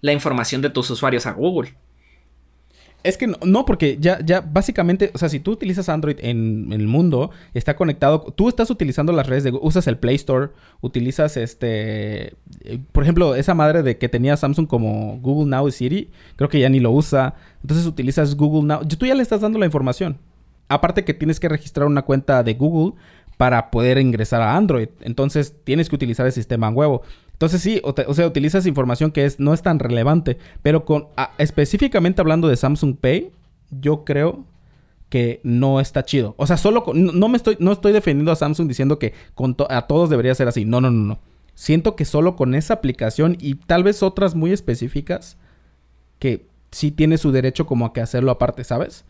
la 0.00 0.12
información 0.12 0.60
de 0.60 0.70
tus 0.70 0.90
usuarios 0.90 1.26
a 1.26 1.32
Google? 1.32 1.74
Es 3.04 3.16
que 3.16 3.28
no, 3.28 3.64
porque 3.64 3.96
ya, 4.00 4.18
ya 4.24 4.40
básicamente, 4.40 5.12
o 5.14 5.18
sea, 5.18 5.28
si 5.28 5.38
tú 5.38 5.52
utilizas 5.52 5.88
Android 5.88 6.16
en, 6.18 6.72
en 6.72 6.80
el 6.80 6.88
mundo, 6.88 7.30
está 7.54 7.76
conectado, 7.76 8.20
tú 8.36 8.48
estás 8.48 8.70
utilizando 8.70 9.12
las 9.12 9.28
redes 9.28 9.44
de 9.44 9.52
usas 9.52 9.86
el 9.86 9.98
Play 9.98 10.16
Store, 10.16 10.50
utilizas 10.80 11.36
este, 11.36 12.34
eh, 12.64 12.80
por 12.90 13.04
ejemplo, 13.04 13.36
esa 13.36 13.54
madre 13.54 13.84
de 13.84 13.98
que 13.98 14.08
tenía 14.08 14.36
Samsung 14.36 14.66
como 14.66 15.18
Google 15.20 15.48
Now 15.48 15.68
y 15.68 15.72
Siri, 15.72 16.10
creo 16.34 16.48
que 16.48 16.58
ya 16.58 16.68
ni 16.68 16.80
lo 16.80 16.90
usa, 16.90 17.36
entonces 17.62 17.86
utilizas 17.86 18.34
Google 18.34 18.66
Now, 18.66 18.84
tú 18.84 19.06
ya 19.06 19.14
le 19.14 19.22
estás 19.22 19.42
dando 19.42 19.60
la 19.60 19.66
información. 19.66 20.18
Aparte 20.68 21.04
que 21.04 21.14
tienes 21.14 21.38
que 21.38 21.48
registrar 21.48 21.86
una 21.86 22.02
cuenta 22.02 22.42
de 22.42 22.54
Google 22.54 22.94
para 23.36 23.70
poder 23.70 23.98
ingresar 23.98 24.42
a 24.42 24.56
Android, 24.56 24.88
entonces 25.02 25.54
tienes 25.62 25.88
que 25.88 25.94
utilizar 25.94 26.26
el 26.26 26.32
sistema 26.32 26.68
huevo. 26.68 27.02
Entonces 27.38 27.62
sí, 27.62 27.80
o, 27.84 28.14
sea, 28.14 28.26
utilizas 28.26 28.66
información 28.66 29.12
que 29.12 29.24
es, 29.24 29.38
no 29.38 29.54
es 29.54 29.62
tan 29.62 29.78
relevante, 29.78 30.38
pero 30.60 30.84
con 30.84 31.06
específicamente 31.38 32.20
hablando 32.20 32.48
de 32.48 32.56
Samsung 32.56 32.96
Pay, 32.96 33.30
yo 33.70 34.04
creo 34.04 34.44
que 35.08 35.38
no 35.44 35.78
está 35.78 36.04
chido. 36.04 36.34
O 36.36 36.48
sea, 36.48 36.56
solo 36.56 36.82
con- 36.82 37.16
no, 37.16 37.28
me 37.28 37.36
estoy 37.36 37.56
no 37.60 37.70
estoy 37.70 37.92
defendiendo 37.92 38.32
a 38.32 38.36
Samsung 38.36 38.66
diciendo 38.66 38.98
que 38.98 39.14
a 39.68 39.86
todos 39.86 40.10
debería 40.10 40.34
ser 40.34 40.48
así. 40.48 40.64
No, 40.64 40.80
no, 40.80 40.90
no, 40.90 41.04
no. 41.04 41.20
Siento 41.54 41.94
que 41.94 42.04
solo 42.04 42.34
con 42.34 42.56
esa 42.56 42.74
aplicación 42.74 43.36
y 43.40 43.54
tal 43.54 43.84
vez 43.84 44.02
otras 44.02 44.34
muy 44.34 44.50
específicas 44.52 45.36
que 46.18 46.44
sí 46.72 46.90
tiene 46.90 47.18
su 47.18 47.30
derecho 47.30 47.66
como 47.66 47.86
a 47.86 47.92
que 47.92 48.00
hacerlo 48.00 48.32
aparte, 48.32 48.64
¿sabes? 48.64 49.04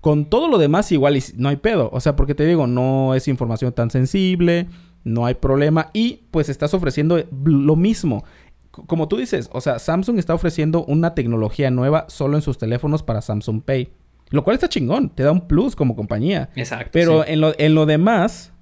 Con 0.00 0.26
todo 0.26 0.48
lo 0.48 0.58
demás 0.58 0.90
igual 0.92 1.18
no 1.36 1.48
hay 1.48 1.56
pedo. 1.56 1.90
O 1.92 2.00
sea, 2.00 2.16
porque 2.16 2.34
te 2.34 2.46
digo, 2.46 2.66
no 2.66 3.14
es 3.14 3.28
información 3.28 3.72
tan 3.72 3.90
sensible, 3.90 4.66
no 5.04 5.26
hay 5.26 5.34
problema 5.34 5.90
y 5.92 6.22
pues 6.30 6.48
estás 6.48 6.74
ofreciendo 6.74 7.22
lo 7.44 7.76
mismo. 7.76 8.24
como 8.70 9.08
tú 9.08 9.16
dices, 9.16 9.50
o 9.52 9.60
sea, 9.60 9.78
Samsung 9.78 10.18
está 10.18 10.34
ofreciendo 10.34 10.84
una 10.84 11.14
tecnología 11.14 11.70
nueva 11.70 12.06
solo 12.08 12.36
en 12.36 12.42
sus 12.42 12.56
teléfonos 12.56 13.02
para 13.02 13.20
Samsung 13.20 13.62
Pay. 13.62 13.90
Lo 14.30 14.44
cual 14.44 14.54
está 14.54 14.68
chingón, 14.68 15.10
te 15.10 15.24
da 15.24 15.32
un 15.32 15.48
plus 15.48 15.74
como 15.74 15.96
compañía. 15.96 16.50
Exacto. 16.54 16.90
Pero 16.92 17.26
en, 17.26 17.40
lo, 17.40 17.52
en 17.58 17.74
lo 17.74 17.84
demás, 17.84 18.52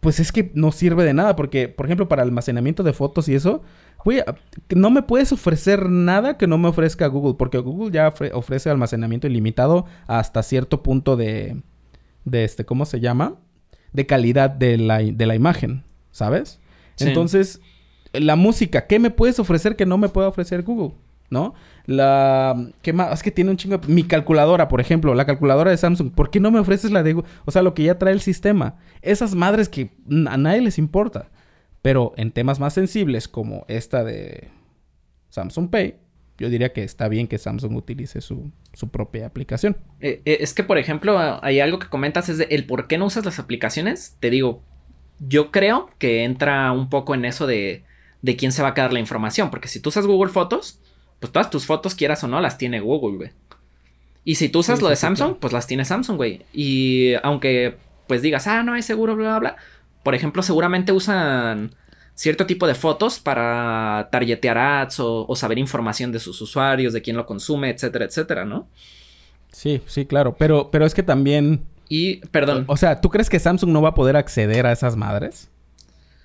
pues 0.00 0.18
es 0.18 0.32
que 0.32 0.50
no 0.54 0.72
sirve 0.72 1.04
de 1.04 1.14
nada. 1.14 1.36
Porque, 1.36 1.68
por 1.68 1.86
ejemplo, 1.86 2.08
para 2.08 2.22
almacenamiento 2.22 2.82
de 2.82 2.92
fotos 2.92 3.28
y 3.28 3.34
eso, 3.36 3.62
güey, 4.04 4.22
no 4.74 4.90
me 4.90 5.02
puedes 5.02 5.32
ofrecer 5.32 5.88
nada 5.88 6.36
que 6.36 6.46
no 6.46 6.58
me 6.58 6.68
ofrezca 6.68 7.06
Google. 7.06 7.34
Porque 7.38 7.58
Google 7.58 7.90
ya 7.92 8.12
ofrece 8.32 8.70
almacenamiento 8.70 9.26
ilimitado 9.26 9.86
hasta 10.06 10.42
cierto 10.42 10.82
punto 10.82 11.16
de, 11.16 11.62
de 12.24 12.44
este, 12.44 12.64
¿cómo 12.64 12.84
se 12.86 13.00
llama? 13.00 13.36
De 13.92 14.06
calidad 14.06 14.50
de 14.50 14.78
la, 14.78 14.98
de 14.98 15.26
la 15.26 15.34
imagen, 15.34 15.84
¿sabes? 16.10 16.60
Entonces, 16.98 17.60
la 18.12 18.36
música, 18.36 18.86
¿qué 18.86 18.98
me 18.98 19.10
puedes 19.10 19.38
ofrecer 19.38 19.76
que 19.76 19.86
no 19.86 19.98
me 19.98 20.08
pueda 20.08 20.28
ofrecer 20.28 20.62
Google? 20.62 20.94
¿No? 21.30 21.54
La... 21.86 22.56
¿Qué 22.82 22.92
más? 22.92 23.12
Es 23.12 23.22
que 23.22 23.30
tiene 23.30 23.52
un 23.52 23.56
chingo... 23.56 23.80
Mi 23.86 24.02
calculadora, 24.02 24.66
por 24.66 24.80
ejemplo, 24.80 25.14
la 25.14 25.26
calculadora 25.26 25.70
de 25.70 25.76
Samsung. 25.76 26.10
¿Por 26.10 26.28
qué 26.30 26.40
no 26.40 26.50
me 26.50 26.58
ofreces 26.58 26.90
la 26.90 27.04
de 27.04 27.12
Google? 27.12 27.30
O 27.44 27.52
sea, 27.52 27.62
lo 27.62 27.72
que 27.72 27.84
ya 27.84 27.98
trae 27.98 28.12
el 28.12 28.20
sistema. 28.20 28.76
Esas 29.00 29.36
madres 29.36 29.68
que 29.68 29.92
a 30.28 30.36
nadie 30.36 30.60
les 30.60 30.76
importa. 30.76 31.30
Pero 31.82 32.12
en 32.16 32.30
temas 32.32 32.60
más 32.60 32.74
sensibles 32.74 33.28
como 33.28 33.64
esta 33.68 34.04
de 34.04 34.48
Samsung 35.30 35.70
Pay, 35.70 35.96
yo 36.38 36.48
diría 36.48 36.72
que 36.72 36.84
está 36.84 37.08
bien 37.08 37.26
que 37.26 37.38
Samsung 37.38 37.76
utilice 37.76 38.20
su, 38.20 38.50
propia 38.90 39.26
aplicación. 39.26 39.76
Eh, 40.00 40.22
eh, 40.24 40.38
es 40.40 40.54
que, 40.54 40.64
por 40.64 40.78
ejemplo, 40.78 41.18
hay 41.42 41.60
algo 41.60 41.78
que 41.78 41.88
comentas, 41.88 42.28
es 42.28 42.38
de 42.38 42.44
el 42.50 42.66
por 42.66 42.86
qué 42.86 42.98
no 42.98 43.06
usas 43.06 43.24
las 43.24 43.38
aplicaciones. 43.38 44.16
Te 44.20 44.30
digo, 44.30 44.62
yo 45.18 45.50
creo 45.50 45.90
que 45.98 46.24
entra 46.24 46.72
un 46.72 46.88
poco 46.88 47.14
en 47.14 47.24
eso 47.24 47.46
de 47.46 47.84
de 48.22 48.36
quién 48.36 48.52
se 48.52 48.62
va 48.62 48.68
a 48.68 48.74
quedar 48.74 48.92
la 48.92 49.00
información. 49.00 49.50
Porque 49.50 49.68
si 49.68 49.80
tú 49.80 49.88
usas 49.88 50.06
Google 50.06 50.30
Fotos, 50.30 50.80
pues 51.18 51.32
todas 51.32 51.50
tus 51.50 51.66
fotos, 51.66 51.94
quieras 51.94 52.22
o 52.24 52.28
no, 52.28 52.40
las 52.40 52.58
tiene 52.58 52.80
Google, 52.80 53.16
güey. 53.16 53.30
Y 54.24 54.34
si 54.34 54.48
tú 54.48 54.60
usas 54.60 54.82
lo 54.82 54.88
de 54.88 54.96
Samsung, 54.96 55.36
pues 55.38 55.52
las 55.52 55.66
tiene 55.66 55.84
Samsung, 55.84 56.16
güey. 56.16 56.42
Y 56.52 57.14
aunque 57.22 57.76
pues 58.06 58.22
digas, 58.22 58.46
ah, 58.46 58.62
no 58.62 58.74
es 58.74 58.84
seguro, 58.84 59.16
bla, 59.16 59.38
bla, 59.38 59.38
bla. 59.38 59.56
Por 60.02 60.14
ejemplo, 60.14 60.42
seguramente 60.42 60.92
usan 60.92 61.74
cierto 62.14 62.46
tipo 62.46 62.66
de 62.66 62.74
fotos 62.74 63.18
para 63.18 64.08
targetear 64.12 64.58
ads 64.58 65.00
o, 65.00 65.26
o, 65.26 65.36
saber 65.36 65.58
información 65.58 66.12
de 66.12 66.18
sus 66.18 66.40
usuarios, 66.40 66.92
de 66.92 67.02
quién 67.02 67.16
lo 67.16 67.26
consume, 67.26 67.70
etcétera, 67.70 68.04
etcétera, 68.04 68.44
¿no? 68.44 68.68
Sí, 69.52 69.82
sí, 69.86 70.06
claro. 70.06 70.36
Pero, 70.38 70.70
pero 70.70 70.86
es 70.86 70.94
que 70.94 71.02
también. 71.02 71.64
Y, 71.88 72.16
perdón. 72.26 72.64
O 72.68 72.76
sea, 72.76 73.00
¿tú 73.00 73.08
crees 73.10 73.28
que 73.28 73.38
Samsung 73.38 73.70
no 73.70 73.82
va 73.82 73.90
a 73.90 73.94
poder 73.94 74.16
acceder 74.16 74.66
a 74.66 74.72
esas 74.72 74.96
madres? 74.96 75.50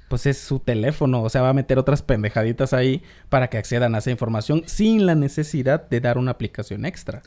pues 0.07 0.25
es 0.25 0.37
su 0.37 0.59
teléfono, 0.59 1.23
o 1.23 1.29
sea, 1.29 1.41
va 1.41 1.49
a 1.49 1.53
meter 1.53 1.79
otras 1.79 2.01
pendejaditas 2.01 2.73
ahí 2.73 3.01
para 3.29 3.49
que 3.49 3.57
accedan 3.57 3.95
a 3.95 3.99
esa 3.99 4.11
información 4.11 4.63
sin 4.65 5.05
la 5.05 5.15
necesidad 5.15 5.89
de 5.89 5.99
dar 5.99 6.17
una 6.17 6.31
aplicación 6.31 6.85
extra. 6.85 7.23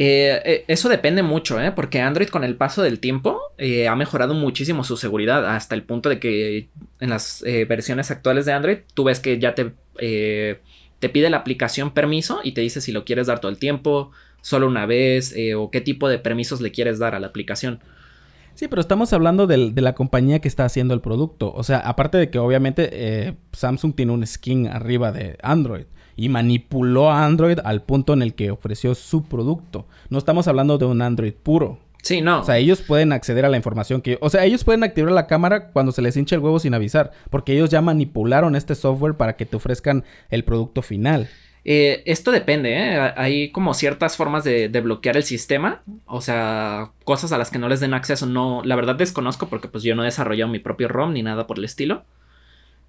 Eh, 0.00 0.40
eh, 0.44 0.64
eso 0.68 0.88
depende 0.88 1.24
mucho, 1.24 1.60
¿eh? 1.60 1.72
Porque 1.72 2.00
Android 2.00 2.28
con 2.28 2.44
el 2.44 2.54
paso 2.54 2.82
del 2.82 3.00
tiempo 3.00 3.40
eh, 3.58 3.88
ha 3.88 3.96
mejorado 3.96 4.32
muchísimo 4.32 4.84
su 4.84 4.96
seguridad 4.96 5.44
hasta 5.56 5.74
el 5.74 5.82
punto 5.82 6.08
de 6.08 6.20
que 6.20 6.68
en 7.00 7.10
las 7.10 7.42
versiones 7.68 8.12
actuales 8.12 8.46
de 8.46 8.52
Android 8.52 8.78
tú 8.94 9.02
ves 9.02 9.18
que 9.18 9.40
ya 9.40 9.56
te, 9.56 9.72
te 9.98 11.08
pide 11.08 11.30
la 11.30 11.38
aplicación 11.38 11.90
permiso 11.90 12.38
y 12.44 12.52
te 12.52 12.60
dice 12.60 12.80
si 12.80 12.92
lo 12.92 13.04
quieres 13.04 13.26
dar 13.26 13.40
todo 13.40 13.50
el 13.50 13.58
tiempo, 13.58 14.12
solo 14.40 14.68
una 14.68 14.86
vez 14.86 15.34
o 15.56 15.68
qué 15.72 15.80
tipo 15.80 16.08
de 16.08 16.20
permisos 16.20 16.60
le 16.60 16.70
quieres 16.70 17.00
dar 17.00 17.16
a 17.16 17.20
la 17.20 17.26
aplicación. 17.26 17.80
Sí, 18.54 18.68
pero 18.68 18.80
estamos 18.80 19.12
hablando 19.12 19.48
de 19.48 19.82
la 19.82 19.96
compañía 19.96 20.38
que 20.38 20.46
está 20.46 20.64
haciendo 20.64 20.94
el 20.94 21.00
producto. 21.00 21.52
O 21.52 21.64
sea, 21.64 21.78
aparte 21.78 22.18
de 22.18 22.30
que 22.30 22.38
obviamente 22.38 23.36
Samsung 23.52 23.96
tiene 23.96 24.12
un 24.12 24.24
skin 24.24 24.68
arriba 24.68 25.10
de 25.10 25.38
Android 25.42 25.86
y 26.18 26.28
manipuló 26.28 27.10
a 27.10 27.24
Android 27.24 27.60
al 27.64 27.82
punto 27.82 28.12
en 28.12 28.22
el 28.22 28.34
que 28.34 28.50
ofreció 28.50 28.96
su 28.96 29.22
producto. 29.22 29.86
No 30.10 30.18
estamos 30.18 30.48
hablando 30.48 30.76
de 30.76 30.84
un 30.84 31.00
Android 31.00 31.32
puro. 31.32 31.78
Sí, 32.02 32.20
no. 32.20 32.40
O 32.40 32.44
sea, 32.44 32.58
ellos 32.58 32.82
pueden 32.82 33.12
acceder 33.12 33.44
a 33.44 33.48
la 33.48 33.56
información 33.56 34.02
que... 34.02 34.18
O 34.20 34.28
sea, 34.28 34.44
ellos 34.44 34.64
pueden 34.64 34.82
activar 34.82 35.12
la 35.12 35.28
cámara 35.28 35.68
cuando 35.70 35.92
se 35.92 36.02
les 36.02 36.16
hincha 36.16 36.34
el 36.34 36.42
huevo 36.42 36.58
sin 36.58 36.74
avisar. 36.74 37.12
Porque 37.30 37.52
ellos 37.52 37.70
ya 37.70 37.80
manipularon 37.82 38.56
este 38.56 38.74
software 38.74 39.14
para 39.14 39.36
que 39.36 39.46
te 39.46 39.56
ofrezcan 39.56 40.04
el 40.28 40.42
producto 40.42 40.82
final. 40.82 41.28
Eh, 41.64 42.02
esto 42.04 42.32
depende, 42.32 42.72
¿eh? 42.72 43.12
Hay 43.16 43.52
como 43.52 43.72
ciertas 43.72 44.16
formas 44.16 44.42
de, 44.42 44.68
bloquear 44.82 45.16
el 45.16 45.22
sistema. 45.22 45.82
O 46.06 46.20
sea, 46.20 46.90
cosas 47.04 47.30
a 47.30 47.38
las 47.38 47.52
que 47.52 47.60
no 47.60 47.68
les 47.68 47.78
den 47.78 47.94
acceso. 47.94 48.26
No, 48.26 48.62
la 48.64 48.74
verdad 48.74 48.96
desconozco 48.96 49.48
porque 49.48 49.68
pues 49.68 49.84
yo 49.84 49.94
no 49.94 50.02
he 50.02 50.06
desarrollado 50.06 50.50
mi 50.50 50.58
propio 50.58 50.88
ROM 50.88 51.12
ni 51.12 51.22
nada 51.22 51.46
por 51.46 51.58
el 51.58 51.64
estilo. 51.64 52.02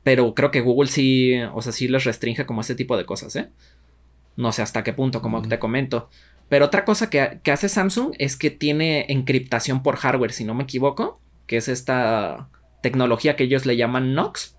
Pero 0.04 0.34
creo 0.34 0.52
que 0.52 0.62
Google 0.62 0.89
sí, 0.89 1.36
o 1.54 1.62
sea, 1.62 1.72
sí 1.72 1.88
les 1.88 2.04
restringe 2.04 2.45
como 2.45 2.62
ese 2.62 2.76
tipo 2.76 2.97
de 2.97 3.06
cosas, 3.06 3.36
¿eh? 3.36 3.50
No 4.36 4.52
sé 4.52 4.62
hasta 4.62 4.84
qué 4.84 4.93
punto, 4.93 5.22
como 5.22 5.41
te 5.41 5.60
comento. 5.60 6.10
Pero 6.47 6.66
otra 6.66 6.86
cosa 6.86 7.10
que, 7.10 7.39
que 7.43 7.52
hace 7.52 7.70
Samsung 7.70 8.14
es 8.18 8.38
que 8.38 8.50
tiene 8.50 9.06
encriptación 9.10 9.84
por 9.84 9.97
hardware, 9.97 10.32
si 10.32 10.45
no 10.45 10.54
me 10.54 10.64
equivoco. 10.64 11.20
Que 11.45 11.58
es 11.58 11.68
esta 11.68 12.50
tecnología 12.82 13.36
que 13.36 13.43
ellos 13.43 13.66
le 13.66 13.76
llaman 13.76 14.14
NOx 14.14 14.56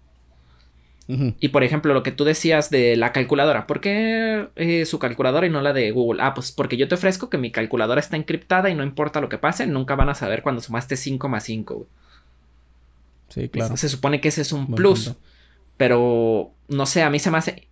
y 1.40 1.48
por 1.48 1.64
ejemplo, 1.64 1.92
lo 1.92 2.04
que 2.04 2.12
tú 2.12 2.24
decías 2.24 2.70
de 2.70 2.94
la 2.96 3.12
calculadora, 3.12 3.66
¿por 3.66 3.80
qué 3.80 4.48
eh, 4.54 4.86
su 4.86 5.00
calculadora 5.00 5.46
y 5.46 5.50
no 5.50 5.60
la 5.60 5.72
de 5.72 5.90
Google? 5.90 6.22
Ah, 6.22 6.34
pues 6.34 6.52
porque 6.52 6.76
yo 6.76 6.86
te 6.86 6.94
ofrezco 6.94 7.28
que 7.28 7.38
mi 7.38 7.50
calculadora 7.50 8.00
está 8.00 8.16
encriptada 8.16 8.70
y 8.70 8.76
no 8.76 8.84
importa 8.84 9.20
lo 9.20 9.28
que 9.28 9.38
pase, 9.38 9.66
nunca 9.66 9.96
van 9.96 10.08
a 10.08 10.14
saber 10.14 10.42
cuando 10.42 10.60
sumaste 10.60 10.96
5 10.96 11.28
más 11.28 11.42
5. 11.44 11.86
Sí, 13.30 13.48
claro. 13.48 13.76
Se, 13.76 13.88
supone 13.88 14.20
que 14.20 14.28
ese 14.28 14.42
es 14.42 14.52
un 14.52 14.72
plus. 14.72 15.16
Pero 15.80 16.52
no 16.68 16.84
sé, 16.84 17.02
a 17.02 17.08
mí 17.08 17.18
se 17.18 17.30
me 17.30 17.38
hace 17.38 17.70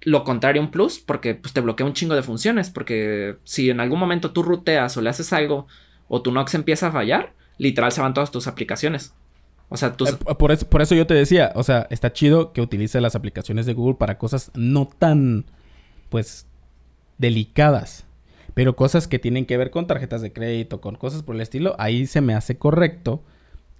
lo 0.00 0.24
contrario 0.24 0.62
un 0.62 0.70
plus 0.70 0.98
porque 0.98 1.34
pues, 1.34 1.52
te 1.52 1.60
bloquea 1.60 1.84
un 1.84 1.92
chingo 1.92 2.14
de 2.14 2.22
funciones. 2.22 2.70
Porque 2.70 3.36
si 3.44 3.68
en 3.68 3.80
algún 3.80 3.98
momento 3.98 4.30
tú 4.30 4.42
ruteas 4.42 4.96
o 4.96 5.02
le 5.02 5.10
haces 5.10 5.30
algo 5.34 5.66
o 6.08 6.22
tu 6.22 6.32
Nox 6.32 6.54
empieza 6.54 6.86
a 6.86 6.92
fallar, 6.92 7.34
literal 7.58 7.92
se 7.92 8.00
van 8.00 8.14
todas 8.14 8.30
tus 8.30 8.46
aplicaciones. 8.46 9.12
O 9.68 9.76
sea. 9.76 9.94
Eh, 9.98 10.34
por, 10.38 10.52
eso, 10.52 10.66
por 10.70 10.80
eso 10.80 10.94
yo 10.94 11.06
te 11.06 11.12
decía, 11.12 11.52
o 11.54 11.62
sea, 11.62 11.86
está 11.90 12.14
chido 12.14 12.54
que 12.54 12.62
utilice 12.62 12.98
las 13.02 13.14
aplicaciones 13.14 13.66
de 13.66 13.74
Google 13.74 13.96
para 13.98 14.16
cosas 14.16 14.50
no 14.54 14.88
tan, 14.98 15.44
pues, 16.08 16.46
delicadas. 17.18 18.06
Pero 18.54 18.74
cosas 18.74 19.06
que 19.06 19.18
tienen 19.18 19.44
que 19.44 19.58
ver 19.58 19.70
con 19.70 19.86
tarjetas 19.86 20.22
de 20.22 20.32
crédito, 20.32 20.80
con 20.80 20.94
cosas 20.94 21.22
por 21.22 21.34
el 21.34 21.42
estilo, 21.42 21.76
ahí 21.78 22.06
se 22.06 22.22
me 22.22 22.32
hace 22.32 22.56
correcto 22.56 23.22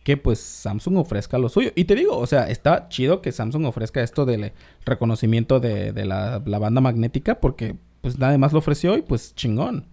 que 0.02 0.16
pues 0.16 0.40
Samsung 0.40 0.96
ofrezca 0.96 1.38
lo 1.38 1.48
suyo. 1.48 1.72
Y 1.74 1.84
te 1.84 1.94
digo, 1.94 2.16
o 2.16 2.26
sea, 2.26 2.48
está 2.48 2.88
chido 2.88 3.20
que 3.20 3.32
Samsung 3.32 3.66
ofrezca 3.66 4.02
esto 4.02 4.24
del 4.24 4.52
reconocimiento 4.84 5.60
de, 5.60 5.92
la, 6.04 6.42
la, 6.44 6.58
banda 6.58 6.80
magnética 6.80 7.40
porque 7.40 7.76
pues 8.00 8.18
nada 8.18 8.36
más 8.38 8.52
lo 8.52 8.58
ofreció 8.58 8.96
y 8.96 9.02
pues 9.02 9.34
chingón. 9.34 9.86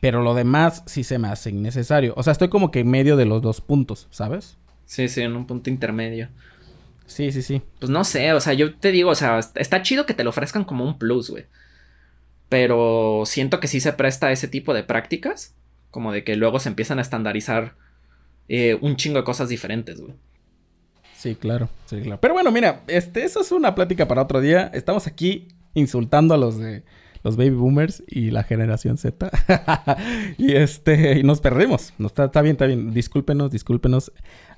Pero 0.00 0.20
lo 0.22 0.34
demás 0.34 0.82
sí 0.86 1.04
se 1.04 1.18
me 1.18 1.28
hace 1.28 1.50
innecesario. 1.50 2.12
O 2.16 2.24
sea, 2.24 2.32
estoy 2.32 2.48
como 2.48 2.72
que 2.72 2.80
en 2.80 2.90
medio 2.90 3.16
de 3.16 3.24
los 3.24 3.40
dos 3.40 3.60
puntos, 3.60 4.08
¿sabes? 4.10 4.58
Sí, 4.84 5.08
sí, 5.08 5.20
en 5.20 5.36
un 5.36 5.46
punto 5.46 5.70
intermedio. 5.70 6.28
Sí, 7.06 7.30
sí, 7.30 7.42
sí. 7.42 7.62
Pues 7.78 7.90
no 7.90 8.02
sé, 8.04 8.32
o 8.32 8.40
sea, 8.40 8.52
yo 8.52 8.74
te 8.74 8.90
digo, 8.90 9.10
o 9.10 9.14
sea, 9.14 9.38
está 9.54 9.82
chido 9.82 10.06
que 10.06 10.14
te 10.14 10.24
lo 10.24 10.30
ofrezcan 10.30 10.64
como 10.64 10.84
un 10.84 10.98
plus, 10.98 11.30
güey. 11.30 11.46
Pero 12.48 13.22
siento 13.26 13.60
que 13.60 13.68
sí 13.68 13.80
se 13.80 13.92
presta 13.92 14.26
a 14.26 14.32
ese 14.32 14.48
tipo 14.48 14.74
de 14.74 14.82
prácticas. 14.82 15.54
Como 15.90 16.10
de 16.10 16.24
que 16.24 16.36
luego 16.36 16.58
se 16.58 16.68
empiezan 16.68 16.98
a 16.98 17.02
estandarizar 17.02 17.76
eh, 18.48 18.78
un 18.80 18.96
chingo 18.96 19.18
de 19.18 19.24
cosas 19.24 19.48
diferentes, 19.48 20.00
güey. 20.00 20.14
Sí, 21.16 21.36
claro, 21.36 21.68
sí, 21.86 22.00
claro. 22.00 22.20
Pero 22.20 22.34
bueno, 22.34 22.50
mira, 22.50 22.82
este, 22.88 23.24
eso 23.24 23.40
es 23.40 23.52
una 23.52 23.74
plática 23.74 24.08
para 24.08 24.22
otro 24.22 24.40
día. 24.40 24.70
Estamos 24.74 25.06
aquí 25.06 25.48
insultando 25.74 26.34
a 26.34 26.36
los 26.36 26.58
de 26.58 26.82
los 27.22 27.36
baby 27.36 27.50
boomers 27.50 28.02
y 28.08 28.30
la 28.30 28.42
generación 28.42 28.98
Z. 28.98 29.30
y 30.38 30.52
este, 30.52 31.18
y 31.18 31.22
nos 31.22 31.40
perdemos. 31.40 31.92
No, 31.98 32.08
está, 32.08 32.24
está 32.24 32.42
bien, 32.42 32.54
está 32.54 32.66
bien. 32.66 32.92
Discúlpenos, 32.92 33.50
discúlpenos. 33.50 34.12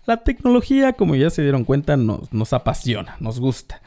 La 0.07 0.23
tecnología, 0.23 0.95
como 0.95 1.15
ya 1.15 1.31
se 1.31 1.43
dieron 1.43 1.65
cuenta, 1.65 1.97
nos, 1.97 2.33
nos 2.33 2.53
apasiona, 2.53 3.17
nos 3.21 3.41
gusta. 3.41 3.83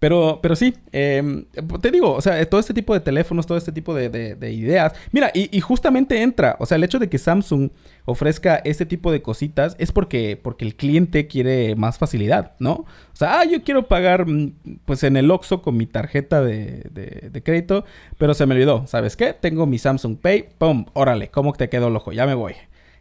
Pero, 0.00 0.40
pero 0.42 0.56
sí, 0.56 0.74
em, 0.92 1.44
te 1.82 1.90
digo, 1.90 2.14
o 2.14 2.22
sea, 2.22 2.42
todo 2.46 2.58
este 2.58 2.72
tipo 2.72 2.94
de 2.94 3.00
teléfonos, 3.00 3.46
todo 3.46 3.58
este 3.58 3.70
tipo 3.70 3.94
de, 3.94 4.08
ideas. 4.50 4.94
Mira, 5.12 5.30
y, 5.34 5.60
justamente 5.60 6.22
entra, 6.22 6.56
o 6.58 6.64
sea, 6.64 6.76
el 6.76 6.84
hecho 6.84 6.98
de 6.98 7.10
que 7.10 7.18
Samsung 7.18 7.70
ofrezca 8.06 8.56
este 8.64 8.86
tipo 8.86 9.12
de 9.12 9.20
cositas 9.20 9.76
es 9.78 9.92
porque, 9.92 10.40
porque 10.42 10.64
el 10.64 10.74
cliente 10.74 11.26
quiere 11.26 11.76
más 11.76 11.98
facilidad, 11.98 12.52
¿no? 12.58 12.72
O 12.72 12.86
sea, 13.16 13.40
ah, 13.40 13.44
yo 13.44 13.62
quiero 13.62 13.88
pagar, 13.88 14.26
mm, 14.26 14.54
pues 14.86 15.04
en 15.04 15.18
el 15.18 15.30
Oxxo 15.30 15.60
con 15.60 15.76
mi 15.76 15.84
tarjeta 15.86 16.40
de, 16.42 17.30
de 17.30 17.42
crédito, 17.42 17.84
pero 18.16 18.32
se 18.32 18.46
me 18.46 18.54
olvidó, 18.54 18.86
¿sabes 18.86 19.16
qué? 19.16 19.34
Tengo 19.34 19.66
mi 19.66 19.78
Samsung 19.78 20.16
Pay, 20.16 20.48
pum, 20.56 20.86
órale, 20.94 21.28
¿cómo 21.28 21.52
te 21.52 21.68
quedó 21.68 21.88
el 21.88 21.96
ojo? 21.96 22.12
Ya 22.12 22.26
me 22.26 22.34
voy. 22.34 22.54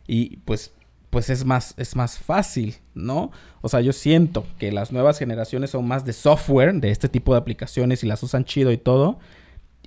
Y 0.06 0.38
pues 0.38 0.74
pues 1.10 1.30
es 1.30 1.46
más, 1.46 1.74
es 1.78 1.96
más 1.96 2.20
fácil, 2.20 2.76
¿no? 2.94 3.32
O 3.62 3.70
sea, 3.70 3.82
yo 3.82 3.94
siento 3.94 4.46
que 4.58 4.72
las 4.72 4.92
nuevas 4.92 5.18
generaciones 5.18 5.72
son 5.72 5.88
más 5.88 6.06
de 6.06 6.14
software, 6.14 6.74
de 6.74 6.92
este 6.92 7.10
tipo 7.10 7.34
de 7.34 7.40
aplicaciones 7.40 8.04
y 8.04 8.08
las 8.08 8.22
usan 8.24 8.46
chido 8.46 8.72
y 8.72 8.78
todo. 8.78 9.20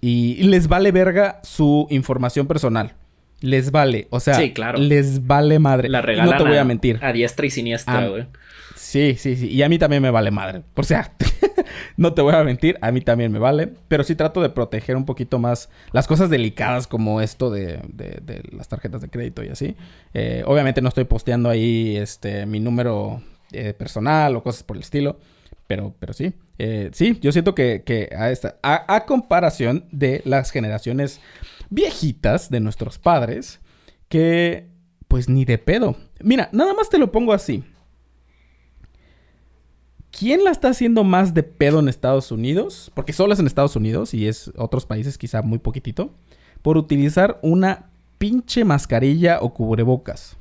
Y, 0.00 0.42
les 0.42 0.66
vale 0.66 0.90
verga 0.90 1.40
su 1.44 1.86
información 1.90 2.48
personal. 2.48 2.94
Les 3.40 3.70
vale, 3.70 4.08
o 4.10 4.20
sea, 4.20 4.38
les 4.76 5.26
vale 5.26 5.58
madre. 5.58 5.88
La 5.88 6.02
regalan 6.02 6.30
no 6.30 6.42
te 6.42 6.48
voy 6.48 6.58
a 6.58 6.64
mentir. 6.64 6.98
A 7.02 7.12
diestra 7.12 7.46
y 7.46 7.50
siniestra, 7.50 8.08
güey. 8.08 8.26
Sí, 8.76 9.16
sí, 9.18 9.36
sí. 9.36 9.48
Y 9.48 9.62
a 9.62 9.68
mí 9.68 9.78
también 9.78 10.02
me 10.02 10.10
vale 10.10 10.30
madre. 10.30 10.62
Por 10.74 10.84
sea, 10.84 11.12
no 11.96 12.14
te 12.14 12.22
voy 12.22 12.34
a 12.34 12.44
mentir, 12.44 12.78
a 12.80 12.92
mí 12.92 13.00
también 13.00 13.32
me 13.32 13.38
vale. 13.38 13.72
Pero 13.88 14.04
sí 14.04 14.14
trato 14.14 14.40
de 14.40 14.50
proteger 14.50 14.96
un 14.96 15.04
poquito 15.04 15.38
más 15.38 15.68
las 15.92 16.06
cosas 16.06 16.30
delicadas 16.30 16.86
como 16.86 17.20
esto 17.20 17.50
de, 17.50 17.80
de, 17.88 18.42
las 18.52 18.68
tarjetas 18.68 19.00
de 19.00 19.08
crédito 19.08 19.42
y 19.42 19.48
así. 19.48 19.76
Eh, 20.14 20.42
obviamente 20.46 20.80
no 20.80 20.88
estoy 20.88 21.04
posteando 21.04 21.48
ahí 21.48 21.96
este, 21.96 22.46
mi 22.46 22.60
número 22.60 23.22
eh, 23.52 23.74
personal 23.74 24.34
o 24.36 24.42
cosas 24.42 24.62
por 24.62 24.76
el 24.76 24.82
estilo. 24.82 25.18
Pero, 25.66 25.94
pero 25.98 26.12
sí, 26.12 26.34
eh, 26.58 26.90
sí, 26.92 27.18
yo 27.22 27.32
siento 27.32 27.54
que, 27.54 28.10
a, 28.16 28.30
esta, 28.30 28.56
a, 28.62 29.06
comparación 29.06 29.86
de 29.90 30.20
las 30.24 30.50
generaciones 30.50 31.20
viejitas 31.70 32.50
de 32.50 32.60
nuestros 32.60 32.98
padres, 32.98 33.60
que 34.08 34.66
pues 35.08 35.28
ni 35.28 35.44
de 35.44 35.58
pedo. 35.58 35.96
Mira, 36.20 36.48
nada 36.52 36.74
más 36.74 36.88
te 36.88 36.98
lo 36.98 37.12
pongo 37.12 37.32
así. 37.32 37.64
¿Quién 40.12 40.44
la 40.44 40.50
está 40.50 40.68
haciendo 40.68 41.04
más 41.04 41.32
de 41.32 41.42
pedo 41.42 41.80
en 41.80 41.88
Estados 41.88 42.30
Unidos? 42.30 42.92
Porque 42.94 43.14
solo 43.14 43.32
es 43.32 43.40
en 43.40 43.46
Estados 43.46 43.76
Unidos 43.76 44.12
y 44.12 44.28
es 44.28 44.52
otros 44.56 44.84
países 44.84 45.16
quizá 45.16 45.40
muy 45.40 45.58
poquitito. 45.58 46.12
Por 46.60 46.76
utilizar 46.76 47.40
una 47.42 47.86
pinche 48.18 48.64
mascarilla 48.64 49.40
o 49.40 49.54
cubrebocas. 49.54 50.36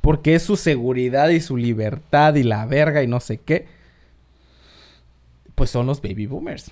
Porque 0.00 0.36
es 0.36 0.44
su 0.44 0.56
seguridad 0.56 1.30
y 1.30 1.40
su 1.40 1.56
libertad 1.56 2.36
y 2.36 2.44
la 2.44 2.64
verga 2.66 3.02
y 3.02 3.08
no 3.08 3.18
sé 3.18 3.38
qué. 3.38 3.66
Pues 5.56 5.70
son 5.70 5.86
los 5.86 6.00
baby 6.00 6.26
boomers. 6.26 6.70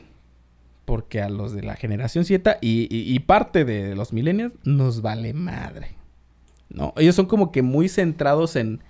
Porque 0.84 1.20
a 1.20 1.28
los 1.28 1.54
de 1.54 1.62
la 1.62 1.74
generación 1.74 2.24
Z 2.24 2.58
y, 2.60 3.18
parte 3.20 3.64
de 3.64 3.96
los 3.96 4.12
millennials 4.12 4.54
nos 4.62 5.02
vale 5.02 5.32
madre. 5.34 5.96
¿No? 6.68 6.94
Ellos 6.96 7.16
son 7.16 7.26
como 7.26 7.50
que 7.50 7.62
muy 7.62 7.88
centrados 7.88 8.54
en, 8.54 8.80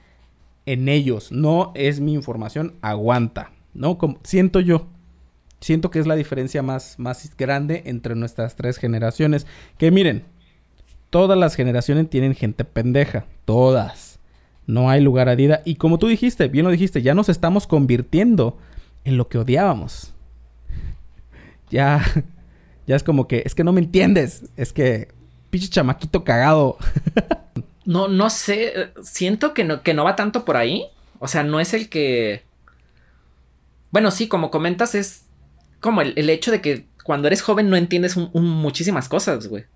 en 0.67 0.91
ellos. 0.91 1.33
No 1.33 1.73
es 1.75 2.01
mi 2.01 2.13
información, 2.13 2.75
aguanta. 2.83 3.54
¿No? 3.75 3.99
Como, 3.99 4.19
siento 4.23 4.61
yo. 4.61 4.87
Siento 5.61 5.91
que 5.91 5.99
es 5.99 6.07
la 6.07 6.15
diferencia 6.15 6.63
más, 6.63 6.99
más 6.99 7.37
grande 7.37 7.83
entre 7.87 8.15
nuestras 8.15 8.57
tres 8.57 8.79
generaciones. 8.79 9.47
Que 9.79 9.91
miren, 9.91 10.25
todas 11.11 11.39
las 11.39 11.55
generaciones 11.55 12.11
tienen 12.11 12.35
gente 12.35 12.65
pendeja. 12.65 13.27
Todas. 13.45 14.19
No 14.67 14.91
hay 14.91 15.01
lugar 15.01 15.29
a 15.29 15.37
duda. 15.37 15.63
Y 15.65 15.77
como 15.77 15.99
tú 15.99 16.09
dijiste, 16.09 16.49
bien 16.49 16.65
lo 16.65 16.71
dijiste, 16.71 17.03
ya 17.03 17.15
nos 17.15 17.29
estamos 17.29 17.67
convirtiendo 17.67 18.59
en 19.05 19.17
lo 19.17 19.29
que 19.29 19.39
odiábamos. 19.39 20.13
Ya, 21.71 22.05
ya 22.87 22.95
es 22.95 23.03
como 23.03 23.27
que, 23.27 23.43
es 23.45 23.55
que 23.55 23.65
no 23.65 23.73
me 23.73 23.81
entiendes. 23.81 24.45
Es 24.57 24.73
que, 24.73 25.09
pinche 25.51 25.69
chamaquito 25.69 26.23
cagado. 26.23 26.77
no, 27.85 28.07
no 28.07 28.31
sé. 28.31 28.91
Siento 29.03 29.55
que 29.55 29.65
no, 29.65 29.83
que 29.83 29.95
no 29.95 30.05
va 30.05 30.15
tanto 30.15 30.45
por 30.45 30.57
ahí. 30.57 30.85
O 31.19 31.27
sea, 31.27 31.43
no 31.43 31.61
es 31.61 31.75
el 31.75 31.89
que. 31.89 32.43
Bueno, 33.95 34.11
sí, 34.11 34.27
como 34.27 34.51
comentas, 34.51 34.97
es 34.97 35.29
como 35.79 36.03
el, 36.03 36.29
hecho 36.29 36.51
de 36.51 36.61
que 36.61 36.89
cuando 37.05 37.29
eres 37.29 37.43
joven 37.43 37.71
no 37.71 37.77
entiendes 37.77 38.17
muchísimas 38.17 39.09
cosas, 39.09 39.47
güey. 39.47 39.67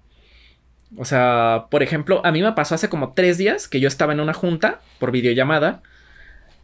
O 0.97 1.05
sea, 1.05 1.67
por 1.71 1.85
ejemplo, 1.85 2.21
a 2.27 2.33
mí 2.33 2.43
me 2.43 2.53
pasó 2.53 2.75
hace 2.75 2.89
como 2.89 3.13
tres 3.13 3.39
días 3.39 3.69
que 3.69 3.79
yo 3.79 3.87
estaba 3.87 4.13
en 4.13 4.19
una 4.19 4.35
junta 4.35 4.81
por 4.99 5.13
videollamada 5.13 5.83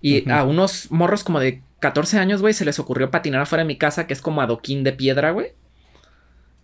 y 0.01 0.29
a 0.29 0.43
unos 0.43 0.91
morros 0.91 1.23
como 1.23 1.39
de 1.39 1.63
14 1.79 2.19
años, 2.19 2.41
güey, 2.41 2.55
se 2.55 2.65
les 2.65 2.81
ocurrió 2.81 3.13
patinar 3.13 3.43
afuera 3.43 3.63
de 3.63 3.69
mi 3.69 3.79
casa, 3.79 4.09
que 4.09 4.15
es 4.15 4.21
como 4.21 4.43
adoquín 4.43 4.83
de 4.83 4.93
piedra, 4.93 5.31
güey. 5.31 5.53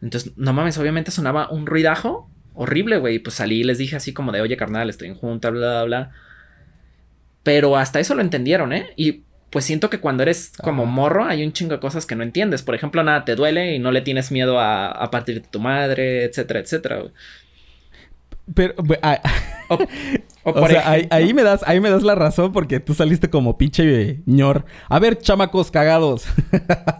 Entonces, 0.03 0.33
no 0.37 0.53
mames, 0.53 0.77
obviamente 0.77 1.13
sonaba 1.13 1.49
un 1.51 1.67
ruidajo 1.67 2.29
horrible, 2.55 2.99
güey. 2.99 3.15
Y 3.15 3.19
pues 3.21 3.37
salí 3.37 3.61
y 3.61 3.65
les 3.65 3.79
dije 3.79 3.95
así 3.95 4.13
como 4.13 4.33
de, 4.33 4.41
oye, 4.41 4.57
carnal, 4.57 4.91
estoy 4.91 5.07
en 5.07 5.15
junta, 5.15 5.51
bla, 5.51 5.61
bla, 5.61 5.85
bla. 5.85 6.11
Pero 7.45 7.77
hasta 7.77 8.01
eso 8.01 8.17
lo 8.17 8.23
entendieron, 8.23 8.73
¿eh? 8.73 8.93
Y 8.97 9.23
pues 9.51 9.65
siento 9.65 9.91
que 9.91 10.01
cuando 10.01 10.23
eres 10.23 10.53
como 10.63 10.87
morro 10.87 11.25
hay 11.25 11.45
un 11.45 11.53
chingo 11.53 11.75
de 11.75 11.81
cosas 11.81 12.07
que 12.07 12.15
no 12.15 12.23
entiendes. 12.23 12.63
Por 12.63 12.75
ejemplo, 12.75 13.03
nada 13.03 13.25
te 13.25 13.35
duele 13.35 13.75
y 13.75 13.79
no 13.79 13.91
le 13.91 14.01
tienes 14.01 14.31
miedo 14.31 14.59
a, 14.61 14.91
a 14.91 15.11
partir 15.11 15.43
de 15.43 15.49
tu 15.49 15.61
madre, 15.61 16.25
etcétera, 16.25 16.61
etcétera. 16.61 17.03
Pero, 18.55 18.75
ah, 19.03 19.21
o, 20.45 20.67
sea, 20.69 20.91
ahí, 21.11 21.35
me 21.35 21.43
das, 21.43 21.63
ahí 21.67 21.81
me 21.81 21.91
das 21.91 22.03
la 22.03 22.15
razón 22.15 22.53
porque 22.53 22.81
tú 22.81 22.95
saliste 22.95 23.31
como 23.31 23.57
pinche 23.59 24.21
ñor. 24.27 24.65
A 24.89 24.99
ver, 24.99 25.19
chamacos 25.19 25.71
cagados. 25.71 26.25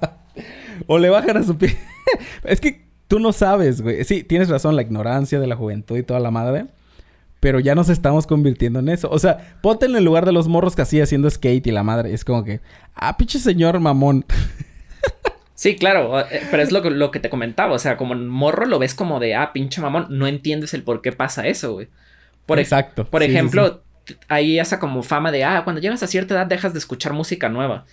o 0.87 0.99
le 0.99 1.11
bajan 1.11 1.37
a 1.37 1.43
su 1.43 1.57
pie. 1.57 1.77
es 2.45 2.61
que 2.61 2.87
tú 3.09 3.19
no 3.19 3.33
sabes, 3.33 3.81
güey. 3.81 4.05
Sí, 4.05 4.23
tienes 4.23 4.49
razón, 4.49 4.77
la 4.77 4.83
ignorancia 4.83 5.41
de 5.41 5.47
la 5.47 5.57
juventud 5.57 5.97
y 5.97 6.03
toda 6.03 6.21
la 6.21 6.31
madre. 6.31 6.67
Pero 7.41 7.59
ya 7.59 7.75
nos 7.75 7.89
estamos 7.89 8.27
convirtiendo 8.27 8.79
en 8.79 8.91
eso. 8.91 9.09
O 9.11 9.19
sea, 9.19 9.57
ponte 9.63 9.87
en 9.87 9.97
el 9.97 10.05
lugar 10.05 10.27
de 10.27 10.33
los 10.33 10.47
morros 10.47 10.77
que 10.77 10.83
hacía 10.83 11.05
haciendo 11.05 11.29
skate 11.29 11.67
y 11.67 11.71
la 11.73 11.83
madre. 11.83 12.13
Es 12.13 12.25
como 12.25 12.45
que, 12.45 12.61
ah, 12.95 13.17
pinche 13.17 13.39
señor 13.39 13.81
mamón. 13.81 14.25
Sí, 15.61 15.77
claro, 15.77 16.19
eh, 16.19 16.41
pero 16.51 16.63
es 16.63 16.73
lo, 16.73 16.81
lo 16.89 17.11
que 17.11 17.21
te 17.21 17.29
comentaba, 17.29 17.75
o 17.75 17.79
sea, 17.79 17.99
como 17.99 18.15
morro 18.15 18.65
lo 18.65 18.79
ves 18.79 18.95
como 18.95 19.21
de, 19.21 19.35
ah, 19.35 19.53
pinche 19.53 19.83
mamón, 19.83 20.07
no 20.09 20.27
entiendes 20.27 20.73
el 20.73 20.83
por 20.83 21.03
qué 21.03 21.13
pasa 21.13 21.47
eso, 21.47 21.75
güey. 21.75 21.89
Por 22.47 22.59
Exacto. 22.59 23.05
Por 23.05 23.23
ejemplo, 23.23 23.83
ahí 24.29 24.59
esa 24.59 24.79
como 24.81 25.03
fama 25.03 25.31
de, 25.31 25.45
ah, 25.45 25.61
cuando 25.65 25.83
llegas 25.83 26.03
a 26.03 26.07
cierta 26.07 26.33
edad 26.33 26.47
dejas 26.47 26.73
de 26.73 26.79
escuchar 26.79 27.13
música 27.13 27.51
nueva. 27.51 27.85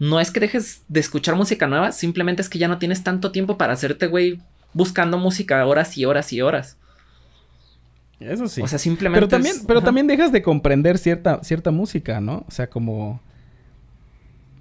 No 0.00 0.18
es 0.18 0.32
que 0.32 0.40
dejes 0.40 0.82
de 0.88 0.98
escuchar 0.98 1.36
música 1.36 1.68
nueva, 1.68 1.92
simplemente 1.92 2.42
es 2.42 2.48
que 2.48 2.58
ya 2.58 2.66
no 2.66 2.78
tienes 2.78 3.04
tanto 3.04 3.30
tiempo 3.30 3.56
para 3.56 3.74
hacerte, 3.74 4.08
güey, 4.08 4.40
buscando 4.72 5.16
música 5.16 5.64
horas 5.64 5.96
y 5.96 6.04
horas 6.04 6.32
y 6.32 6.40
horas. 6.40 6.76
Eso 8.26 8.48
sí. 8.48 8.62
O 8.62 8.66
sea, 8.66 8.78
simplemente. 8.78 9.20
Pero 9.20 9.28
también, 9.28 9.56
pero 9.66 9.82
también 9.82 10.06
dejas 10.06 10.32
de 10.32 10.42
comprender 10.42 10.98
cierta, 10.98 11.42
cierta 11.42 11.70
música, 11.70 12.20
¿no? 12.20 12.44
O 12.48 12.50
sea, 12.50 12.68
como 12.68 13.20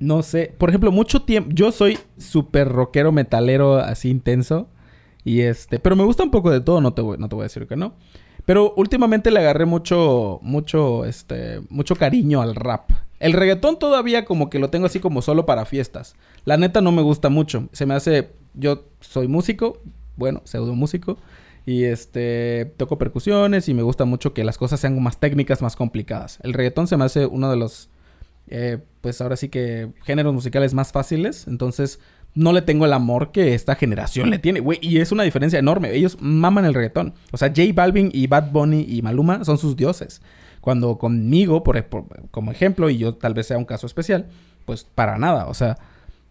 no 0.02 0.24
sé, 0.24 0.54
por 0.58 0.70
ejemplo, 0.70 0.92
mucho 0.92 1.22
tiempo, 1.22 1.52
yo 1.54 1.72
soy 1.72 2.00
súper 2.18 2.68
rockero, 2.68 3.12
metalero, 3.12 3.78
así 3.78 4.10
intenso. 4.10 4.68
Y 5.24 5.42
este, 5.42 5.78
pero 5.78 5.96
me 5.96 6.04
gusta 6.04 6.24
un 6.24 6.32
poco 6.32 6.50
de 6.50 6.60
todo, 6.60 6.82
no 6.82 6.96
te 6.96 7.04
voy, 7.04 7.20
no 7.20 7.30
te 7.30 7.36
voy 7.36 7.44
a 7.44 7.46
decir 7.46 7.68
que 7.68 7.76
no. 7.76 7.94
Pero 8.46 8.74
últimamente 8.76 9.30
le 9.30 9.40
agarré 9.40 9.66
mucho, 9.66 10.40
mucho, 10.42 11.06
este, 11.06 11.62
mucho 11.70 11.96
cariño 11.96 12.42
al 12.42 12.56
rap. 12.56 12.90
El 13.20 13.34
reggaetón 13.34 13.78
todavía 13.78 14.26
como 14.26 14.50
que 14.50 14.58
lo 14.58 14.72
tengo 14.72 14.88
así 14.88 15.00
como 15.00 15.22
solo 15.22 15.46
para 15.46 15.66
fiestas. 15.66 16.16
La 16.46 16.58
neta 16.58 16.82
no 16.82 16.92
me 16.92 17.04
gusta 17.04 17.30
mucho. 17.30 17.70
Se 17.72 17.86
me 17.86 17.94
hace, 17.94 18.32
yo 18.56 18.86
soy 19.02 19.28
músico, 19.28 19.78
bueno, 20.18 20.42
pseudo 20.46 20.74
músico. 20.74 21.20
Y 21.66 21.84
este, 21.84 22.74
toco 22.78 22.98
percusiones 22.98 23.70
y 23.70 23.74
me 23.74 23.84
gusta 23.84 24.06
mucho 24.06 24.34
que 24.34 24.44
las 24.44 24.58
cosas 24.58 24.80
sean 24.80 25.02
más 25.02 25.20
técnicas, 25.20 25.62
más 25.62 25.76
complicadas. 25.76 26.40
El 26.44 26.54
reggaetón 26.54 26.88
se 26.88 26.98
me 26.98 27.06
hace 27.06 27.26
uno 27.26 27.50
de 27.52 27.58
los 27.58 27.90
eh, 28.48 28.80
pues 29.00 29.22
ahora 29.22 29.38
sí 29.38 29.50
que 29.50 29.90
géneros 30.04 30.34
musicales 30.34 30.74
más 30.74 30.92
fáciles. 30.92 31.48
Entonces, 31.48 32.00
no 32.36 32.54
le 32.54 32.62
tengo 32.62 32.86
el 32.86 32.94
amor 32.94 33.32
que 33.32 33.54
esta 33.54 33.76
generación 33.76 34.30
le 34.30 34.40
tiene, 34.40 34.60
güey. 34.60 34.80
Y 34.82 35.00
es 35.00 35.12
una 35.12 35.24
diferencia 35.24 35.60
enorme. 35.60 35.94
Ellos 35.94 36.18
maman 36.20 36.66
el 36.66 36.74
reggaetón. 36.74 37.14
O 37.32 37.38
sea, 37.38 37.50
J 37.50 37.62
Balvin 37.74 38.10
y 38.14 38.28
Bad 38.28 38.52
Bunny 38.52 38.86
y 38.88 39.02
Maluma 39.02 39.44
son 39.44 39.58
sus 39.58 39.76
dioses. 39.76 40.22
Cuando 40.60 40.98
conmigo, 40.98 41.64
por, 41.64 41.84
como 42.30 42.52
ejemplo, 42.52 42.90
y 42.90 42.98
yo 42.98 43.16
tal 43.16 43.34
vez 43.34 43.48
sea 43.48 43.58
un 43.58 43.66
caso 43.66 43.88
especial, 43.88 44.28
pues 44.66 44.84
para 44.84 45.18
nada. 45.18 45.48
O 45.48 45.54
sea, 45.54 45.78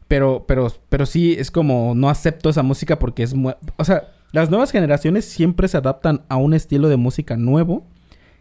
pero, 0.07 0.45
pero, 0.47 0.73
pero 0.89 1.07
sí 1.07 1.35
es 1.39 1.51
como 1.51 1.95
no 1.95 2.09
acepto 2.09 2.51
esa 2.51 2.63
música 2.63 2.99
porque 2.99 3.23
es 3.23 3.35
muy... 3.35 3.55
O 3.77 3.85
sea, 3.85 4.09
las 4.33 4.51
nuevas 4.51 4.71
generaciones 4.71 5.25
siempre 5.25 5.69
se 5.69 5.77
adaptan 5.77 6.23
a 6.29 6.37
un 6.37 6.55
estilo 6.55 6.89
de 6.89 6.97
música 6.97 7.37
nuevo 7.37 7.87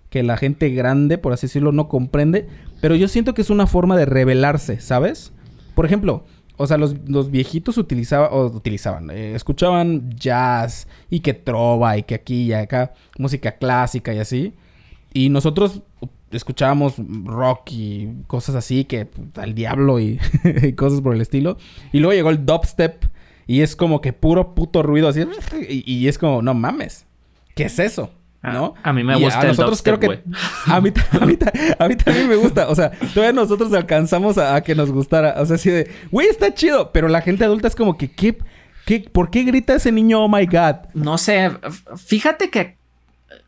que 0.09 0.23
la 0.23 0.37
gente 0.37 0.69
grande, 0.69 1.17
por 1.17 1.33
así 1.33 1.47
decirlo, 1.47 1.71
no 1.71 1.87
comprende. 1.87 2.47
Pero 2.81 2.95
yo 2.95 3.07
siento 3.07 3.33
que 3.33 3.41
es 3.41 3.49
una 3.49 3.67
forma 3.67 3.95
de 3.95 4.05
revelarse, 4.05 4.79
¿sabes? 4.79 5.33
Por 5.75 5.85
ejemplo, 5.85 6.25
o 6.57 6.67
sea, 6.67 6.77
los, 6.77 7.31
viejitos 7.31 7.77
utilizaban, 7.77 8.29
o 8.31 8.45
utilizaban, 8.47 9.09
eh, 9.11 9.33
escuchaban 9.33 10.09
jazz 10.11 10.87
y 11.09 11.21
que 11.21 11.33
trova 11.33 11.97
y 11.97 12.03
que 12.03 12.15
aquí 12.15 12.43
y 12.43 12.53
acá, 12.53 12.93
música 13.17 13.53
clásica 13.53 14.13
y 14.13 14.19
así. 14.19 14.53
Y 15.13 15.29
nosotros 15.29 15.81
escuchábamos 16.31 16.95
rock 17.23 17.71
y 17.71 18.09
cosas 18.27 18.55
así, 18.55 18.85
que 18.85 19.07
al 19.35 19.55
diablo 19.55 19.99
y, 19.99 20.19
cosas 20.75 21.01
por 21.01 21.15
el 21.15 21.21
estilo. 21.21 21.57
Y 21.91 21.99
luego 21.99 22.13
llegó 22.13 22.29
el 22.29 22.45
dubstep 22.45 23.05
y 23.49 23.63
es 23.63 23.75
como 23.75 23.99
que 23.99 24.13
puro 24.13 24.53
puto 24.53 24.83
ruido 24.83 25.07
así. 25.07 25.25
y 25.67 26.07
es 26.07 26.19
como, 26.19 26.43
no 26.43 26.53
mames, 26.53 27.07
¿qué 27.55 27.63
es 27.63 27.79
eso? 27.79 28.11
Ah, 28.43 28.53
¿no? 28.53 28.75
A, 28.83 28.93
mí 28.93 29.03
me 29.03 29.15
gusta. 29.15 29.39
A 29.39 29.43
nosotros 29.45 29.81
creo 29.81 29.99
que. 29.99 30.21
A 30.67 30.79
mí, 30.79 30.91
a, 31.19 31.25
mí, 31.25 31.37
a 31.79 31.87
mí, 31.87 31.95
también 31.95 32.29
me 32.29 32.35
gusta. 32.35 32.69
O 32.69 32.75
sea, 32.75 32.91
todavía 32.91 33.33
nosotros 33.33 33.73
alcanzamos 33.73 34.37
a, 34.37 34.61
que 34.61 34.75
nos 34.75 34.91
gustara. 34.91 35.33
O 35.41 35.45
sea, 35.47 35.55
así 35.55 35.71
de, 35.71 35.89
güey, 36.11 36.27
está 36.27 36.53
chido. 36.53 36.91
Pero 36.91 37.07
la 37.07 37.21
gente 37.21 37.43
adulta 37.43 37.67
es 37.67 37.75
como 37.75 37.97
que, 37.97 38.11
¿qué, 38.11 38.37
qué, 38.85 38.99
¿por 38.99 39.31
qué 39.31 39.41
grita 39.43 39.73
ese 39.73 39.91
niño, 39.91 40.23
oh 40.23 40.29
my 40.29 40.45
god? 40.45 40.75
No 40.93 41.17
sé. 41.17 41.49
Fíjate 41.97 42.51
que 42.51 42.77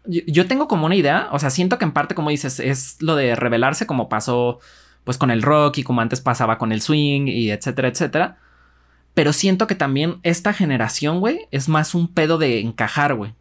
yo 0.08 0.48
tengo 0.48 0.68
como 0.68 0.88
una 0.88 0.96
idea. 0.96 1.30
O 1.32 1.38
sea, 1.38 1.52
siento 1.52 1.78
que 1.78 1.86
en 1.86 1.92
parte, 1.92 2.16
como 2.16 2.32
dices, 2.32 2.60
es 2.60 2.98
lo 3.02 3.16
de 3.16 3.36
revelarse, 3.36 3.86
como 3.86 4.10
pasó 4.10 4.60
pues 5.04 5.20
con 5.20 5.30
el 5.30 5.44
rock 5.44 5.78
y 5.78 5.84
como 5.84 6.02
antes 6.02 6.22
pasaba 6.22 6.58
con 6.58 6.72
el 6.72 6.82
swing 6.82 7.28
y 7.28 7.52
etcétera, 7.52 7.88
etcétera. 7.88 8.40
Pero 9.14 9.34
siento 9.34 9.68
que 9.68 9.76
también 9.76 10.20
esta 10.24 10.54
generación, 10.54 11.20
güey, 11.20 11.48
es 11.52 11.68
más 11.68 11.96
un 11.96 12.08
pedo 12.08 12.38
de 12.38 12.62
encajar, 12.62 13.16
güey. 13.16 13.34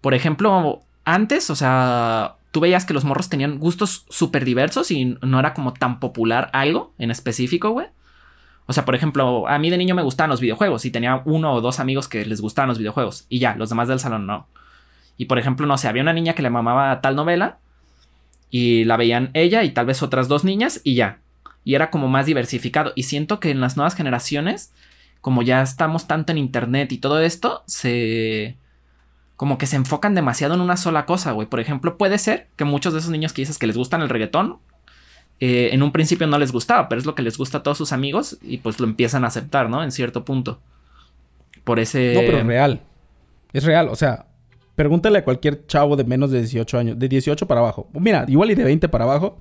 Por 0.00 0.14
ejemplo, 0.14 0.82
antes, 1.04 1.50
o 1.50 1.56
sea, 1.56 2.36
tú 2.50 2.60
veías 2.60 2.84
que 2.84 2.94
los 2.94 3.04
morros 3.04 3.28
tenían 3.28 3.58
gustos 3.58 4.06
súper 4.08 4.44
diversos 4.44 4.90
y 4.90 5.16
no 5.22 5.38
era 5.38 5.54
como 5.54 5.72
tan 5.74 6.00
popular 6.00 6.50
algo 6.52 6.92
en 6.98 7.10
específico, 7.10 7.70
güey. 7.70 7.86
O 8.66 8.72
sea, 8.72 8.84
por 8.84 8.94
ejemplo, 8.94 9.48
a 9.48 9.58
mí 9.58 9.70
de 9.70 9.78
niño 9.78 9.94
me 9.94 10.02
gustaban 10.02 10.30
los 10.30 10.40
videojuegos 10.40 10.84
y 10.84 10.90
tenía 10.90 11.22
uno 11.24 11.54
o 11.54 11.60
dos 11.60 11.80
amigos 11.80 12.06
que 12.06 12.26
les 12.26 12.40
gustaban 12.40 12.68
los 12.68 12.78
videojuegos 12.78 13.26
y 13.28 13.38
ya, 13.38 13.56
los 13.56 13.70
demás 13.70 13.88
del 13.88 13.98
salón 13.98 14.26
no. 14.26 14.46
Y 15.16 15.24
por 15.24 15.38
ejemplo, 15.38 15.66
no 15.66 15.78
sé, 15.78 15.88
había 15.88 16.02
una 16.02 16.12
niña 16.12 16.34
que 16.34 16.42
le 16.42 16.50
mamaba 16.50 17.00
tal 17.00 17.16
novela 17.16 17.58
y 18.50 18.84
la 18.84 18.96
veían 18.96 19.30
ella 19.34 19.64
y 19.64 19.70
tal 19.70 19.86
vez 19.86 20.02
otras 20.02 20.28
dos 20.28 20.44
niñas 20.44 20.80
y 20.84 20.94
ya. 20.94 21.20
Y 21.64 21.74
era 21.74 21.90
como 21.90 22.08
más 22.08 22.26
diversificado. 22.26 22.92
Y 22.94 23.04
siento 23.04 23.40
que 23.40 23.50
en 23.50 23.60
las 23.60 23.76
nuevas 23.76 23.94
generaciones, 23.94 24.72
como 25.20 25.42
ya 25.42 25.62
estamos 25.62 26.06
tanto 26.06 26.32
en 26.32 26.38
internet 26.38 26.92
y 26.92 26.98
todo 26.98 27.20
esto, 27.20 27.62
se... 27.66 28.56
como 29.36 29.58
que 29.58 29.66
se 29.66 29.76
enfocan 29.76 30.14
demasiado 30.14 30.54
en 30.54 30.60
una 30.60 30.76
sola 30.76 31.06
cosa, 31.06 31.32
güey. 31.32 31.48
Por 31.48 31.60
ejemplo, 31.60 31.98
puede 31.98 32.18
ser 32.18 32.48
que 32.56 32.64
muchos 32.64 32.92
de 32.92 33.00
esos 33.00 33.10
niños 33.10 33.32
que 33.32 33.42
dices 33.42 33.58
que 33.58 33.66
les 33.66 33.76
gustan 33.76 34.02
el 34.02 34.08
reggaetón, 34.08 34.58
eh, 35.40 35.70
en 35.72 35.82
un 35.82 35.92
principio 35.92 36.26
no 36.26 36.38
les 36.38 36.52
gustaba, 36.52 36.88
pero 36.88 36.98
es 36.98 37.06
lo 37.06 37.14
que 37.14 37.22
les 37.22 37.38
gusta 37.38 37.58
a 37.58 37.62
todos 37.62 37.78
sus 37.78 37.92
amigos 37.92 38.38
y 38.42 38.58
pues 38.58 38.80
lo 38.80 38.86
empiezan 38.86 39.24
a 39.24 39.28
aceptar, 39.28 39.70
¿no? 39.70 39.84
En 39.84 39.92
cierto 39.92 40.24
punto. 40.24 40.60
Por 41.64 41.78
ese... 41.78 42.14
No, 42.14 42.20
pero 42.20 42.38
es 42.38 42.46
real. 42.46 42.80
Es 43.52 43.64
real, 43.64 43.88
o 43.88 43.96
sea, 43.96 44.26
Pregúntale 44.78 45.18
a 45.18 45.24
cualquier 45.24 45.66
chavo 45.66 45.96
de 45.96 46.04
menos 46.04 46.30
de 46.30 46.38
18 46.38 46.78
años, 46.78 46.96
de 46.96 47.08
18 47.08 47.48
para 47.48 47.58
abajo. 47.58 47.88
Mira, 47.94 48.24
igual 48.28 48.52
y 48.52 48.54
de 48.54 48.62
20 48.62 48.88
para 48.88 49.02
abajo. 49.02 49.40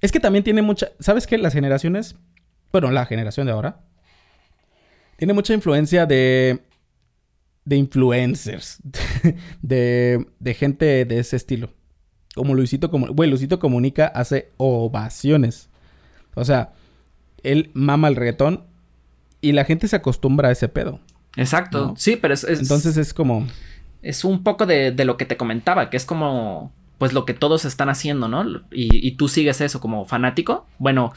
Es 0.00 0.12
que 0.12 0.20
también 0.20 0.44
tiene 0.44 0.62
mucha. 0.62 0.88
¿Sabes 1.00 1.26
qué? 1.26 1.38
Las 1.38 1.52
generaciones. 1.52 2.16
Bueno, 2.72 2.90
la 2.90 3.06
generación 3.06 3.46
de 3.46 3.52
ahora. 3.52 3.80
Tiene 5.16 5.32
mucha 5.32 5.54
influencia 5.54 6.06
de. 6.06 6.62
De 7.64 7.76
influencers. 7.76 8.78
De, 9.62 10.26
de 10.38 10.54
gente 10.54 11.04
de 11.04 11.18
ese 11.18 11.36
estilo. 11.36 11.70
Como 12.34 12.54
Luisito 12.54 12.90
Comunica. 12.90 13.14
Güey, 13.14 13.28
Luisito 13.30 13.58
Comunica 13.58 14.06
hace 14.06 14.50
ovaciones. 14.56 15.68
O 16.34 16.44
sea, 16.44 16.72
él 17.42 17.70
mama 17.74 18.08
el 18.08 18.16
reggaetón. 18.16 18.64
Y 19.40 19.52
la 19.52 19.64
gente 19.64 19.86
se 19.86 19.96
acostumbra 19.96 20.48
a 20.48 20.52
ese 20.52 20.68
pedo. 20.68 21.00
Exacto. 21.36 21.94
Sí, 21.96 22.16
pero 22.16 22.34
es, 22.34 22.44
Entonces 22.44 22.96
es 22.96 23.14
como 23.14 23.46
es 24.02 24.24
un 24.24 24.42
poco 24.42 24.66
de, 24.66 24.92
lo 25.04 25.16
que 25.16 25.24
te 25.24 25.36
comentaba, 25.36 25.90
que 25.90 25.96
es 25.96 26.04
como, 26.04 26.72
pues 26.98 27.12
lo 27.12 27.24
que 27.24 27.34
todos 27.34 27.64
están 27.64 27.88
haciendo, 27.88 28.28
¿no? 28.28 28.44
Y, 28.72 29.12
tú 29.12 29.28
sigues 29.28 29.60
eso 29.60 29.80
como 29.80 30.04
fanático. 30.04 30.66
Bueno, 30.78 31.12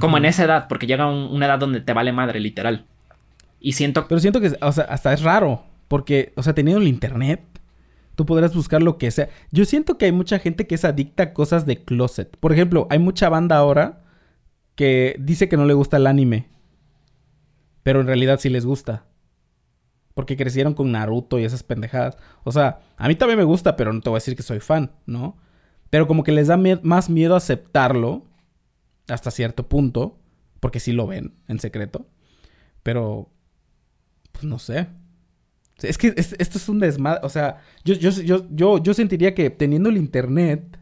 como 0.00 0.16
en 0.16 0.24
esa 0.24 0.44
edad, 0.44 0.68
porque 0.68 0.86
llega 0.86 1.06
una 1.06 1.46
edad 1.46 1.58
donde 1.58 1.82
te 1.82 1.92
vale 1.92 2.12
madre, 2.12 2.40
literal. 2.40 2.86
Y 3.60 3.72
siento... 3.72 4.08
Pero 4.08 4.20
siento 4.20 4.40
que, 4.40 4.56
o 4.60 4.72
sea, 4.72 4.84
hasta 4.84 5.12
es 5.12 5.22
raro, 5.22 5.64
porque, 5.88 6.32
o 6.36 6.42
sea, 6.42 6.54
teniendo 6.54 6.80
el 6.80 6.88
internet, 6.88 7.42
tú 8.14 8.24
podrás 8.24 8.54
buscar 8.54 8.82
lo 8.82 8.96
que 8.96 9.10
sea. 9.10 9.28
Yo 9.50 9.66
siento 9.66 9.98
que 9.98 10.06
hay 10.06 10.12
mucha 10.12 10.38
gente 10.38 10.66
que 10.66 10.74
es 10.74 10.84
adicta 10.84 11.22
a 11.22 11.32
cosas 11.34 11.66
de 11.66 11.84
closet. 11.84 12.34
Por 12.38 12.52
ejemplo, 12.52 12.86
hay 12.90 12.98
mucha 12.98 13.28
banda 13.28 13.58
ahora 13.58 14.00
que 14.74 15.14
dice 15.18 15.48
que 15.48 15.58
no 15.58 15.66
le 15.66 15.74
gusta 15.74 15.98
el 15.98 16.06
anime, 16.06 16.48
pero 17.82 18.00
en 18.00 18.06
realidad 18.06 18.40
sí 18.40 18.48
les 18.48 18.64
gusta. 18.64 19.04
Porque 20.14 20.36
crecieron 20.36 20.74
con 20.74 20.92
Naruto 20.92 21.38
y 21.38 21.44
esas 21.44 21.62
pendejadas. 21.62 22.16
O 22.44 22.52
sea, 22.52 22.80
a 22.96 23.08
mí 23.08 23.14
también 23.14 23.38
me 23.38 23.44
gusta, 23.44 23.76
pero 23.76 23.92
no 23.92 24.00
te 24.00 24.10
voy 24.10 24.16
a 24.16 24.20
decir 24.20 24.36
que 24.36 24.42
soy 24.42 24.60
fan, 24.60 24.92
¿no? 25.06 25.36
Pero 25.90 26.06
como 26.06 26.22
que 26.22 26.32
les 26.32 26.48
da 26.48 26.58
más 26.82 27.10
miedo 27.10 27.36
aceptarlo 27.36 28.26
hasta 29.08 29.30
cierto 29.30 29.68
punto. 29.68 30.18
Porque 30.60 30.78
sí 30.78 30.92
lo 30.92 31.08
ven 31.08 31.34
en 31.48 31.58
secreto. 31.58 32.06
Pero, 32.82 33.30
pues 34.30 34.44
no 34.44 34.58
sé. 34.58 34.86
Es 35.82 35.98
que 35.98 36.14
esto 36.16 36.58
es 36.58 36.68
un 36.68 36.78
desmadre. 36.78 37.20
O 37.24 37.28
sea, 37.28 37.58
yo, 37.84 37.94
yo, 37.94 38.10
yo, 38.50 38.78
yo, 38.78 38.94
sentiría 38.94 39.34
que 39.34 39.50
teniendo 39.50 39.88
el 39.88 39.96
internet. 39.96 40.78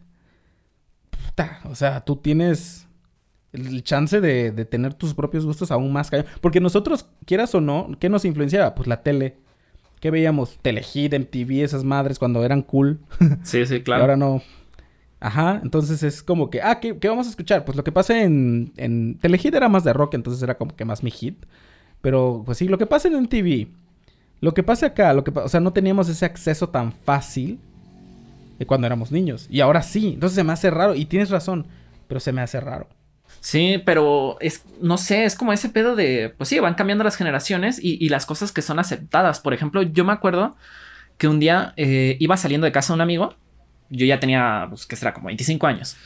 O 1.64 1.74
sea, 1.74 2.04
tú 2.04 2.16
tienes 2.16 2.86
el 3.52 3.82
chance 3.82 4.20
de, 4.20 4.52
tener 4.64 4.94
tus 4.94 5.14
propios 5.14 5.44
gustos 5.44 5.70
aún 5.70 5.92
más 5.92 6.10
Porque 6.40 6.60
nosotros, 6.60 7.06
quieras 7.24 7.54
o 7.54 7.60
no, 7.60 7.90
¿qué 7.98 8.08
nos 8.08 8.24
influenciaba? 8.24 8.74
Pues 8.74 8.88
la 8.88 9.02
tele. 9.02 9.36
¿Qué 10.00 10.10
veíamos? 10.10 10.58
Telehit, 10.62 11.12
MTV, 11.12 11.62
esas 11.62 11.84
madres 11.84 12.18
cuando 12.18 12.44
eran 12.44 12.62
cool. 12.62 13.00
Sí, 13.42 13.66
sí, 13.66 13.82
claro. 13.82 14.00
Y 14.00 14.02
ahora 14.02 14.16
no. 14.16 14.42
Ajá, 15.20 15.60
entonces 15.62 16.02
es 16.02 16.22
como 16.22 16.48
que, 16.48 16.62
ah, 16.62 16.80
¿qué, 16.80 16.96
vamos 17.06 17.26
a 17.26 17.30
escuchar? 17.30 17.66
Pues 17.66 17.76
lo 17.76 17.84
que 17.84 17.92
pasa 17.92 18.22
en, 18.22 18.72
en 18.78 19.18
Telehit 19.18 19.54
era 19.54 19.68
más 19.68 19.84
de 19.84 19.92
rock, 19.92 20.14
entonces 20.14 20.42
era 20.42 20.56
como 20.56 20.74
que 20.74 20.86
más 20.86 21.02
mi 21.02 21.10
hit. 21.10 21.44
Pero, 22.00 22.42
pues 22.46 22.56
sí, 22.56 22.68
lo 22.68 22.78
que 22.78 22.86
pasa 22.86 23.08
en 23.08 23.20
MTV, 23.22 23.68
lo 24.40 24.54
que 24.54 24.62
pasa 24.62 24.86
acá, 24.86 25.12
lo 25.12 25.22
que 25.22 25.30
o 25.38 25.48
sea, 25.48 25.60
no 25.60 25.74
teníamos 25.74 26.08
ese 26.08 26.24
acceso 26.24 26.70
tan 26.70 26.92
fácil 26.92 27.60
de 28.58 28.64
cuando 28.66 28.86
éramos 28.86 29.12
niños. 29.12 29.46
Y 29.50 29.60
ahora 29.60 29.82
sí, 29.82 30.12
entonces 30.14 30.36
se 30.36 30.44
me 30.44 30.54
hace 30.54 30.70
raro, 30.70 30.94
y 30.94 31.04
tienes 31.04 31.28
razón, 31.28 31.66
pero 32.08 32.20
se 32.20 32.32
me 32.32 32.40
hace 32.40 32.58
raro. 32.58 32.88
Sí, 33.40 33.82
pero 33.86 34.36
es, 34.40 34.64
no 34.80 34.98
sé, 34.98 35.24
es 35.24 35.34
como 35.34 35.52
ese 35.52 35.70
pedo 35.70 35.96
de, 35.96 36.34
pues 36.36 36.48
sí, 36.48 36.58
van 36.58 36.74
cambiando 36.74 37.04
las 37.04 37.16
generaciones 37.16 37.80
y, 37.82 38.08
las 38.10 38.26
cosas 38.26 38.52
que 38.52 38.60
son 38.60 38.78
aceptadas. 38.78 39.40
Por 39.40 39.54
ejemplo, 39.54 39.82
yo 39.82 40.04
me 40.04 40.12
acuerdo 40.12 40.56
que 41.16 41.26
un 41.26 41.40
día 41.40 41.72
eh, 41.76 42.16
iba 42.20 42.36
saliendo 42.36 42.66
de 42.66 42.72
casa 42.72 42.92
de 42.92 42.96
un 42.96 43.00
amigo, 43.00 43.34
yo 43.88 44.04
ya 44.04 44.20
tenía, 44.20 44.66
pues, 44.68 44.86
que 44.86 44.94
será 44.96 45.14
como 45.14 45.28
25 45.28 45.66
años, 45.66 45.96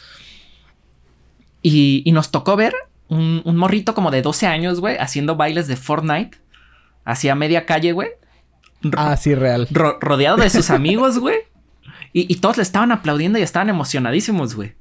y, 1.61 2.05
nos 2.13 2.31
tocó 2.31 2.57
ver 2.57 2.75
un, 3.09 3.43
morrito 3.57 3.95
como 3.95 4.11
de 4.11 4.23
12 4.23 4.47
años, 4.47 4.81
güey, 4.81 4.97
haciendo 4.99 5.35
bailes 5.35 5.67
de 5.67 5.77
Fortnite 5.77 6.39
hacia 7.05 7.35
media 7.35 7.67
calle, 7.67 7.93
güey. 7.93 8.11
Ah, 8.97 9.17
sí, 9.17 9.35
real. 9.35 9.67
rodeado 9.71 10.37
de 10.37 10.51
sus 10.51 10.71
amigos, 10.71 11.19
güey. 11.19 11.39
Y, 12.13 12.33
y 12.33 12.37
todos 12.37 12.59
le 12.59 12.63
estaban 12.63 12.93
aplaudiendo 12.93 13.39
y 13.39 13.43
estaban 13.43 13.71
emocionadísimos, 13.71 14.55
güey. 14.55 14.75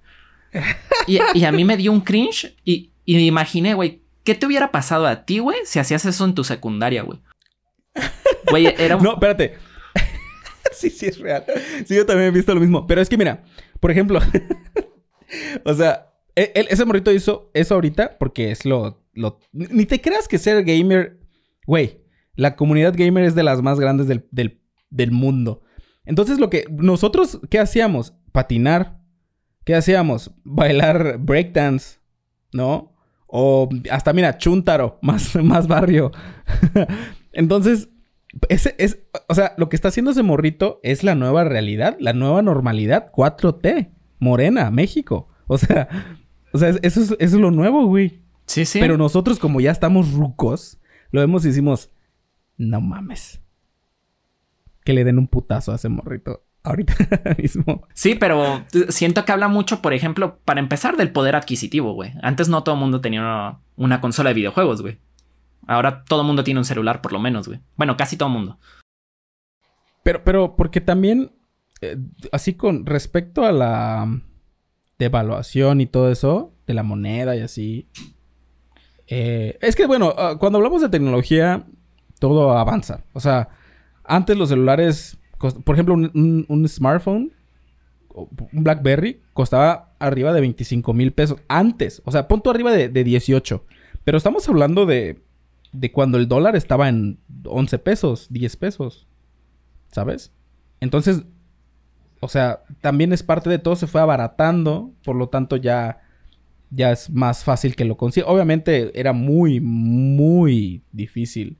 Y, 1.07 1.43
a 1.43 1.51
mí 1.51 1.65
me 1.65 1.77
dio 1.77 1.91
un 1.91 2.01
cringe 2.01 2.55
y, 2.63 2.91
y 3.05 3.15
me 3.15 3.23
imaginé, 3.23 3.73
güey, 3.73 4.03
¿qué 4.23 4.35
te 4.35 4.45
hubiera 4.45 4.71
pasado 4.71 5.05
a 5.07 5.25
ti, 5.25 5.39
güey, 5.39 5.57
si 5.65 5.79
hacías 5.79 6.05
eso 6.05 6.25
en 6.25 6.33
tu 6.33 6.43
secundaria, 6.43 7.03
güey? 7.03 7.19
Güey, 8.49 8.67
era 8.77 8.97
un... 8.97 9.03
No, 9.03 9.13
espérate. 9.13 9.55
sí, 10.71 10.89
sí, 10.89 11.07
es 11.07 11.19
real. 11.19 11.43
Sí, 11.85 11.95
yo 11.95 12.05
también 12.05 12.29
he 12.29 12.31
visto 12.31 12.53
lo 12.53 12.61
mismo. 12.61 12.87
Pero 12.87 13.01
es 13.01 13.09
que, 13.09 13.17
mira, 13.17 13.43
por 13.79 13.91
ejemplo... 13.91 14.19
o 15.65 15.73
sea, 15.73 16.13
e, 16.35 16.51
ese 16.69 16.85
morrito 16.85 17.11
hizo 17.11 17.51
eso 17.53 17.75
ahorita 17.75 18.17
porque 18.17 18.51
es 18.51 18.65
lo, 18.65 19.03
lo... 19.13 19.39
Ni 19.51 19.85
te 19.85 20.01
creas 20.01 20.27
que 20.27 20.37
ser 20.37 20.63
gamer... 20.63 21.19
Güey, 21.65 22.01
la 22.35 22.55
comunidad 22.55 22.93
gamer 22.95 23.23
es 23.23 23.35
de 23.35 23.43
las 23.43 23.61
más 23.61 23.79
grandes 23.79 24.07
del, 24.07 24.27
del, 24.31 24.61
del 24.89 25.11
mundo. 25.11 25.61
Entonces, 26.05 26.39
lo 26.39 26.49
que... 26.49 26.65
Nosotros, 26.69 27.39
¿qué 27.49 27.59
hacíamos? 27.59 28.13
Patinar, 28.31 28.99
¿Qué 29.63 29.75
hacíamos? 29.75 30.31
Bailar 30.43 31.17
breakdance, 31.19 31.99
¿no? 32.51 32.93
O 33.27 33.69
hasta, 33.89 34.13
mira, 34.13 34.37
chuntaro, 34.37 34.99
más, 35.01 35.35
más 35.35 35.67
barrio. 35.67 36.11
Entonces, 37.31 37.89
ese 38.49 38.75
es, 38.77 38.99
o 39.27 39.35
sea, 39.35 39.53
lo 39.57 39.69
que 39.69 39.75
está 39.75 39.87
haciendo 39.87 40.11
ese 40.11 40.23
morrito 40.23 40.79
es 40.83 41.03
la 41.03 41.15
nueva 41.15 41.43
realidad, 41.43 41.97
la 41.99 42.13
nueva 42.13 42.41
normalidad, 42.41 43.11
4T, 43.11 43.91
Morena, 44.19 44.69
México. 44.71 45.29
O 45.47 45.57
sea, 45.57 45.87
o 46.51 46.57
sea, 46.57 46.69
eso 46.69 47.01
es, 47.01 47.11
eso 47.11 47.15
es 47.19 47.33
lo 47.33 47.51
nuevo, 47.51 47.85
güey. 47.85 48.21
Sí, 48.45 48.65
sí. 48.65 48.79
Pero 48.79 48.97
nosotros, 48.97 49.39
como 49.39 49.61
ya 49.61 49.71
estamos 49.71 50.13
rucos, 50.13 50.79
lo 51.11 51.21
vemos 51.21 51.45
y 51.45 51.49
decimos, 51.49 51.89
no 52.57 52.81
mames. 52.81 53.41
Que 54.83 54.93
le 54.93 55.03
den 55.03 55.17
un 55.17 55.27
putazo 55.27 55.71
a 55.71 55.75
ese 55.75 55.89
morrito 55.89 56.43
ahorita 56.63 56.95
mismo. 57.37 57.87
Sí, 57.93 58.15
pero 58.15 58.65
siento 58.89 59.25
que 59.25 59.31
habla 59.31 59.47
mucho, 59.47 59.81
por 59.81 59.93
ejemplo, 59.93 60.39
para 60.45 60.59
empezar, 60.59 60.97
del 60.97 61.11
poder 61.11 61.35
adquisitivo, 61.35 61.93
güey. 61.93 62.13
Antes 62.21 62.49
no 62.49 62.63
todo 62.63 62.75
el 62.75 62.81
mundo 62.81 63.01
tenía 63.01 63.59
una, 63.75 64.01
consola 64.01 64.29
de 64.29 64.35
videojuegos, 64.35 64.81
güey. 64.81 64.99
Ahora 65.67 66.03
todo 66.03 66.21
el 66.21 66.27
mundo 66.27 66.43
tiene 66.43 66.59
un 66.59 66.65
celular, 66.65 67.01
por 67.01 67.13
lo 67.13 67.19
menos, 67.19 67.47
güey. 67.47 67.59
Bueno, 67.75 67.95
casi 67.97 68.17
todo 68.17 68.27
el 68.27 68.33
mundo. 68.33 68.59
Pero, 70.03 70.23
pero, 70.23 70.55
porque 70.55 70.81
también, 70.81 71.31
eh, 71.81 71.97
así 72.31 72.55
con 72.55 72.85
respecto 72.85 73.45
a 73.45 73.51
la 73.51 74.21
devaluación 74.99 75.81
y 75.81 75.85
todo 75.85 76.11
eso, 76.11 76.53
de 76.67 76.73
la 76.73 76.83
moneda 76.83 77.35
y 77.35 77.41
así. 77.41 77.89
Eh, 79.07 79.57
es 79.61 79.75
que, 79.75 79.85
bueno, 79.85 80.13
ah, 80.17 80.37
cuando 80.39 80.57
hablamos 80.57 80.81
de 80.81 80.89
tecnología, 80.89 81.65
todo 82.19 82.57
avanza. 82.57 83.05
O 83.13 83.19
sea, 83.19 83.49
antes 84.03 84.37
los 84.37 84.49
celulares 84.49 85.17
por 85.51 85.75
ejemplo, 85.75 85.93
un, 85.95 86.65
smartphone, 86.67 87.33
un 88.09 88.63
BlackBerry, 88.63 89.21
costaba 89.33 89.93
arriba 89.99 90.33
de 90.33 90.41
25 90.41 90.93
mil 90.93 91.11
pesos 91.11 91.39
antes. 91.47 92.01
O 92.05 92.11
sea, 92.11 92.27
punto 92.27 92.49
arriba 92.49 92.71
de, 92.71 93.03
18. 93.03 93.65
Pero 94.03 94.17
estamos 94.17 94.47
hablando 94.47 94.85
de, 94.85 95.21
de 95.71 95.91
cuando 95.91 96.17
el 96.17 96.27
dólar 96.27 96.55
estaba 96.55 96.87
en 96.89 97.19
11 97.45 97.79
pesos, 97.79 98.27
10 98.29 98.55
pesos. 98.57 99.07
¿Sabes? 99.91 100.31
Entonces, 100.79 101.23
o 102.19 102.29
sea, 102.29 102.63
también 102.81 103.13
es 103.13 103.21
parte 103.21 103.49
de 103.49 103.59
todo, 103.59 103.75
se 103.75 103.87
fue 103.87 104.01
abaratando, 104.01 104.91
por 105.03 105.15
lo 105.15 105.27
tanto 105.29 105.57
ya, 105.57 106.01
ya 106.69 106.91
es 106.91 107.09
más 107.09 107.43
fácil 107.43 107.75
que 107.75 107.85
lo 107.85 107.97
consiga. 107.97 108.27
Obviamente 108.27 108.97
era 108.97 109.13
muy, 109.13 109.59
muy 109.59 110.83
difícil 110.91 111.57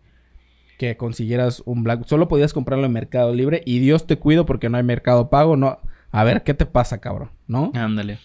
que 0.83 0.97
consiguieras 0.97 1.63
un 1.65 1.83
Black. 1.83 2.05
Solo 2.07 2.27
podías 2.27 2.51
comprarlo 2.51 2.85
en 2.85 2.91
Mercado 2.91 3.33
Libre 3.33 3.61
y 3.65 3.79
Dios 3.79 4.05
te 4.05 4.17
cuido 4.17 4.45
porque 4.45 4.69
no 4.69 4.75
hay 4.75 4.83
Mercado 4.83 5.29
Pago. 5.29 5.55
No, 5.55 5.79
a 6.11 6.23
ver 6.25 6.43
qué 6.43 6.53
te 6.53 6.65
pasa, 6.65 6.99
cabrón, 6.99 7.31
¿no? 7.47 7.71
Ándale. 7.73 8.19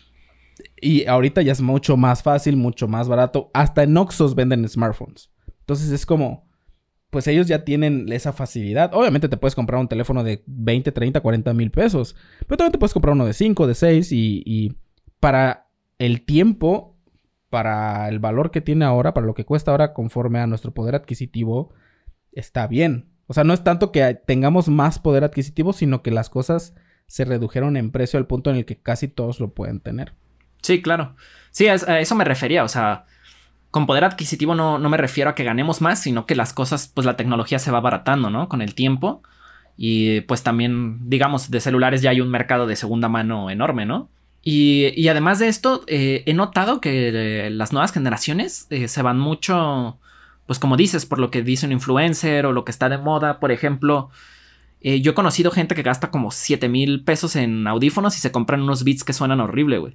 Y 0.81 1.07
ahorita 1.07 1.41
ya 1.43 1.53
es 1.53 1.61
mucho 1.61 1.97
más 1.97 2.25
fácil, 2.25 2.57
mucho 2.57 2.89
más 2.89 3.09
barato. 3.09 3.49
Hasta 3.55 3.85
en 3.85 3.97
Oxos 3.97 4.35
venden 4.35 4.69
smartphones. 4.69 5.31
Entonces 5.61 5.91
es 5.91 6.05
como, 6.05 6.49
pues 7.11 7.29
ellos 7.29 7.47
ya 7.47 7.65
tienen 7.65 8.11
esa 8.13 8.33
facilidad. 8.33 8.93
Obviamente 8.93 9.29
te 9.29 9.37
puedes 9.37 9.55
comprar 9.55 9.81
un 9.81 9.87
teléfono 9.87 10.25
de 10.25 10.43
20, 10.47 10.91
30, 10.91 11.21
40 11.21 11.55
mil 11.55 11.71
pesos. 11.71 12.17
Pero 12.41 12.57
también 12.57 12.73
te 12.73 12.79
puedes 12.79 12.93
comprar 12.93 13.13
uno 13.13 13.25
de 13.25 13.35
5, 13.35 13.69
de 13.69 13.75
6 13.75 14.11
y, 14.11 14.43
y 14.45 14.75
para 15.21 15.69
el 16.01 16.25
tiempo, 16.25 16.97
para 17.51 18.09
el 18.09 18.19
valor 18.19 18.51
que 18.51 18.61
tiene 18.61 18.85
ahora, 18.85 19.15
para 19.15 19.27
lo 19.27 19.35
que 19.35 19.45
cuesta 19.45 19.71
ahora 19.71 19.93
conforme 19.93 20.41
a 20.41 20.49
nuestro 20.49 20.75
poder 20.75 20.97
adquisitivo, 20.97 21.73
está 22.39 22.67
bien. 22.67 23.07
O 23.27 23.35
sea, 23.35 23.45
no 23.45 23.53
es 23.53 23.63
tanto 23.63 23.93
que 23.93 24.15
tengamos 24.15 24.69
más 24.69 24.99
poder 24.99 25.25
adquisitivo, 25.25 25.73
sino 25.73 26.03
que 26.03 26.11
las 26.11 26.31
cosas 26.31 26.75
se 27.07 27.25
redujeron 27.25 27.77
en 27.77 27.91
precio 27.91 28.19
al 28.19 28.27
punto 28.27 28.51
en 28.51 28.57
el 28.57 28.65
que 28.65 28.79
casi 28.79 29.09
todos 29.09 29.41
lo 29.41 29.53
pueden 29.53 29.81
tener. 29.81 30.15
Sí, 30.63 30.83
claro. 30.83 31.15
Sí, 31.51 31.69
a 31.69 31.75
eso 31.75 32.15
me 32.15 32.25
refería. 32.25 32.65
O 32.65 32.69
sea, 32.69 33.05
con 33.71 33.87
poder 33.87 34.05
adquisitivo 34.05 34.55
no, 34.55 34.79
no 34.79 34.89
me 34.89 34.97
refiero 34.97 35.31
a 35.31 35.35
que 35.35 35.45
ganemos 35.45 35.81
más, 35.81 36.01
sino 36.01 36.27
que 36.27 36.35
las 36.35 36.53
cosas, 36.53 36.91
pues 36.93 37.05
la 37.07 37.17
tecnología 37.17 37.59
se 37.59 37.71
va 37.71 37.79
abaratando, 37.79 38.31
¿no? 38.31 38.49
Con 38.49 38.63
el 38.63 38.75
tiempo. 38.75 39.23
Y 39.77 40.23
pues 40.23 40.43
también, 40.43 41.09
digamos, 41.09 41.51
de 41.51 41.61
celulares 41.61 42.03
ya 42.03 42.11
hay 42.11 42.21
un 42.21 42.31
mercado 42.31 42.67
de 42.67 42.77
segunda 42.77 43.09
mano 43.09 43.51
enorme, 43.51 43.87
¿no? 43.87 44.09
Y, 44.43 45.09
además 45.09 45.39
de 45.39 45.49
esto, 45.49 45.85
eh, 45.89 46.23
he 46.27 46.33
notado 46.33 46.81
que 46.81 47.09
eh, 47.47 47.51
las 47.51 47.73
nuevas 47.73 47.93
generaciones 47.93 48.67
eh, 48.71 48.89
se 48.89 49.03
van 49.03 49.19
mucho, 49.19 49.99
pues 50.49 50.59
como 50.59 50.79
dices, 50.79 51.05
por 51.05 51.19
lo 51.21 51.31
que 51.31 51.43
dice 51.43 51.67
un 51.67 51.73
influencer 51.73 52.47
o 52.47 52.53
lo 52.53 52.65
que 52.65 52.73
está 52.73 52.89
de 52.89 52.97
moda. 52.97 53.39
Por 53.39 53.53
ejemplo, 53.53 54.09
yo 54.81 55.11
he 55.11 55.15
conocido 55.15 55.51
gente 55.51 55.75
que 55.75 55.83
gasta 55.83 56.11
como 56.11 56.31
7 56.31 56.71
mil 56.71 57.05
pesos 57.05 57.37
en 57.37 57.67
audífonos 57.67 58.17
y 58.17 58.21
se 58.21 58.33
compran 58.33 58.63
unos 58.63 58.83
beats 58.83 59.05
que 59.05 59.13
suenan 59.13 59.41
horrible, 59.41 59.77
güey. 59.77 59.95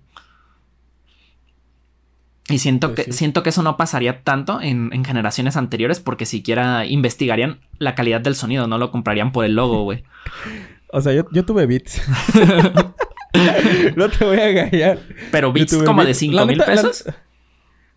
Y 2.50 2.60
siento, 2.60 2.94
pues 2.94 3.08
que, 3.08 3.14
siento 3.14 3.42
que 3.42 3.50
eso 3.50 3.64
no 3.64 3.78
pasaría 3.78 4.22
tanto 4.22 4.62
en, 4.62 4.92
generaciones 5.04 5.58
anteriores 5.58 6.00
porque 6.00 6.28
siquiera 6.28 6.86
investigarían 6.86 7.62
la 7.80 7.96
calidad 7.96 8.22
del 8.22 8.36
sonido, 8.36 8.68
no 8.68 8.78
lo 8.78 8.92
comprarían 8.92 9.32
por 9.32 9.46
el 9.46 9.56
logo, 9.56 9.84
güey. 9.84 10.04
o 10.92 11.02
sea, 11.02 11.14
yo, 11.14 11.46
tuve 11.46 11.66
beats. 11.66 12.00
no 13.96 14.08
te 14.08 14.24
voy 14.24 14.38
a 14.38 14.50
engañar. 14.50 15.00
Pero 15.32 15.52
beats 15.52 15.82
como 15.84 16.06
de 16.06 16.14
5 16.14 16.46
mil 16.46 16.60
pesos. 16.60 17.06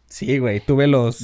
Sí, 0.07 0.39
güey, 0.39 0.61
tuve 0.61 0.87
los. 0.87 1.21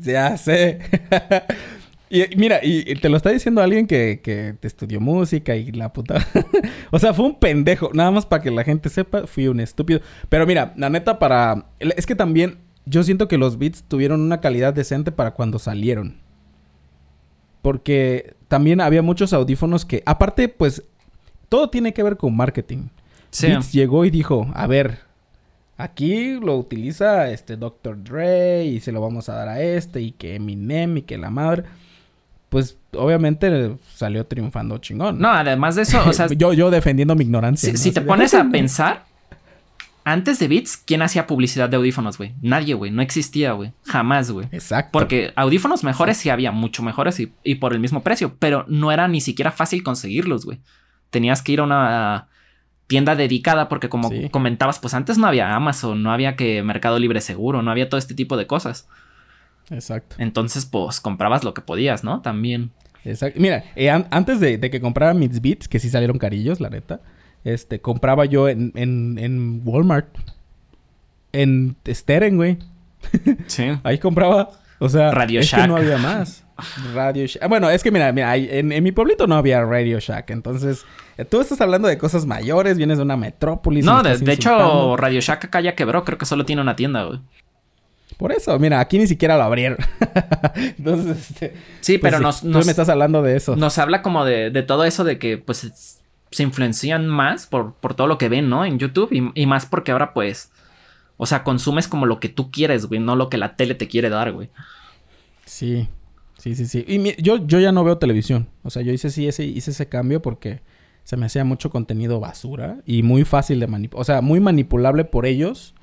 Ya 0.00 0.36
sé. 0.36 0.80
Y 2.12 2.24
mira, 2.36 2.58
y, 2.60 2.96
te 2.96 3.08
lo 3.08 3.16
está 3.16 3.30
diciendo 3.30 3.62
alguien 3.62 3.86
que, 3.86 4.20
que 4.20 4.56
te 4.58 4.66
estudió 4.66 5.00
música 5.00 5.54
y 5.54 5.70
la 5.70 5.92
puta. 5.92 6.26
o 6.90 6.98
sea, 6.98 7.14
fue 7.14 7.24
un 7.24 7.38
pendejo. 7.38 7.90
Nada 7.94 8.10
más 8.10 8.26
para 8.26 8.42
que 8.42 8.50
la 8.50 8.64
gente 8.64 8.88
sepa, 8.88 9.28
fui 9.28 9.46
un 9.46 9.60
estúpido. 9.60 10.00
Pero 10.28 10.44
mira, 10.44 10.74
la 10.76 10.90
neta, 10.90 11.20
para. 11.20 11.66
Es 11.78 12.06
que 12.06 12.16
también 12.16 12.58
yo 12.84 13.04
siento 13.04 13.28
que 13.28 13.38
los 13.38 13.58
beats 13.58 13.84
tuvieron 13.84 14.20
una 14.22 14.40
calidad 14.40 14.74
decente 14.74 15.12
para 15.12 15.34
cuando 15.34 15.60
salieron. 15.60 16.20
Porque 17.62 18.34
también 18.48 18.80
había 18.80 19.02
muchos 19.02 19.32
audífonos 19.32 19.84
que, 19.84 20.02
aparte, 20.04 20.48
pues, 20.48 20.82
todo 21.48 21.70
tiene 21.70 21.94
que 21.94 22.02
ver 22.02 22.16
con 22.16 22.34
marketing. 22.34 22.88
Sí. 23.30 23.46
Beats 23.46 23.72
llegó 23.72 24.04
y 24.04 24.10
dijo: 24.10 24.50
A 24.54 24.66
ver, 24.66 24.98
aquí 25.80 26.34
lo 26.40 26.56
utiliza 26.56 27.30
este 27.30 27.56
Dr. 27.56 28.02
Dre 28.02 28.64
y 28.64 28.80
se 28.80 28.92
lo 28.92 29.00
vamos 29.00 29.28
a 29.28 29.34
dar 29.34 29.48
a 29.48 29.60
este 29.60 30.00
y 30.00 30.12
que 30.12 30.36
Eminem 30.36 30.98
y 30.98 31.02
que 31.02 31.18
la 31.18 31.30
madre 31.30 31.64
pues 32.50 32.76
obviamente 32.92 33.76
salió 33.94 34.26
triunfando 34.26 34.76
chingón. 34.78 35.18
No, 35.18 35.30
además 35.30 35.76
de 35.76 35.82
eso, 35.82 36.02
o 36.06 36.12
sea... 36.12 36.26
yo, 36.36 36.52
yo 36.52 36.70
defendiendo 36.70 37.14
mi 37.14 37.24
ignorancia. 37.24 37.74
Si, 37.76 37.92
te 37.92 38.00
pones 38.00 38.34
a 38.34 38.50
pensar, 38.50 39.04
antes 40.04 40.40
de 40.40 40.48
Beats, 40.48 40.76
¿quién 40.76 41.00
hacía 41.00 41.28
publicidad 41.28 41.68
de 41.68 41.76
audífonos, 41.76 42.18
güey? 42.18 42.34
Nadie, 42.42 42.74
güey. 42.74 42.90
No 42.90 43.02
existía, 43.02 43.52
güey. 43.52 43.72
Jamás, 43.84 44.32
güey. 44.32 44.48
Exacto. 44.50 44.90
Porque 44.90 45.32
audífonos 45.36 45.84
mejores 45.84 46.16
sí 46.16 46.28
había, 46.28 46.50
mucho 46.50 46.82
mejores 46.82 47.20
y, 47.20 47.54
por 47.54 47.72
el 47.72 47.78
mismo 47.78 48.02
precio, 48.02 48.34
pero 48.40 48.64
no 48.66 48.90
era 48.90 49.06
ni 49.06 49.20
siquiera 49.20 49.52
fácil 49.52 49.84
conseguirlos, 49.84 50.44
güey. 50.44 50.60
Tenías 51.10 51.42
que 51.42 51.52
ir 51.52 51.60
a 51.60 51.64
una 51.64 52.28
tienda 52.90 53.14
dedicada 53.14 53.68
porque 53.68 53.88
como 53.88 54.10
comentabas, 54.32 54.80
pues 54.80 54.94
antes 54.94 55.16
no 55.16 55.28
había 55.28 55.54
Amazon, 55.54 56.02
no 56.02 56.10
había 56.10 56.34
que 56.34 56.60
Mercado 56.64 56.98
Libre 56.98 57.20
Seguro, 57.20 57.62
no 57.62 57.70
había 57.70 57.88
todo 57.88 57.98
este 57.98 58.14
tipo 58.14 58.36
de 58.36 58.48
cosas. 58.48 58.88
Exacto. 59.70 60.16
Entonces, 60.18 60.66
pues 60.66 61.00
comprabas 61.00 61.44
lo 61.44 61.54
que 61.54 61.62
podías, 61.62 62.02
¿no? 62.02 62.20
También. 62.20 62.72
Exacto. 63.04 63.40
Mira, 63.40 63.62
eh, 63.76 63.90
antes 63.90 64.40
de, 64.40 64.58
que 64.58 64.80
comprara 64.80 65.14
mis 65.14 65.40
Beats, 65.40 65.68
que 65.68 65.78
sí 65.78 65.88
salieron 65.88 66.18
carillos, 66.18 66.58
la 66.60 66.68
neta, 66.68 67.00
este, 67.44 67.80
compraba 67.80 68.24
yo 68.24 68.48
en, 68.48 68.72
en, 68.74 69.18
en 69.18 69.62
Walmart. 69.64 70.08
En 71.32 71.76
Steren, 71.88 72.36
güey. 72.36 72.58
Sí. 73.46 73.70
Ahí 73.84 73.98
compraba. 73.98 74.50
O 74.80 74.88
sea, 74.88 75.12
Radio 75.12 75.38
es 75.38 75.46
Shack. 75.46 75.62
que 75.62 75.68
no 75.68 75.76
había 75.76 75.96
más. 75.96 76.44
Radio 76.94 77.26
Shack. 77.26 77.48
Bueno, 77.48 77.70
es 77.70 77.82
que 77.82 77.90
mira, 77.90 78.12
mira 78.12 78.36
en, 78.36 78.72
en, 78.72 78.82
mi 78.82 78.92
pueblito 78.92 79.26
no 79.26 79.36
había 79.36 79.64
Radio 79.64 79.98
Shack. 79.98 80.30
Entonces, 80.30 80.84
eh, 81.18 81.24
tú 81.24 81.40
estás 81.40 81.60
hablando 81.60 81.88
de 81.88 81.98
cosas 81.98 82.26
mayores, 82.26 82.76
vienes 82.76 82.98
de 82.98 83.04
una 83.04 83.16
metrópolis. 83.16 83.84
No, 83.84 84.02
de, 84.02 84.18
de 84.18 84.32
hecho, 84.32 84.96
Radio 84.96 85.20
Shack 85.20 85.46
acá 85.46 85.60
ya 85.60 85.74
quebró. 85.74 86.04
Creo 86.04 86.18
que 86.18 86.26
solo 86.26 86.44
tiene 86.44 86.62
una 86.62 86.76
tienda, 86.76 87.04
güey. 87.04 87.20
Por 88.16 88.32
eso, 88.32 88.58
mira, 88.58 88.80
aquí 88.80 88.98
ni 88.98 89.06
siquiera 89.06 89.36
lo 89.36 89.44
abrieron. 89.44 89.78
Entonces, 90.54 91.30
este, 91.30 91.56
sí, 91.80 91.96
pero 91.96 92.18
pues, 92.18 92.44
nos, 92.44 92.60
tú 92.60 92.66
me 92.66 92.70
estás 92.70 92.88
hablando 92.90 93.22
de 93.22 93.36
eso. 93.36 93.56
Nos 93.56 93.78
habla 93.78 94.02
como 94.02 94.26
de, 94.26 94.50
de 94.50 94.62
todo 94.62 94.84
eso 94.84 95.04
de 95.04 95.18
que, 95.18 95.38
pues, 95.38 96.00
se 96.30 96.42
influencian 96.42 97.06
más 97.08 97.46
por, 97.46 97.74
por 97.74 97.94
todo 97.94 98.06
lo 98.06 98.18
que 98.18 98.28
ven, 98.28 98.48
¿no? 98.48 98.64
En 98.64 98.78
YouTube 98.78 99.32
y, 99.34 99.46
más 99.46 99.66
porque 99.66 99.92
ahora, 99.92 100.12
pues, 100.12 100.52
o 101.16 101.26
sea, 101.26 101.42
consumes 101.42 101.88
como 101.88 102.06
lo 102.06 102.20
que 102.20 102.28
tú 102.28 102.50
quieres, 102.50 102.86
güey, 102.86 103.00
no 103.00 103.16
lo 103.16 103.28
que 103.28 103.38
la 103.38 103.56
tele 103.56 103.74
te 103.74 103.88
quiere 103.88 104.10
dar, 104.10 104.32
güey. 104.32 104.50
Sí, 105.44 105.88
sí, 106.40 106.54
sí, 106.54 106.66
sí. 106.66 106.84
Y 106.88 107.22
yo, 107.22 107.46
yo 107.46 107.60
ya 107.60 107.72
no 107.72 107.84
veo 107.84 107.98
televisión. 107.98 108.48
O 108.62 108.70
sea, 108.70 108.82
yo 108.82 108.92
hice 108.92 109.10
sí 109.10 109.28
ese, 109.28 109.44
hice 109.44 109.70
ese 109.70 109.88
cambio 109.88 110.22
porque 110.22 110.60
se 111.04 111.16
me 111.16 111.26
hacía 111.26 111.44
mucho 111.44 111.70
contenido 111.70 112.20
basura 112.20 112.78
y 112.86 113.02
muy 113.02 113.24
fácil 113.24 113.60
de 113.60 113.66
manipular. 113.66 114.00
O 114.00 114.04
sea, 114.04 114.20
muy 114.20 114.40
manipulable 114.40 115.04
por 115.04 115.26
ellos 115.26 115.74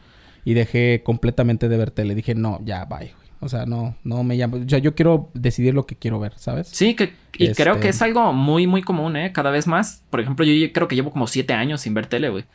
y 0.45 0.53
dejé 0.53 1.01
completamente 1.03 1.69
de 1.69 1.77
ver 1.77 1.91
tele. 1.91 2.15
Dije, 2.15 2.35
no, 2.35 2.59
ya, 2.63 2.85
bye. 2.85 3.13
O 3.39 3.49
sea, 3.49 3.65
no, 3.65 3.95
no 4.03 4.23
me 4.23 4.35
llamo. 4.35 4.57
O 4.57 4.69
sea, 4.69 4.79
yo 4.79 4.95
quiero 4.95 5.29
decidir 5.33 5.73
lo 5.73 5.85
que 5.85 5.95
quiero 5.95 6.19
ver, 6.19 6.33
¿sabes? 6.37 6.69
Sí, 6.69 6.95
que, 6.95 7.13
y 7.37 7.51
creo 7.51 7.79
que 7.79 7.89
es 7.89 7.95
este 7.95 8.05
algo 8.05 8.33
muy, 8.33 8.65
muy 8.65 8.81
común, 8.81 9.15
¿eh? 9.15 9.31
Cada 9.31 9.51
vez 9.51 9.67
más. 9.67 10.03
Por 10.09 10.21
ejemplo, 10.21 10.43
yo 10.45 10.71
creo 10.73 10.87
que 10.87 10.95
llevo 10.95 11.11
como 11.11 11.27
siete 11.27 11.53
años 11.53 11.81
sin 11.81 11.93
ver 11.93 12.07
tele, 12.07 12.29
güey. 12.29 12.45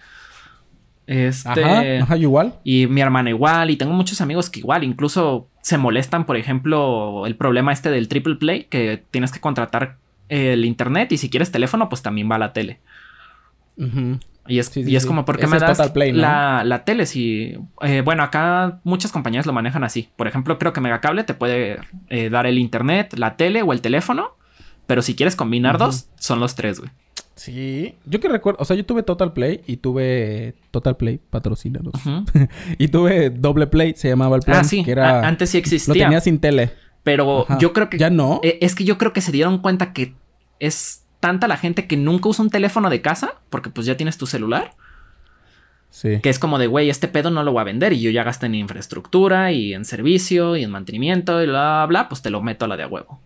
Este. 1.07 1.64
Ajá, 1.64 2.03
ajá, 2.03 2.16
igual. 2.16 2.55
Y 2.64 2.86
mi 2.86 3.00
hermana 3.00 3.30
igual. 3.30 3.70
Y 3.70 3.76
tengo 3.76 3.92
muchos 3.92 4.20
amigos 4.20 4.50
que 4.50 4.61
igual. 4.61 4.84
Incluso 4.84 5.48
se 5.62 5.78
molestan, 5.78 6.26
por 6.26 6.36
ejemplo, 6.36 7.26
el 7.26 7.36
problema 7.36 7.72
este 7.72 7.90
del 7.90 8.09
triple 8.09 8.36
play, 8.36 8.64
que 8.64 9.03
tienes 9.11 9.32
que 9.32 9.40
contratar 9.40 9.96
el 10.28 10.64
internet 10.64 11.12
y 11.12 11.18
si 11.18 11.28
quieres 11.28 11.53
teléfono, 11.53 11.88
pues 11.88 12.03
también 12.03 12.30
va 12.30 12.36
a 12.36 12.38
la 12.38 12.53
tele. 12.53 12.80
Y 14.48 14.59
es, 14.59 14.76
y 14.76 14.96
es 14.96 15.07
como, 15.07 15.24
¿por 15.24 15.38
qué 15.38 15.46
me 15.46 15.59
das 15.59 15.78
la, 15.94 16.62
la, 16.64 16.84
tele? 16.84 17.07
Si, 17.07 17.57
eh, 17.82 18.00
bueno, 18.05 18.22
acá 18.22 18.80
muchas 18.82 19.12
compañías 19.12 19.46
lo 19.46 19.53
manejan 19.53 19.84
así. 19.84 20.09
Por 20.16 20.26
ejemplo, 20.26 20.59
creo 20.59 20.72
que 20.72 20.80
Megacable 20.80 21.24
te 21.24 21.34
puede 21.34 21.78
eh, 22.09 22.28
dar 22.28 22.46
el 22.46 22.59
internet, 22.59 23.14
la 23.16 23.36
tele 23.36 23.62
o 23.62 23.72
el 23.72 23.80
teléfono. 23.80 24.36
Pero 24.86 25.00
si 25.00 25.14
quieres 25.14 25.36
combinar 25.36 25.78
dos, 25.78 26.09
son 26.16 26.40
los 26.40 26.55
tres, 26.57 26.80
güey. 26.80 26.90
Sí. 27.35 27.95
Yo 28.05 28.20
que 28.20 28.28
recuerdo, 28.28 28.59
o 28.61 28.64
sea, 28.64 28.76
yo 28.76 28.85
tuve 28.85 29.03
Total 29.03 29.33
Play 29.33 29.62
y 29.66 29.78
tuve 29.78 30.55
Total 30.70 30.97
Play, 30.97 31.18
patrocínanos. 31.30 31.95
y 32.78 32.89
tuve 32.89 33.30
Doble 33.30 33.66
Play, 33.66 33.95
se 33.97 34.09
llamaba 34.09 34.37
el 34.37 34.43
plan. 34.43 34.61
Ah, 34.61 34.64
sí. 34.64 34.85
Que 34.85 34.93
era, 34.93 35.26
antes 35.26 35.51
sí 35.51 35.59
existía. 35.59 35.95
Lo 35.95 36.01
tenía 36.01 36.20
sin 36.20 36.39
tele. 36.39 36.72
Pero 37.03 37.47
yo 37.59 37.72
creo 37.72 37.91
que. 37.91 37.99
Ya 37.99 38.11
no. 38.11 38.41
Eh, 38.43 38.59
es 38.61 38.74
que 38.74 38.85
yo 38.85 38.99
creo 38.99 39.12
que 39.12 39.20
se 39.20 39.33
dieron 39.33 39.59
cuenta 39.59 39.93
que 39.93 40.14
es 40.61 41.05
tanta 41.20 41.49
la 41.49 41.57
gente 41.57 41.87
que 41.87 41.97
nunca 41.97 42.28
usa 42.28 42.45
un 42.45 42.51
teléfono 42.51 42.91
de 42.91 43.01
casa, 43.01 43.35
porque 43.51 43.70
pues 43.70 43.87
ya 43.87 43.97
tienes 43.97 44.18
tu 44.18 44.26
celular. 44.26 44.74
Sí. 45.91 46.20
Que 46.22 46.30
es 46.30 46.39
como 46.39 46.59
de, 46.59 46.66
güey, 46.66 46.89
este 46.89 47.07
pedo 47.07 47.30
no 47.30 47.43
lo 47.43 47.53
voy 47.53 47.61
a 47.61 47.64
vender 47.64 47.93
y 47.93 48.01
yo 48.01 48.11
ya 48.11 48.24
gasté 48.24 48.47
en 48.47 48.55
infraestructura 48.55 49.53
y 49.53 49.74
en 49.74 49.85
servicio 49.85 50.57
y 50.57 50.64
en 50.64 50.70
mantenimiento 50.70 51.43
y 51.43 51.47
bla, 51.47 51.85
bla, 51.85 51.87
bla, 51.87 52.09
pues 52.09 52.22
te 52.22 52.30
lo 52.30 52.41
meto 52.41 52.64
a 52.64 52.68
la 52.68 52.76
de 52.76 52.85
a 52.85 52.89
huevo. 52.89 53.20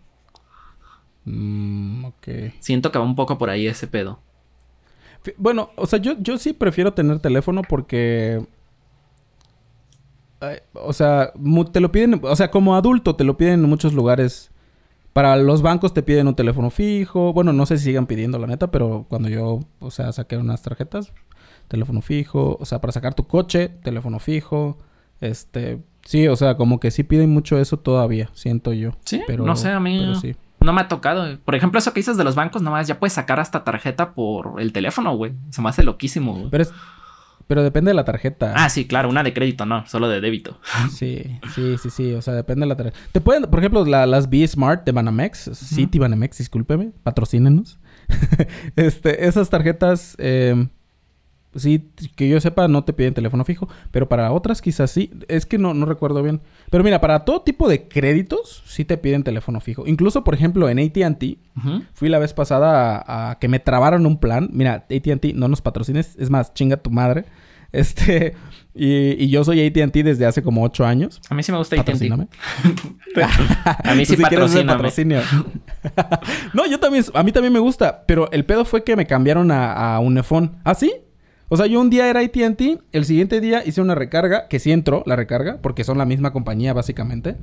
Mm, 1.27 2.05
ok. 2.05 2.27
Siento 2.59 2.91
que 2.91 2.99
va 2.99 3.05
un 3.05 3.15
poco 3.15 3.37
por 3.37 3.49
ahí 3.49 3.67
ese 3.67 3.87
pedo. 3.87 4.19
Bueno, 5.37 5.71
o 5.75 5.85
sea, 5.85 5.99
yo, 5.99 6.15
yo 6.19 6.37
sí 6.37 6.53
prefiero 6.53 6.93
tener 6.93 7.19
teléfono 7.19 7.61
porque... 7.67 8.45
o 10.73 10.93
sea, 10.93 11.33
te 11.73 11.79
lo 11.81 11.91
piden, 11.91 12.21
o 12.23 12.35
sea, 12.35 12.49
como 12.49 12.75
adulto 12.75 13.15
te 13.15 13.25
lo 13.25 13.35
piden 13.35 13.63
en 13.63 13.69
muchos 13.69 13.93
lugares 13.93 14.51
para 15.11 15.35
los 15.35 15.63
bancos 15.63 15.95
te 15.95 16.03
piden 16.03 16.27
un 16.27 16.35
teléfono 16.35 16.69
fijo. 16.69 17.33
Bueno, 17.33 17.51
no 17.51 17.65
sé 17.65 17.79
si 17.79 17.85
sigan 17.85 18.05
pidiendo 18.05 18.37
la 18.37 18.45
neta, 18.45 18.69
pero 18.69 19.07
cuando 19.09 19.29
yo, 19.29 19.61
o 19.79 19.89
sea, 19.89 20.13
saqué 20.13 20.37
unas 20.37 20.61
tarjetas, 20.61 21.11
teléfono 21.67 22.01
fijo. 22.01 22.55
O 22.59 22.65
sea, 22.65 22.79
para 22.79 22.93
sacar 22.93 23.15
tu 23.15 23.25
coche, 23.25 23.67
teléfono 23.67 24.19
fijo. 24.19 24.77
Este, 25.19 25.81
sí, 26.05 26.27
o 26.27 26.35
sea, 26.35 26.55
como 26.55 26.79
que 26.79 26.91
sí 26.91 27.01
piden 27.01 27.31
mucho 27.31 27.57
eso 27.57 27.77
todavía, 27.77 28.29
siento 28.35 28.73
yo. 28.73 28.91
Sí, 29.05 29.23
pero, 29.25 29.43
no 29.43 29.55
sé, 29.55 29.71
a 29.71 29.79
mí 29.79 30.13
no 30.59 30.73
me 30.73 30.81
ha 30.81 30.87
tocado. 30.87 31.39
Por 31.39 31.55
ejemplo, 31.55 31.79
eso 31.79 31.93
que 31.93 31.99
dices 31.99 32.17
de 32.17 32.23
los 32.23 32.35
bancos, 32.35 32.61
nomás 32.61 32.87
ya 32.87 32.99
puedes 32.99 33.13
sacar 33.13 33.39
hasta 33.39 33.63
tarjeta 33.63 34.13
por 34.13 34.59
el 34.61 34.73
teléfono, 34.73 35.15
güey. 35.15 35.33
Se 35.49 35.61
me 35.61 35.69
hace 35.69 35.83
loquísimo, 35.83 36.33
güey. 36.33 36.49
Pero 36.49 36.63
es, 36.63 36.73
Pero 37.47 37.63
depende 37.63 37.91
de 37.91 37.95
la 37.95 38.05
tarjeta. 38.05 38.53
Ah, 38.55 38.69
sí, 38.69 38.87
claro, 38.87 39.09
una 39.09 39.23
de 39.23 39.33
crédito, 39.33 39.65
no, 39.65 39.85
solo 39.87 40.09
de 40.09 40.21
débito. 40.21 40.59
Sí, 40.91 41.39
sí, 41.53 41.77
sí, 41.77 41.89
sí. 41.89 42.13
O 42.13 42.21
sea, 42.21 42.33
depende 42.33 42.61
de 42.61 42.69
la 42.69 42.75
tarjeta. 42.75 42.97
Te 43.11 43.21
pueden, 43.21 43.43
por 43.43 43.59
ejemplo, 43.59 43.85
las 43.85 44.29
B 44.29 44.47
Smart 44.47 44.83
de 44.85 44.91
Banamex, 44.91 45.51
City 45.53 45.99
Banamex, 45.99 46.37
discúlpeme, 46.37 46.91
patrocínenos. 47.03 47.79
este, 48.75 49.27
esas 49.27 49.49
tarjetas, 49.49 50.15
eh, 50.17 50.67
sí, 51.55 51.91
que 52.15 52.29
yo 52.29 52.39
sepa, 52.39 52.67
no 52.67 52.83
te 52.83 52.93
piden 52.93 53.13
teléfono 53.13 53.45
fijo, 53.45 53.67
pero 53.91 54.09
para 54.09 54.31
otras 54.31 54.61
quizás 54.61 54.91
sí. 54.91 55.11
Es 55.27 55.45
que 55.45 55.57
no, 55.57 55.73
no 55.73 55.85
recuerdo 55.85 56.23
bien. 56.23 56.41
Pero 56.69 56.83
mira, 56.83 57.01
para 57.01 57.25
todo 57.25 57.41
tipo 57.41 57.67
de 57.67 57.87
créditos, 57.87 58.63
sí 58.65 58.85
te 58.85 58.97
piden 58.97 59.23
teléfono 59.23 59.59
fijo. 59.59 59.87
Incluso, 59.87 60.23
por 60.23 60.33
ejemplo, 60.33 60.69
en 60.69 60.79
ATT, 60.79 61.23
fui 61.93 62.09
la 62.09 62.19
vez 62.19 62.33
pasada 62.33 63.03
a, 63.07 63.39
que 63.39 63.47
me 63.47 63.59
trabaron 63.59 64.05
un 64.05 64.19
plan. 64.19 64.49
Mira, 64.51 64.85
ATT, 64.89 65.33
no 65.33 65.47
nos 65.47 65.61
patrocines, 65.61 66.15
es 66.17 66.29
más, 66.29 66.53
chinga 66.53 66.77
tu 66.77 66.91
madre. 66.91 67.25
Este, 67.73 68.33
y, 68.73 69.27
yo 69.27 69.43
soy 69.43 69.67
ATT 69.67 69.97
desde 69.97 70.25
hace 70.25 70.41
como 70.41 70.63
ocho 70.63 70.85
años. 70.85 71.19
A 71.29 71.35
mí 71.35 71.43
sí 71.43 71.51
me 71.51 71.57
gusta 71.57 71.75
ATT. 71.75 71.89
a 73.83 73.93
mí 73.93 74.05
sí 74.05 74.15
si 74.15 74.21
patrocíname. 74.21 75.21
no, 76.53 76.65
yo 76.65 76.79
también, 76.79 77.03
a 77.13 77.23
mí 77.23 77.33
también 77.33 77.51
me 77.51 77.59
gusta, 77.59 78.05
pero 78.07 78.31
el 78.31 78.45
pedo 78.45 78.63
fue 78.63 78.85
que 78.85 78.95
me 78.95 79.05
cambiaron 79.05 79.51
a, 79.51 79.95
a 79.95 79.99
Unifón. 79.99 80.55
¿Ah, 80.63 80.75
sí? 80.75 80.93
O 81.49 81.57
sea, 81.57 81.65
yo 81.65 81.79
un 81.79 81.89
día 81.89 82.09
era 82.09 82.19
ATT, 82.19 82.61
el 82.91 83.05
siguiente 83.05 83.39
día 83.39 83.63
hice 83.65 83.81
una 83.81 83.95
recarga, 83.95 84.47
que 84.47 84.59
sí 84.59 84.71
entró 84.71 85.03
la 85.05 85.15
recarga, 85.15 85.59
porque 85.61 85.83
son 85.83 85.97
la 85.97 86.05
misma 86.05 86.33
compañía 86.33 86.73
básicamente. 86.73 87.37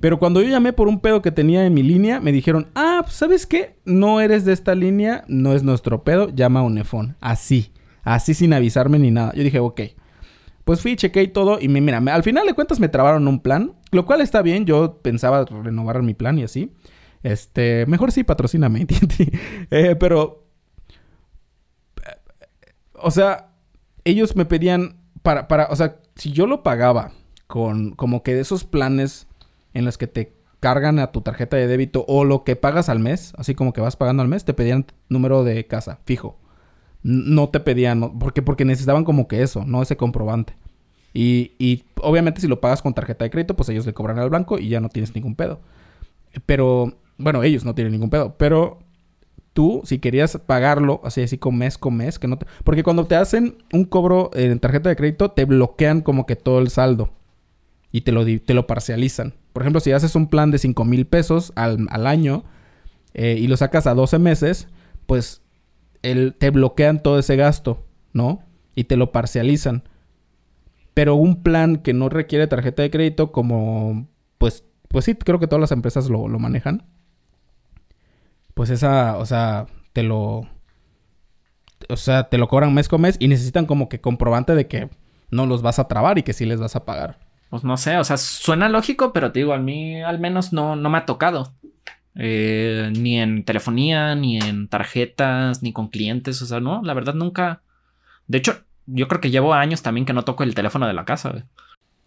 Pero 0.00 0.18
cuando 0.18 0.42
yo 0.42 0.48
llamé 0.48 0.72
por 0.72 0.88
un 0.88 1.00
pedo 1.00 1.22
que 1.22 1.30
tenía 1.32 1.66
en 1.66 1.74
mi 1.74 1.82
línea, 1.82 2.20
me 2.20 2.32
dijeron, 2.32 2.68
ah, 2.74 3.00
pues, 3.02 3.14
¿sabes 3.14 3.46
qué? 3.46 3.76
No 3.84 4.20
eres 4.20 4.44
de 4.44 4.52
esta 4.52 4.74
línea, 4.74 5.24
no 5.28 5.54
es 5.54 5.62
nuestro 5.62 6.02
pedo, 6.04 6.28
llama 6.34 6.60
a 6.60 6.64
Unifón. 6.64 7.16
Así, 7.20 7.72
así 8.02 8.34
sin 8.34 8.52
avisarme 8.52 8.98
ni 8.98 9.10
nada. 9.10 9.32
Yo 9.34 9.42
dije, 9.42 9.58
ok. 9.58 9.80
Pues 10.64 10.80
fui, 10.80 10.96
chequé 10.96 11.22
y 11.22 11.28
todo, 11.28 11.58
y 11.60 11.68
me, 11.68 11.80
mira, 11.80 11.98
al 11.98 12.22
final 12.24 12.46
de 12.46 12.54
cuentas 12.54 12.80
me 12.80 12.88
trabaron 12.88 13.28
un 13.28 13.40
plan, 13.40 13.74
lo 13.92 14.04
cual 14.04 14.20
está 14.20 14.42
bien, 14.42 14.64
yo 14.64 14.98
pensaba 15.00 15.44
renovar 15.44 16.02
mi 16.02 16.14
plan 16.14 16.38
y 16.38 16.42
así. 16.42 16.72
Este, 17.22 17.86
mejor 17.86 18.12
sí, 18.12 18.24
patrocíname, 18.24 18.86
eh, 19.70 19.96
pero 19.98 20.45
o 23.06 23.10
sea, 23.12 23.52
ellos 24.02 24.34
me 24.34 24.46
pedían 24.46 24.96
para, 25.22 25.46
para, 25.46 25.68
o 25.70 25.76
sea, 25.76 26.00
si 26.16 26.32
yo 26.32 26.48
lo 26.48 26.64
pagaba 26.64 27.12
con 27.46 27.92
como 27.92 28.24
que 28.24 28.34
de 28.34 28.40
esos 28.40 28.64
planes 28.64 29.28
en 29.74 29.84
los 29.84 29.96
que 29.96 30.08
te 30.08 30.32
cargan 30.58 30.98
a 30.98 31.12
tu 31.12 31.20
tarjeta 31.20 31.56
de 31.56 31.68
débito 31.68 32.04
o 32.08 32.24
lo 32.24 32.42
que 32.42 32.56
pagas 32.56 32.88
al 32.88 32.98
mes, 32.98 33.32
así 33.38 33.54
como 33.54 33.72
que 33.72 33.80
vas 33.80 33.94
pagando 33.94 34.24
al 34.24 34.28
mes, 34.28 34.44
te 34.44 34.54
pedían 34.54 34.86
número 35.08 35.44
de 35.44 35.68
casa 35.68 36.00
fijo. 36.04 36.36
No 37.04 37.48
te 37.48 37.60
pedían, 37.60 38.18
porque 38.18 38.42
porque 38.42 38.64
necesitaban 38.64 39.04
como 39.04 39.28
que 39.28 39.40
eso, 39.40 39.64
no 39.64 39.82
ese 39.82 39.96
comprobante. 39.96 40.56
Y, 41.14 41.52
y 41.60 41.84
obviamente 42.02 42.40
si 42.40 42.48
lo 42.48 42.60
pagas 42.60 42.82
con 42.82 42.92
tarjeta 42.92 43.24
de 43.24 43.30
crédito, 43.30 43.54
pues 43.54 43.68
ellos 43.68 43.86
le 43.86 43.94
cobran 43.94 44.18
al 44.18 44.30
banco 44.30 44.58
y 44.58 44.68
ya 44.68 44.80
no 44.80 44.88
tienes 44.88 45.14
ningún 45.14 45.36
pedo. 45.36 45.60
Pero, 46.44 46.98
bueno, 47.18 47.44
ellos 47.44 47.64
no 47.64 47.76
tienen 47.76 47.92
ningún 47.92 48.10
pedo, 48.10 48.36
pero 48.36 48.80
tú, 49.56 49.80
si 49.84 49.98
querías 49.98 50.38
pagarlo 50.44 51.00
así, 51.02 51.22
así 51.22 51.38
con 51.38 51.56
mes 51.56 51.78
con 51.78 51.96
mes, 51.96 52.18
que 52.18 52.28
no 52.28 52.36
te... 52.36 52.46
Porque 52.62 52.82
cuando 52.82 53.06
te 53.06 53.16
hacen 53.16 53.56
un 53.72 53.86
cobro 53.86 54.30
en 54.34 54.58
tarjeta 54.60 54.90
de 54.90 54.96
crédito, 54.96 55.30
te 55.30 55.46
bloquean 55.46 56.02
como 56.02 56.26
que 56.26 56.36
todo 56.36 56.58
el 56.58 56.68
saldo. 56.68 57.14
Y 57.90 58.02
te 58.02 58.12
lo, 58.12 58.26
te 58.26 58.52
lo 58.52 58.66
parcializan. 58.66 59.32
Por 59.54 59.62
ejemplo, 59.62 59.80
si 59.80 59.92
haces 59.92 60.14
un 60.14 60.26
plan 60.28 60.50
de 60.50 60.58
5 60.58 60.84
mil 60.84 61.06
pesos 61.06 61.54
al, 61.56 61.88
año 62.06 62.44
eh, 63.14 63.38
y 63.40 63.46
lo 63.46 63.56
sacas 63.56 63.86
a 63.86 63.94
12 63.94 64.18
meses, 64.18 64.68
pues 65.06 65.40
el, 66.02 66.34
te 66.34 66.50
bloquean 66.50 67.02
todo 67.02 67.18
ese 67.18 67.36
gasto, 67.36 67.82
¿no? 68.12 68.40
Y 68.74 68.84
te 68.84 68.98
lo 68.98 69.10
parcializan. 69.10 69.84
Pero 70.92 71.14
un 71.14 71.42
plan 71.42 71.76
que 71.78 71.94
no 71.94 72.10
requiere 72.10 72.46
tarjeta 72.46 72.82
de 72.82 72.90
crédito, 72.90 73.32
como 73.32 74.06
pues, 74.36 74.64
pues 74.88 75.06
sí, 75.06 75.14
creo 75.14 75.38
que 75.38 75.46
todas 75.46 75.62
las 75.62 75.72
empresas 75.72 76.10
lo, 76.10 76.28
lo 76.28 76.38
manejan 76.38 76.84
pues 78.56 78.70
esa, 78.70 79.18
o 79.18 79.26
sea, 79.26 79.66
te 79.92 80.02
lo... 80.02 80.48
O 81.90 81.96
sea, 81.96 82.30
te 82.30 82.38
lo 82.38 82.48
cobran 82.48 82.72
mes 82.72 82.88
con 82.88 83.02
mes 83.02 83.16
y 83.18 83.28
necesitan 83.28 83.66
como 83.66 83.90
que 83.90 84.00
comprobante 84.00 84.54
de 84.54 84.66
que 84.66 84.88
no 85.30 85.44
los 85.44 85.60
vas 85.60 85.78
a 85.78 85.88
trabar 85.88 86.16
y 86.16 86.22
que 86.22 86.32
sí 86.32 86.46
les 86.46 86.58
vas 86.58 86.74
a 86.74 86.86
pagar. 86.86 87.18
Pues 87.50 87.64
no 87.64 87.76
sé, 87.76 87.98
o 87.98 88.04
sea, 88.04 88.16
suena 88.16 88.70
lógico, 88.70 89.12
pero 89.12 89.30
te 89.30 89.40
digo, 89.40 89.52
a 89.52 89.58
mí 89.58 90.02
al 90.02 90.18
menos 90.18 90.54
no, 90.54 90.74
no 90.74 90.88
me 90.88 90.96
ha 90.96 91.04
tocado. 91.04 91.52
Eh, 92.14 92.90
ni 92.96 93.20
en 93.20 93.44
telefonía, 93.44 94.14
ni 94.14 94.38
en 94.38 94.68
tarjetas, 94.68 95.62
ni 95.62 95.74
con 95.74 95.88
clientes, 95.88 96.40
o 96.40 96.46
sea, 96.46 96.58
no, 96.58 96.80
la 96.82 96.94
verdad 96.94 97.12
nunca. 97.12 97.60
De 98.26 98.38
hecho, 98.38 98.64
yo 98.86 99.06
creo 99.06 99.20
que 99.20 99.30
llevo 99.30 99.52
años 99.52 99.82
también 99.82 100.06
que 100.06 100.14
no 100.14 100.24
toco 100.24 100.44
el 100.44 100.54
teléfono 100.54 100.86
de 100.86 100.94
la 100.94 101.04
casa. 101.04 101.46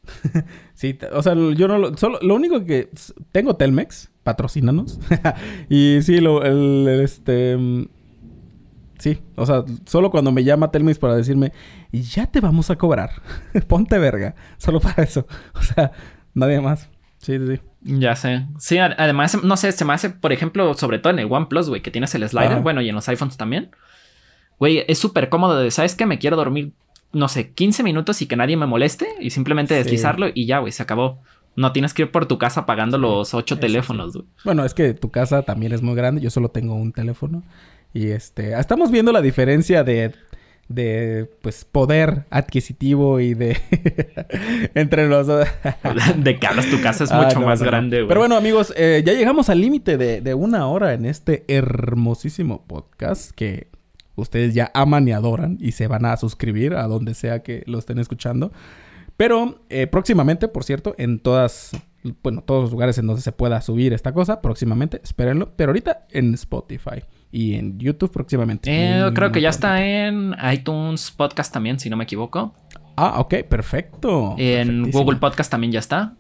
sí, 0.74 0.98
o 1.14 1.22
sea, 1.22 1.36
yo 1.36 1.68
no 1.68 1.78
lo. 1.78 1.96
Solo, 1.96 2.18
lo 2.24 2.34
único 2.34 2.66
que. 2.66 2.90
Tengo 3.32 3.56
Telmex 3.56 4.10
patrocínanos. 4.30 5.00
y 5.70 6.02
sí, 6.04 6.20
lo, 6.20 6.44
el, 6.44 6.88
este... 7.02 7.58
Mm, 7.58 7.88
sí, 9.00 9.22
o 9.36 9.46
sea, 9.48 9.64
solo 9.86 10.12
cuando 10.12 10.32
me 10.32 10.44
llama 10.44 10.70
Telmex 10.70 11.00
para 11.00 11.16
decirme, 11.16 11.52
ya 11.92 12.28
te 12.28 12.40
vamos 12.40 12.70
a 12.70 12.78
cobrar. 12.78 13.10
Ponte 13.68 13.98
verga. 13.98 14.36
Solo 14.58 14.80
para 14.86 15.02
eso. 15.02 15.26
O 15.56 15.64
sea, 15.64 15.92
nadie 16.36 16.62
más. 16.62 16.90
Sí, 17.18 17.38
sí. 17.40 17.60
Ya 17.82 18.16
sé. 18.16 18.46
Sí, 18.60 18.78
además, 18.78 19.44
no 19.44 19.58
sé, 19.58 19.72
se 19.72 19.84
me 19.84 19.94
hace, 19.94 20.12
por 20.12 20.32
ejemplo, 20.32 20.76
sobre 20.76 21.00
todo 21.00 21.12
en 21.12 21.20
el 21.20 21.32
OnePlus, 21.32 21.70
güey, 21.70 21.82
que 21.82 21.92
tienes 21.92 22.14
el 22.14 22.28
slider, 22.30 22.60
bueno, 22.60 22.82
y 22.82 22.90
en 22.90 22.96
los 22.96 23.10
iPhones 23.10 23.36
también. 23.36 23.72
Güey, 24.60 24.84
es 24.88 25.00
súper 25.00 25.30
cómodo 25.30 25.58
de, 25.60 25.72
¿sabes 25.72 25.96
qué? 25.96 26.06
Me 26.06 26.20
quiero 26.20 26.36
dormir, 26.36 26.74
no 27.14 27.28
sé, 27.30 27.52
15 27.52 27.82
minutos 27.82 28.22
y 28.22 28.28
que 28.28 28.36
nadie 28.36 28.58
me 28.58 28.68
moleste 28.68 29.08
y 29.20 29.32
simplemente 29.32 29.74
deslizarlo 29.74 30.28
y 30.34 30.46
ya, 30.46 30.60
güey, 30.60 30.72
se 30.72 30.84
acabó. 30.84 31.22
No 31.60 31.74
tienes 31.74 31.94
que 31.94 32.04
ir 32.04 32.12
por 32.12 32.26
tu 32.26 32.38
casa 32.38 32.66
pagando 32.66 32.98
los 32.98 33.34
ocho 33.34 33.60
teléfonos, 33.60 34.14
güey. 34.14 34.26
Bueno, 34.46 34.64
es 34.64 34.74
que 34.74 34.94
tu 34.94 35.12
casa 35.12 35.42
también 35.42 35.74
es 35.74 35.82
muy 35.82 35.94
grande. 35.94 36.22
Yo 36.22 36.30
solo 36.30 36.48
tengo 36.48 36.74
un 36.74 36.94
teléfono. 36.94 37.44
Y 37.94 38.12
este... 38.12 38.58
Estamos 38.58 38.92
viendo 38.92 39.12
la 39.12 39.22
diferencia 39.22 39.84
de... 39.84 40.14
De, 40.70 41.30
pues, 41.42 41.66
poder 41.66 42.28
adquisitivo 42.30 43.20
y 43.20 43.34
de... 43.34 43.58
entre 44.74 45.10
los... 45.10 45.28
de 46.16 46.40
que 46.40 46.48
hablas 46.48 46.70
tu 46.70 46.80
casa 46.80 47.04
es 47.04 47.12
ah, 47.12 47.24
mucho 47.24 47.42
más 47.42 47.62
grande, 47.62 47.98
güey. 47.98 48.08
Pero 48.08 48.22
bueno, 48.22 48.38
amigos, 48.38 48.74
eh, 48.78 49.04
ya 49.06 49.12
llegamos 49.12 49.50
al 49.50 49.60
límite 49.60 49.98
de, 49.98 50.22
de 50.22 50.34
una 50.36 50.66
hora 50.68 50.94
en 50.94 51.06
este 51.06 51.44
hermosísimo 51.50 52.64
podcast 52.68 53.32
que 53.32 53.68
ustedes 54.16 54.54
ya 54.54 54.72
aman 54.74 55.06
y 55.10 55.12
adoran 55.12 55.58
y 55.60 55.74
se 55.74 55.88
van 55.88 56.06
a 56.06 56.16
suscribir 56.16 56.76
a 56.76 56.88
donde 56.88 57.16
sea 57.16 57.44
que 57.44 57.64
lo 57.66 57.80
estén 57.80 58.00
escuchando. 58.00 58.54
Pero 59.20 59.66
eh, 59.68 59.86
próximamente, 59.86 60.48
por 60.48 60.64
cierto, 60.64 60.96
en 60.98 61.20
todas, 61.20 61.72
bueno, 62.24 62.42
todos 62.42 62.62
los 62.62 62.72
lugares 62.72 62.98
en 63.00 63.06
donde 63.06 63.22
se 63.22 63.34
pueda 63.34 63.60
subir 63.60 63.92
esta 63.92 64.14
cosa, 64.14 64.42
próximamente, 64.42 65.02
espérenlo. 65.04 65.58
Pero 65.58 65.72
ahorita 65.72 66.06
en 66.10 66.34
Spotify 66.36 67.04
y 67.30 67.56
en 67.56 67.78
YouTube 67.78 68.14
próximamente. 68.14 68.70
Eh, 68.72 69.12
creo 69.14 69.34
que 69.34 69.42
ya 69.42 69.50
está 69.50 69.86
en 69.86 70.34
iTunes 70.54 71.12
Podcast 71.12 71.54
también, 71.54 71.82
si 71.82 71.90
no 71.90 71.98
me 71.98 72.06
equivoco. 72.06 72.54
Ah, 72.96 73.20
ok, 73.20 73.44
perfecto. 73.50 74.36
En 74.38 74.90
Google 74.90 75.18
Podcast 75.18 75.52
también 75.52 75.74
ya 75.74 75.80
está. 75.80 76.16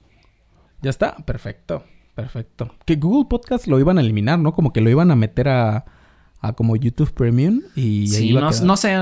Ya 0.81 0.89
está, 0.89 1.15
perfecto, 1.25 1.85
perfecto. 2.15 2.75
Que 2.83 2.97
Google 2.97 3.29
Podcast 3.29 3.67
lo 3.67 3.79
iban 3.79 3.97
a 3.97 4.01
eliminar, 4.01 4.39
¿no? 4.39 4.51
Como 4.51 4.73
que 4.73 4.81
lo 4.81 4.89
iban 4.89 5.09
a 5.09 5.15
meter 5.15 5.47
a 5.47 5.85
a 6.41 6.53
como 6.53 6.75
YouTube 6.75 7.11
Premium 7.13 7.61
y 7.75 8.07
sí, 8.07 8.33
no, 8.33 8.49
no, 8.49 8.77
sé, 8.77 8.95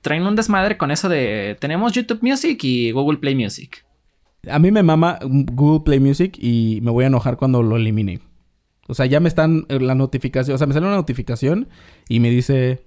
traen 0.00 0.26
un 0.26 0.36
desmadre 0.36 0.76
con 0.76 0.90
eso 0.90 1.08
de 1.08 1.56
tenemos 1.60 1.92
YouTube 1.92 2.20
Music 2.22 2.62
y 2.62 2.92
Google 2.92 3.18
Play 3.18 3.34
Music. 3.34 3.84
A 4.48 4.58
mí 4.58 4.70
me 4.70 4.82
mama 4.82 5.18
Google 5.22 5.84
Play 5.84 6.00
Music 6.00 6.36
y 6.38 6.80
me 6.82 6.90
voy 6.90 7.04
a 7.04 7.06
enojar 7.08 7.36
cuando 7.36 7.62
lo 7.62 7.76
elimine. 7.76 8.20
O 8.86 8.94
sea, 8.94 9.06
ya 9.06 9.18
me 9.18 9.28
están 9.28 9.64
eh, 9.68 9.80
la 9.80 9.94
notificación, 9.94 10.54
o 10.54 10.58
sea, 10.58 10.66
me 10.66 10.74
sale 10.74 10.86
una 10.86 10.96
notificación 10.96 11.68
y 12.08 12.20
me 12.20 12.30
dice 12.30 12.86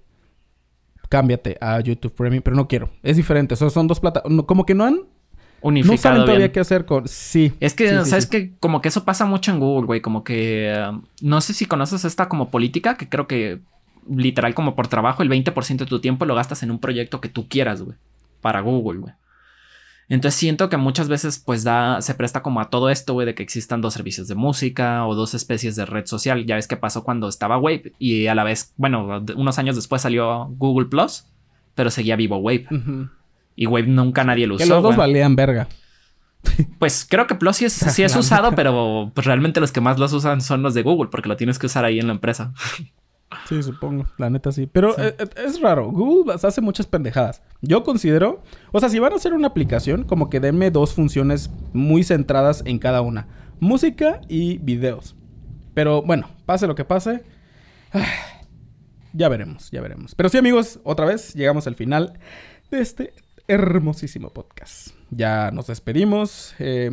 cámbiate 1.10 1.58
a 1.62 1.80
YouTube 1.80 2.14
Premium, 2.14 2.44
pero 2.44 2.56
no 2.56 2.68
quiero. 2.68 2.92
Es 3.04 3.18
diferente, 3.18 3.56
o 3.56 3.70
son 3.70 3.88
dos 3.88 4.00
plataformas, 4.00 4.46
como 4.46 4.66
que 4.66 4.76
no 4.76 4.86
han 4.86 5.00
unificado 5.62 5.94
no 5.94 5.98
saben 5.98 6.26
todavía 6.26 6.52
qué 6.52 6.60
hacer 6.60 6.86
con 6.86 7.08
sí. 7.08 7.54
Es 7.60 7.74
que 7.74 8.06
sabes 8.06 8.28
que 8.28 8.56
como 8.60 8.82
que 8.82 8.90
eso 8.90 9.04
pasa 9.04 9.26
mucho 9.26 9.52
en 9.52 9.60
Google, 9.60 9.88
güey, 9.88 10.02
como 10.02 10.24
que 10.24 10.74
um, 10.90 11.04
no 11.22 11.42
sé 11.42 11.54
si 11.54 11.66
conoces 11.66 12.06
esta 12.06 12.30
como 12.30 12.50
política 12.50 12.96
que 12.96 13.10
creo 13.10 13.28
que 13.28 13.62
literal 14.10 14.54
como 14.54 14.76
por 14.76 14.88
trabajo, 14.88 15.24
el 15.24 15.30
20% 15.30 15.78
de 15.78 15.86
tu 15.86 16.00
tiempo 16.00 16.26
lo 16.26 16.36
gastas 16.36 16.64
en 16.64 16.72
un 16.72 16.80
proyecto 16.80 17.22
que 17.22 17.30
tú 17.30 17.48
quieras, 17.48 17.82
güey. 17.82 17.98
Para 18.42 18.62
Google, 18.62 19.00
güey. 19.00 19.14
Entonces 20.10 20.40
siento 20.40 20.70
que 20.70 20.78
muchas 20.78 21.10
veces 21.10 21.38
pues 21.38 21.64
da, 21.64 22.02
se 22.02 22.14
presta 22.16 22.42
como 22.42 22.62
a 22.62 22.70
todo 22.70 22.90
esto, 22.90 23.14
güey, 23.14 23.26
de 23.26 23.36
que 23.36 23.44
existan 23.44 23.82
dos 23.82 23.94
servicios 23.94 24.28
de 24.30 24.36
música 24.36 25.06
o 25.06 25.16
dos 25.16 25.34
especies 25.34 25.76
de 25.76 25.86
red 25.86 26.06
social. 26.06 26.46
Ya 26.46 26.56
ves 26.56 26.68
qué 26.68 26.78
pasó 26.78 27.04
cuando 27.04 27.28
estaba 27.28 27.58
Wave 27.58 27.94
y 28.00 28.28
a 28.28 28.36
la 28.36 28.46
vez, 28.46 28.74
bueno, 28.78 29.24
unos 29.36 29.60
años 29.60 29.76
después 29.76 30.02
salió 30.02 30.46
Google 30.58 30.88
Plus, 30.88 31.26
pero 31.76 31.90
seguía 31.90 32.16
vivo 32.16 32.38
Wave. 32.38 32.68
Y 33.58 33.66
Wave 33.66 33.88
nunca 33.88 34.24
nadie 34.24 34.48
lo 34.48 34.56
usó. 34.56 34.64
Que 34.64 34.70
los 34.70 34.82
dos 34.82 34.96
valían 34.96 35.36
verga. 35.36 35.68
Pues 36.80 37.06
creo 37.10 37.28
que 37.28 37.36
Plus 37.36 37.58
sí 37.58 37.66
es, 37.66 37.74
sí 37.74 38.04
es 38.04 38.16
usado, 38.16 38.54
pero 38.54 39.12
pues 39.14 39.28
realmente 39.28 39.60
los 39.60 39.74
que 39.74 39.82
más 39.82 40.00
los 40.00 40.14
usan 40.14 40.40
son 40.40 40.62
los 40.62 40.74
de 40.74 40.84
Google 40.84 41.10
porque 41.10 41.28
lo 41.28 41.36
tienes 41.36 41.60
que 41.60 41.66
usar 41.66 41.84
ahí 41.84 42.00
en 42.00 42.08
la 42.08 42.14
empresa. 42.14 42.54
Sí, 43.48 43.62
supongo. 43.62 44.06
La 44.18 44.30
neta 44.30 44.52
sí. 44.52 44.68
Pero 44.68 44.98
eh, 44.98 45.16
eh, 45.20 45.28
es 45.46 45.60
raro. 45.62 45.92
Google 45.92 46.36
hace 46.42 46.62
muchas 46.62 46.88
pendejadas. 46.88 47.42
Yo 47.62 47.84
considero... 47.84 48.42
O 48.72 48.80
sea, 48.80 48.90
si 48.90 49.00
van 49.00 49.14
a 49.14 49.18
hacer 49.18 49.34
una 49.34 49.48
aplicación, 49.48 50.04
como 50.04 50.30
que 50.30 50.40
denme 50.40 50.72
dos 50.72 50.94
funciones 50.94 51.50
muy 51.74 52.04
centradas 52.04 52.64
en 52.66 52.80
cada 52.80 53.02
una. 53.02 53.28
Música 53.60 54.22
y 54.28 54.60
videos. 54.60 55.16
Pero 55.74 56.02
bueno, 56.02 56.30
pase 56.46 56.68
lo 56.68 56.76
que 56.76 56.86
pase. 56.86 57.24
Ya 59.14 59.30
veremos, 59.30 59.72
ya 59.72 59.82
veremos. 59.82 60.16
Pero 60.16 60.30
sí, 60.30 60.38
amigos, 60.38 60.80
otra 60.84 61.06
vez 61.06 61.34
llegamos 61.34 61.68
al 61.68 61.76
final 61.76 62.20
de 62.70 62.82
este 62.82 63.14
hermosísimo 63.48 64.30
podcast. 64.30 64.90
Ya 65.10 65.52
nos 65.52 65.68
despedimos. 65.68 66.54
Eh, 66.60 66.92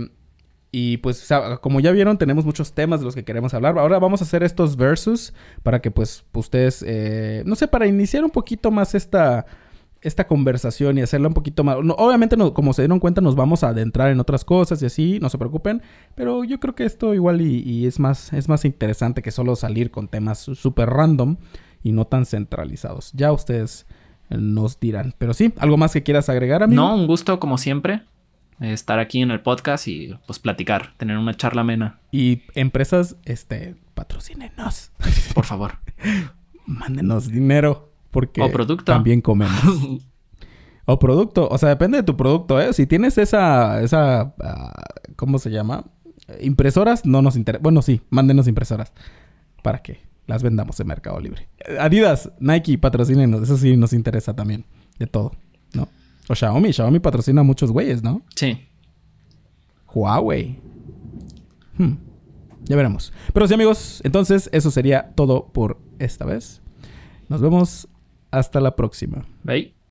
y 0.76 0.96
pues, 0.96 1.28
como 1.60 1.78
ya 1.78 1.92
vieron, 1.92 2.18
tenemos 2.18 2.44
muchos 2.44 2.72
temas 2.72 2.98
de 2.98 3.06
los 3.06 3.14
que 3.14 3.24
queremos 3.24 3.54
hablar. 3.54 3.78
Ahora 3.78 4.00
vamos 4.00 4.20
a 4.20 4.24
hacer 4.24 4.42
estos 4.42 4.76
versus 4.76 5.32
para 5.62 5.80
que, 5.80 5.92
pues, 5.92 6.24
ustedes, 6.32 6.84
eh, 6.84 7.44
no 7.46 7.54
sé, 7.54 7.68
para 7.68 7.86
iniciar 7.86 8.24
un 8.24 8.30
poquito 8.30 8.72
más 8.72 8.96
esta, 8.96 9.46
esta 10.00 10.26
conversación 10.26 10.98
y 10.98 11.02
hacerla 11.02 11.28
un 11.28 11.34
poquito 11.34 11.62
más. 11.62 11.76
obviamente, 11.76 12.36
como 12.52 12.72
se 12.72 12.82
dieron 12.82 12.98
cuenta, 12.98 13.20
nos 13.20 13.36
vamos 13.36 13.62
a 13.62 13.68
adentrar 13.68 14.10
en 14.10 14.18
otras 14.18 14.44
cosas 14.44 14.82
y 14.82 14.86
así, 14.86 15.20
no 15.22 15.28
se 15.28 15.38
preocupen. 15.38 15.80
Pero 16.16 16.42
yo 16.42 16.58
creo 16.58 16.74
que 16.74 16.84
esto 16.84 17.14
igual 17.14 17.40
y, 17.40 17.86
es, 17.86 18.00
más, 18.00 18.32
es 18.32 18.48
más 18.48 18.64
interesante 18.64 19.22
que 19.22 19.30
solo 19.30 19.54
salir 19.54 19.92
con 19.92 20.08
temas 20.08 20.40
súper 20.40 20.90
random 20.90 21.36
y 21.84 21.92
no 21.92 22.08
tan 22.08 22.26
centralizados. 22.26 23.12
Ya 23.12 23.30
ustedes 23.30 23.86
nos 24.28 24.80
dirán. 24.80 25.14
Pero 25.18 25.34
sí, 25.34 25.54
¿algo 25.58 25.76
más 25.76 25.92
que 25.92 26.02
quieras 26.02 26.28
agregar, 26.28 26.64
amigo? 26.64 26.82
No, 26.82 26.96
un 26.96 27.06
gusto 27.06 27.38
como 27.38 27.58
siempre 27.58 28.02
estar 28.60 28.98
aquí 28.98 29.20
en 29.20 29.30
el 29.30 29.40
podcast 29.40 29.88
y 29.88 30.14
pues 30.26 30.38
platicar, 30.38 30.94
tener 30.96 31.18
una 31.18 31.34
charla 31.34 31.62
amena. 31.62 31.98
Y 32.12 32.42
empresas, 32.54 33.16
este, 33.24 33.76
patrocínenos. 33.94 34.92
Por 35.34 35.44
favor. 35.44 35.78
Mándenos 36.66 37.30
dinero 37.30 37.92
porque 38.10 38.40
o 38.40 38.50
producto. 38.50 38.84
también 38.84 39.20
comemos. 39.20 39.60
o 40.86 40.98
producto, 40.98 41.48
o 41.48 41.58
sea, 41.58 41.70
depende 41.70 41.98
de 41.98 42.04
tu 42.04 42.16
producto, 42.16 42.60
¿eh? 42.60 42.72
Si 42.72 42.86
tienes 42.86 43.18
esa, 43.18 43.82
esa, 43.82 44.34
ah, 44.40 44.84
¿cómo 45.16 45.38
se 45.38 45.50
llama? 45.50 45.84
Impresoras, 46.40 47.04
no 47.04 47.22
nos 47.22 47.36
interesa. 47.36 47.60
Bueno, 47.62 47.82
sí, 47.82 48.00
mándenos 48.10 48.46
impresoras. 48.46 48.92
¿Para 49.62 49.82
qué? 49.82 50.00
Las 50.26 50.42
vendamos 50.42 50.78
en 50.80 50.86
Mercado 50.86 51.20
Libre. 51.20 51.48
Adidas, 51.78 52.30
Nike, 52.38 52.78
patrocínenos. 52.78 53.42
Eso 53.42 53.56
sí 53.56 53.76
nos 53.76 53.92
interesa 53.92 54.34
también. 54.34 54.64
De 54.98 55.06
todo. 55.06 55.32
O 56.28 56.34
Xiaomi. 56.34 56.72
Xiaomi 56.72 57.00
patrocina 57.00 57.40
a 57.40 57.44
muchos 57.44 57.70
güeyes, 57.70 58.02
¿no? 58.02 58.22
Sí. 58.34 58.66
Huawei. 59.92 60.58
Hmm. 61.78 61.94
Ya 62.64 62.76
veremos. 62.76 63.12
Pero 63.32 63.46
sí, 63.46 63.54
amigos, 63.54 64.00
entonces 64.04 64.48
eso 64.52 64.70
sería 64.70 65.12
todo 65.14 65.48
por 65.52 65.78
esta 65.98 66.24
vez. 66.24 66.62
Nos 67.28 67.40
vemos 67.40 67.88
hasta 68.30 68.60
la 68.60 68.74
próxima. 68.74 69.24
Bye. 69.42 69.74